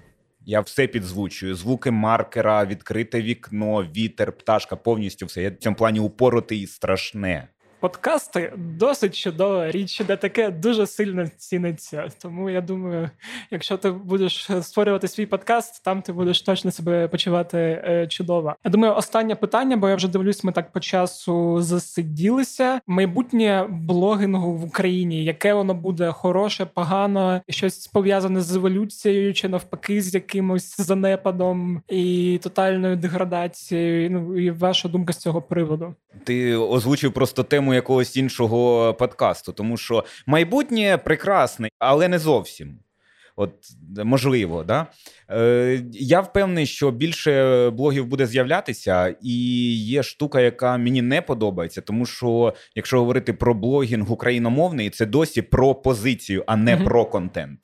Я 0.45 0.59
все 0.59 0.87
підзвучую: 0.87 1.55
звуки 1.55 1.91
маркера, 1.91 2.65
відкрите 2.65 3.21
вікно, 3.21 3.83
вітер, 3.95 4.31
пташка, 4.31 4.75
повністю 4.75 5.25
все. 5.25 5.41
Я 5.41 5.49
в 5.49 5.55
цьому 5.55 5.75
плані 5.75 5.99
упоротий 5.99 6.61
і 6.61 6.67
страшне. 6.67 7.47
Подкасти 7.79 8.53
досить 8.57 9.17
чудова 9.17 9.71
річ, 9.71 10.01
де 10.07 10.15
таке 10.15 10.51
дуже 10.51 10.87
сильно 10.87 11.27
ціниться. 11.37 12.09
Тому 12.21 12.49
я 12.49 12.61
думаю, 12.61 13.09
якщо 13.51 13.77
ти 13.77 13.91
будеш 13.91 14.49
створювати 14.61 15.07
свій 15.07 15.25
подкаст, 15.25 15.83
там 15.83 16.01
ти 16.01 16.13
будеш 16.13 16.41
точно 16.41 16.71
себе 16.71 17.07
почувати 17.07 17.57
е, 17.57 18.07
чудово. 18.07 18.55
Я 18.65 18.71
думаю, 18.71 18.95
останнє 18.95 19.35
питання, 19.35 19.77
бо 19.77 19.89
я 19.89 19.95
вже 19.95 20.07
дивлюсь, 20.07 20.43
ми 20.43 20.51
так 20.51 20.71
по 20.71 20.79
часу 20.79 21.61
засиділися. 21.61 22.81
Майбутнє 22.87 23.65
блогінгу 23.69 24.53
в 24.53 24.63
Україні, 24.63 25.23
яке 25.23 25.53
воно 25.53 25.73
буде 25.73 26.11
хороше, 26.11 26.65
погано, 26.65 27.41
щось 27.49 27.87
пов'язане 27.87 28.41
з 28.41 28.55
еволюцією, 28.55 29.33
чи 29.33 29.49
навпаки, 29.49 30.01
з 30.01 30.13
якимось 30.13 30.81
занепадом 30.81 31.81
і 31.87 32.39
тотальною 32.43 32.95
деградацією. 32.95 34.11
Ну 34.11 34.39
і 34.39 34.51
ваша 34.51 34.89
думка 34.89 35.13
з 35.13 35.17
цього 35.17 35.41
приводу? 35.41 35.95
Ти 36.23 36.55
озвучив 36.55 37.13
просто 37.13 37.43
тему 37.43 37.73
якогось 37.73 38.17
іншого 38.17 38.93
подкасту, 38.93 39.53
тому 39.53 39.77
що 39.77 40.05
майбутнє 40.25 40.97
прекрасне, 40.97 41.69
але 41.79 42.07
не 42.07 42.19
зовсім. 42.19 42.79
От 43.39 43.53
можливо, 44.03 44.63
да? 44.63 44.87
Е, 45.29 45.81
Я 45.91 46.21
впевнений, 46.21 46.65
що 46.65 46.91
більше 46.91 47.69
блогів 47.69 48.07
буде 48.07 48.27
з'являтися, 48.27 49.15
і 49.21 49.35
є 49.75 50.03
штука, 50.03 50.41
яка 50.41 50.77
мені 50.77 51.01
не 51.01 51.21
подобається, 51.21 51.81
тому 51.81 52.05
що 52.05 52.53
якщо 52.75 52.99
говорити 52.99 53.33
про 53.33 53.53
блогінг 53.53 54.11
україномовний, 54.11 54.89
це 54.89 55.05
досі 55.05 55.41
про 55.41 55.75
позицію, 55.75 56.43
а 56.47 56.55
не 56.55 56.75
mm-hmm. 56.75 56.83
про 56.83 57.05
контент. 57.05 57.59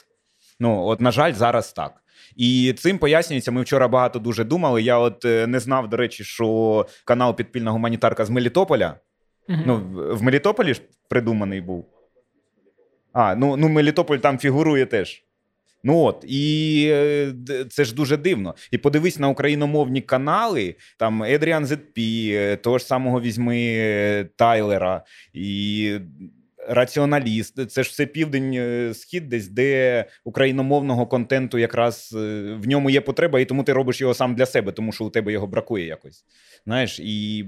Ну, 0.60 0.86
от, 0.86 1.02
на 1.02 1.12
жаль, 1.12 1.34
зараз 1.34 1.74
так. 1.74 2.03
І 2.36 2.74
цим 2.78 2.98
пояснюється. 2.98 3.52
Ми 3.52 3.62
вчора 3.62 3.88
багато 3.88 4.20
дуже 4.20 4.44
думали. 4.44 4.82
Я 4.82 4.98
от 4.98 5.26
е, 5.26 5.48
не 5.48 5.60
знав, 5.60 5.90
до 5.90 5.98
речі, 5.98 6.24
що 6.24 6.86
канал 7.06 7.36
Підпільна 7.36 7.72
гуманітарка 7.72 8.26
з 8.26 8.30
Мелітополя. 8.30 8.96
Угу. 9.50 9.60
Ну, 9.66 9.82
В 10.16 10.24
Мелітополі 10.24 10.74
ж 10.74 10.82
придуманий 11.10 11.62
був. 11.62 11.86
А, 13.14 13.36
ну 13.36 13.58
ну 13.58 13.70
Мелітополь 13.70 14.18
там 14.18 14.38
фігурує 14.38 14.86
теж. 14.86 15.24
Ну 15.84 16.00
от, 16.00 16.26
і 16.28 16.86
е, 16.92 17.34
це 17.70 17.86
ж 17.86 17.96
дуже 17.96 18.18
дивно. 18.18 18.56
І 18.72 18.78
подивись 18.78 19.20
на 19.20 19.28
україномовні 19.28 20.02
канали, 20.02 20.76
там 20.98 21.24
Едріан 21.24 21.66
Зетпі, 21.66 22.32
е, 22.36 22.56
того 22.56 22.78
ж 22.78 22.86
самого 22.86 23.22
візьми 23.22 24.30
Тайлера. 24.36 25.04
і 25.34 26.00
раціоналіст. 26.68 27.72
Це 27.72 27.84
ж 27.84 27.90
все 27.90 28.06
південь 28.06 28.54
е, 28.54 28.94
схід, 28.94 29.30
десь 29.30 29.48
де 29.48 30.06
україномовного 30.24 31.08
контенту 31.08 31.58
якраз 31.58 32.16
е, 32.18 32.54
в 32.62 32.68
ньому 32.68 32.90
є 32.90 33.02
потреба, 33.02 33.40
і 33.40 33.46
тому 33.46 33.64
ти 33.64 33.74
робиш 33.74 34.02
його 34.02 34.14
сам 34.14 34.36
для 34.36 34.46
себе, 34.46 34.72
тому 34.72 34.92
що 34.92 35.06
у 35.06 35.10
тебе 35.10 35.32
його 35.32 35.48
бракує 35.48 35.86
якось. 35.86 36.26
Знаєш, 36.66 37.00
і 37.00 37.46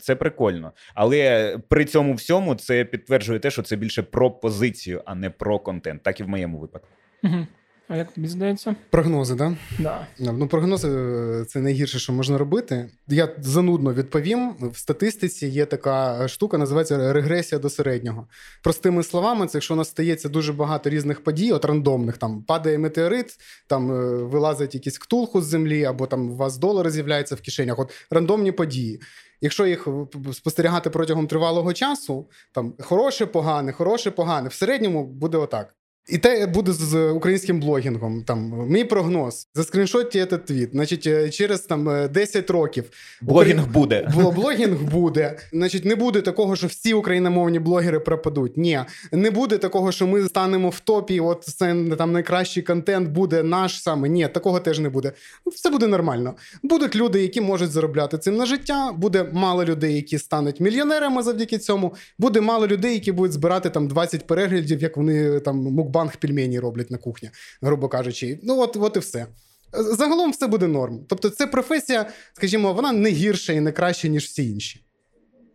це 0.00 0.16
прикольно. 0.16 0.72
Але 0.94 1.56
при 1.68 1.84
цьому 1.84 2.14
всьому 2.14 2.54
це 2.54 2.84
підтверджує 2.84 3.38
те, 3.38 3.50
що 3.50 3.62
це 3.62 3.76
більше 3.76 4.02
про 4.02 4.30
позицію, 4.30 5.02
а 5.04 5.14
не 5.14 5.30
про 5.30 5.58
контент, 5.58 6.02
так 6.02 6.20
і 6.20 6.22
в 6.22 6.28
моєму 6.28 6.58
випадку. 6.58 6.88
Угу. 7.22 7.46
А 7.92 7.96
як 7.96 8.12
тобі 8.12 8.28
здається? 8.28 8.76
Прогнози, 8.90 9.34
да? 9.34 9.56
Да. 9.78 10.06
Ну, 10.18 10.48
прогнози 10.48 10.88
е, 10.88 11.44
це 11.44 11.60
найгірше, 11.60 11.98
що 11.98 12.12
можна 12.12 12.38
робити. 12.38 12.90
Я 13.08 13.28
занудно 13.38 13.94
відповім. 13.94 14.54
В 14.60 14.78
статистиці 14.78 15.46
є 15.46 15.66
така 15.66 16.28
штука, 16.28 16.58
називається 16.58 17.12
регресія 17.12 17.58
до 17.58 17.70
середнього. 17.70 18.26
Простими 18.62 19.02
словами, 19.02 19.46
це 19.46 19.58
якщо 19.58 19.74
у 19.74 19.76
нас 19.76 19.88
стається 19.88 20.28
дуже 20.28 20.52
багато 20.52 20.90
різних 20.90 21.24
подій, 21.24 21.52
от 21.52 21.64
рандомних 21.64 22.18
там 22.18 22.42
падає 22.42 22.78
метеорит, 22.78 23.36
там 23.66 23.90
е, 23.92 24.22
вилазить 24.24 24.74
якийсь 24.74 24.98
ктулху 24.98 25.42
з 25.42 25.46
землі, 25.46 25.84
або 25.84 26.06
там 26.06 26.30
у 26.30 26.36
вас 26.36 26.58
долари 26.58 26.90
з'являються 26.90 27.34
в 27.34 27.40
кишенях. 27.40 27.78
От 27.78 27.92
рандомні 28.10 28.52
події. 28.52 29.00
Якщо 29.40 29.66
їх 29.66 29.88
спостерігати 30.32 30.90
протягом 30.90 31.26
тривалого 31.26 31.72
часу, 31.72 32.28
там 32.52 32.74
хороше, 32.80 33.26
погане, 33.26 33.72
хороше, 33.72 34.10
погане, 34.10 34.48
в 34.48 34.54
середньому 34.54 35.06
буде 35.06 35.38
отак. 35.38 35.74
І 36.08 36.18
те 36.18 36.46
буде 36.46 36.72
з 36.72 37.10
українським 37.10 37.60
блогінгом. 37.60 38.24
Там 38.24 38.66
мій 38.68 38.84
прогноз. 38.84 39.48
Заскріншотті 39.54 40.26
цей 40.30 40.38
твіт. 40.38 40.70
Значить, 40.72 41.06
е, 41.06 41.30
через 41.30 41.60
там 41.60 42.08
10 42.10 42.50
е, 42.50 42.52
років 42.52 42.84
блогінг 43.22 43.60
Украї... 43.60 43.72
буде. 43.72 44.08
Блогінг 44.34 44.82
буде. 44.82 45.38
Значить, 45.52 45.84
не 45.84 45.96
буде 45.96 46.20
такого, 46.20 46.56
що 46.56 46.66
всі 46.66 46.94
україномовні 46.94 47.58
блогери 47.58 48.00
пропадуть. 48.00 48.56
Ні, 48.56 48.80
не 49.12 49.30
буде 49.30 49.58
такого, 49.58 49.92
що 49.92 50.06
ми 50.06 50.22
станемо 50.22 50.68
в 50.68 50.80
топі. 50.80 51.20
От 51.20 51.44
це 51.44 51.76
там 51.98 52.12
найкращий 52.12 52.62
контент 52.62 53.08
буде 53.08 53.42
наш 53.42 53.82
саме. 53.82 54.08
Ні, 54.08 54.28
такого 54.28 54.60
теж 54.60 54.78
не 54.78 54.88
буде. 54.88 55.12
Все 55.46 55.70
буде 55.70 55.86
нормально. 55.86 56.34
Будуть 56.62 56.96
люди, 56.96 57.22
які 57.22 57.40
можуть 57.40 57.70
заробляти 57.70 58.18
цим 58.18 58.36
на 58.36 58.46
життя. 58.46 58.92
Буде 58.96 59.26
мало 59.32 59.64
людей, 59.64 59.94
які 59.94 60.18
стануть 60.18 60.60
мільйонерами 60.60 61.22
завдяки 61.22 61.58
цьому. 61.58 61.94
Буде 62.18 62.40
мало 62.40 62.66
людей, 62.66 62.94
які 62.94 63.12
будуть 63.12 63.32
збирати 63.32 63.70
там 63.70 63.88
20 63.88 64.26
переглядів, 64.26 64.82
як 64.82 64.96
вони 64.96 65.40
там 65.40 65.56
мукбан 65.56 65.89
мукбанг 65.90 66.16
пельмені 66.16 66.60
роблять 66.60 66.90
на 66.90 66.98
кухні, 66.98 67.30
грубо 67.62 67.88
кажучи. 67.88 68.38
Ну, 68.42 68.60
от, 68.60 68.76
от 68.76 68.96
і 68.96 68.98
все. 68.98 69.26
Загалом 69.72 70.30
все 70.30 70.46
буде 70.46 70.66
норм. 70.66 71.00
Тобто, 71.08 71.30
це 71.30 71.46
професія, 71.46 72.06
скажімо, 72.32 72.72
вона 72.72 72.92
не 72.92 73.10
гірша 73.10 73.52
і 73.52 73.60
не 73.60 73.72
краща, 73.72 74.08
ніж 74.08 74.24
всі 74.24 74.50
інші. 74.50 74.84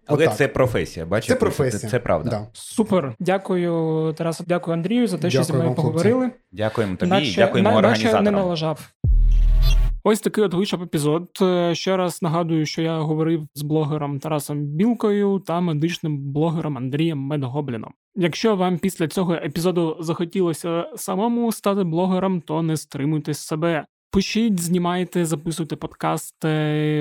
Але 0.07 0.25
Отак. 0.25 0.37
це 0.37 0.47
професія, 0.47 1.05
бачите? 1.05 1.33
Це 1.33 1.39
професія. 1.39 1.79
Це, 1.79 1.87
це 1.89 1.99
правда. 1.99 2.29
Да. 2.29 2.47
Супер. 2.53 3.15
Дякую, 3.19 4.13
Тарасу, 4.17 4.43
дякую 4.47 4.73
Андрію 4.73 5.07
за 5.07 5.17
те, 5.17 5.29
що 5.29 5.43
зі 5.43 5.53
мною 5.53 5.73
поговорили. 5.73 6.31
Дякуємо 6.51 6.95
тобі, 6.95 7.11
Наче, 7.11 7.35
дякуємо 7.35 7.71
на, 7.71 7.77
організаторам. 7.77 8.23
Наче 8.23 8.31
не 8.31 8.37
налажав. 8.37 8.89
Ось 10.07 10.19
такий 10.19 10.43
от 10.43 10.53
вийшов 10.53 10.83
епізод. 10.83 11.29
Е, 11.41 11.75
ще 11.75 11.97
раз 11.97 12.21
нагадую, 12.21 12.65
що 12.65 12.81
я 12.81 12.99
говорив 12.99 13.47
з 13.55 13.61
блогером 13.61 14.19
Тарасом 14.19 14.65
Білкою 14.65 15.39
та 15.39 15.61
медичним 15.61 16.33
блогером 16.33 16.77
Андрієм 16.77 17.19
Медгобліном. 17.19 17.93
Якщо 18.15 18.55
вам 18.55 18.77
після 18.77 19.07
цього 19.07 19.33
епізоду 19.33 19.97
захотілося 19.99 20.91
самому 20.95 21.51
стати 21.51 21.83
блогером, 21.83 22.41
то 22.41 22.61
не 22.61 22.77
стримуйте 22.77 23.33
себе. 23.33 23.85
Пишіть, 24.15 24.59
знімайте, 24.59 25.25
записуйте 25.25 25.75
подкасти, 25.75 26.47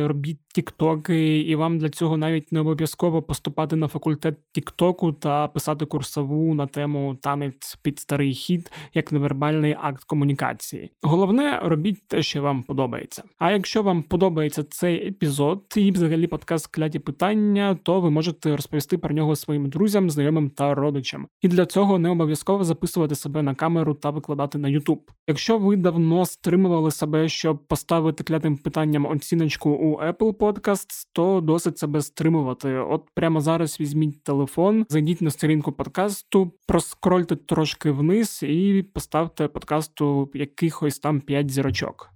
робіть 0.07 0.39
тіктоки, 0.55 1.41
і 1.41 1.55
вам 1.55 1.79
для 1.79 1.91
цього 1.91 2.17
навіть 2.17 2.53
не 2.53 2.61
обов'язково 2.61 3.23
поступати 3.23 3.77
на 3.77 3.89
факультет 3.89 4.39
Тіктоку 4.53 5.13
та 5.13 5.49
писати 5.49 5.87
курсову 5.87 6.55
на 6.55 6.67
тему 6.67 7.17
танець 7.23 7.79
під 7.83 7.99
старий 7.99 8.35
хід 8.35 8.71
як 8.95 9.13
невербальний 9.13 9.77
акт 9.81 10.05
комунікації. 10.05 10.91
Головне, 11.03 11.61
робіть 11.65 12.09
те, 12.09 12.23
що 12.23 12.43
вам 12.43 12.63
подобається. 12.63 13.23
А 13.39 13.53
якщо 13.53 13.83
вам 13.83 14.03
подобається 14.03 14.63
цей 14.63 15.09
епізод 15.09 15.65
і 15.77 15.91
взагалі 15.91 16.27
подкаст 16.27 16.67
кляті 16.67 16.99
питання, 16.99 17.79
то 17.83 18.01
ви 18.01 18.11
можете 18.11 18.57
розповісти 18.57 18.99
про 18.99 19.15
нього 19.15 19.37
своїм 19.37 19.69
друзям, 19.69 20.11
знайомим 20.11 20.51
та 20.51 20.75
родичам. 20.75 21.27
І 21.43 21.49
для 21.49 21.67
цього 21.67 21.99
не 21.99 22.11
обов'язково 22.11 22.65
записувати 22.65 23.15
себе 23.15 23.43
на 23.43 23.55
камеру 23.55 23.95
та 23.95 24.11
викладати 24.11 24.59
на 24.59 24.69
YouTube. 24.69 25.01
Якщо 25.29 25.59
ви 25.59 25.77
давно 25.77 26.27
стримували 26.27 26.91
себе, 27.05 27.29
щоб 27.29 27.67
поставити 27.67 28.25
клятим 28.25 28.57
питанням 28.57 29.07
оціночку 29.07 29.71
у 29.71 29.97
Apple 29.97 30.33
Podcasts, 30.33 31.07
то 31.13 31.41
досить 31.41 31.79
себе 31.79 32.01
стримувати. 32.01 32.75
От 32.75 33.03
прямо 33.15 33.41
зараз 33.41 33.81
візьміть 33.81 34.23
телефон, 34.25 34.87
зайдіть 34.89 35.23
на 35.23 35.31
сторінку 35.31 35.73
подкасту, 35.73 36.53
проскрольте 36.67 37.37
трошки 37.37 37.91
вниз 37.91 38.43
і 38.43 38.85
поставте 38.95 39.49
подкасту 39.49 40.31
якихось 40.35 40.99
там 40.99 41.21
5 41.21 41.51
зірочок. 41.51 42.14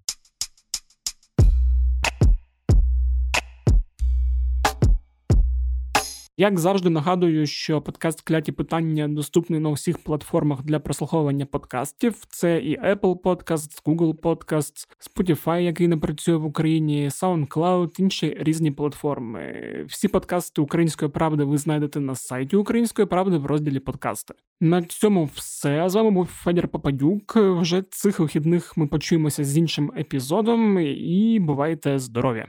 Як 6.40 6.58
завжди 6.58 6.90
нагадую, 6.90 7.46
що 7.46 7.82
подкаст 7.82 8.20
кляті 8.20 8.52
питання 8.52 9.08
доступний 9.08 9.60
на 9.60 9.70
всіх 9.70 9.98
платформах 9.98 10.62
для 10.62 10.78
прослуховування 10.78 11.46
подкастів. 11.46 12.14
Це 12.28 12.58
і 12.58 12.78
Apple 12.78 13.20
Podcasts, 13.20 13.82
Google 13.84 14.14
Podcasts, 14.14 14.88
Spotify, 15.10 15.60
який 15.60 15.88
не 15.88 15.96
працює 15.96 16.36
в 16.36 16.44
Україні, 16.44 17.08
SoundCloud, 17.08 18.00
інші 18.00 18.36
різні 18.40 18.70
платформи. 18.70 19.42
Всі 19.88 20.08
подкасти 20.08 20.60
Української 20.60 21.10
правди 21.10 21.44
ви 21.44 21.58
знайдете 21.58 22.00
на 22.00 22.14
сайті 22.14 22.56
Української 22.56 23.06
правди 23.06 23.36
в 23.36 23.46
розділі 23.46 23.78
подкасти. 23.78 24.34
На 24.60 24.82
цьому 24.82 25.24
все 25.34 25.88
з 25.88 25.94
вами 25.94 26.10
був 26.10 26.26
Федір 26.26 26.68
Попадюк. 26.68 27.36
Вже 27.36 27.82
цих 27.82 28.20
вихідних 28.20 28.76
ми 28.76 28.86
почуємося 28.86 29.44
з 29.44 29.58
іншим 29.58 29.92
епізодом 29.98 30.78
і 30.80 31.38
бувайте 31.40 31.98
здорові! 31.98 32.46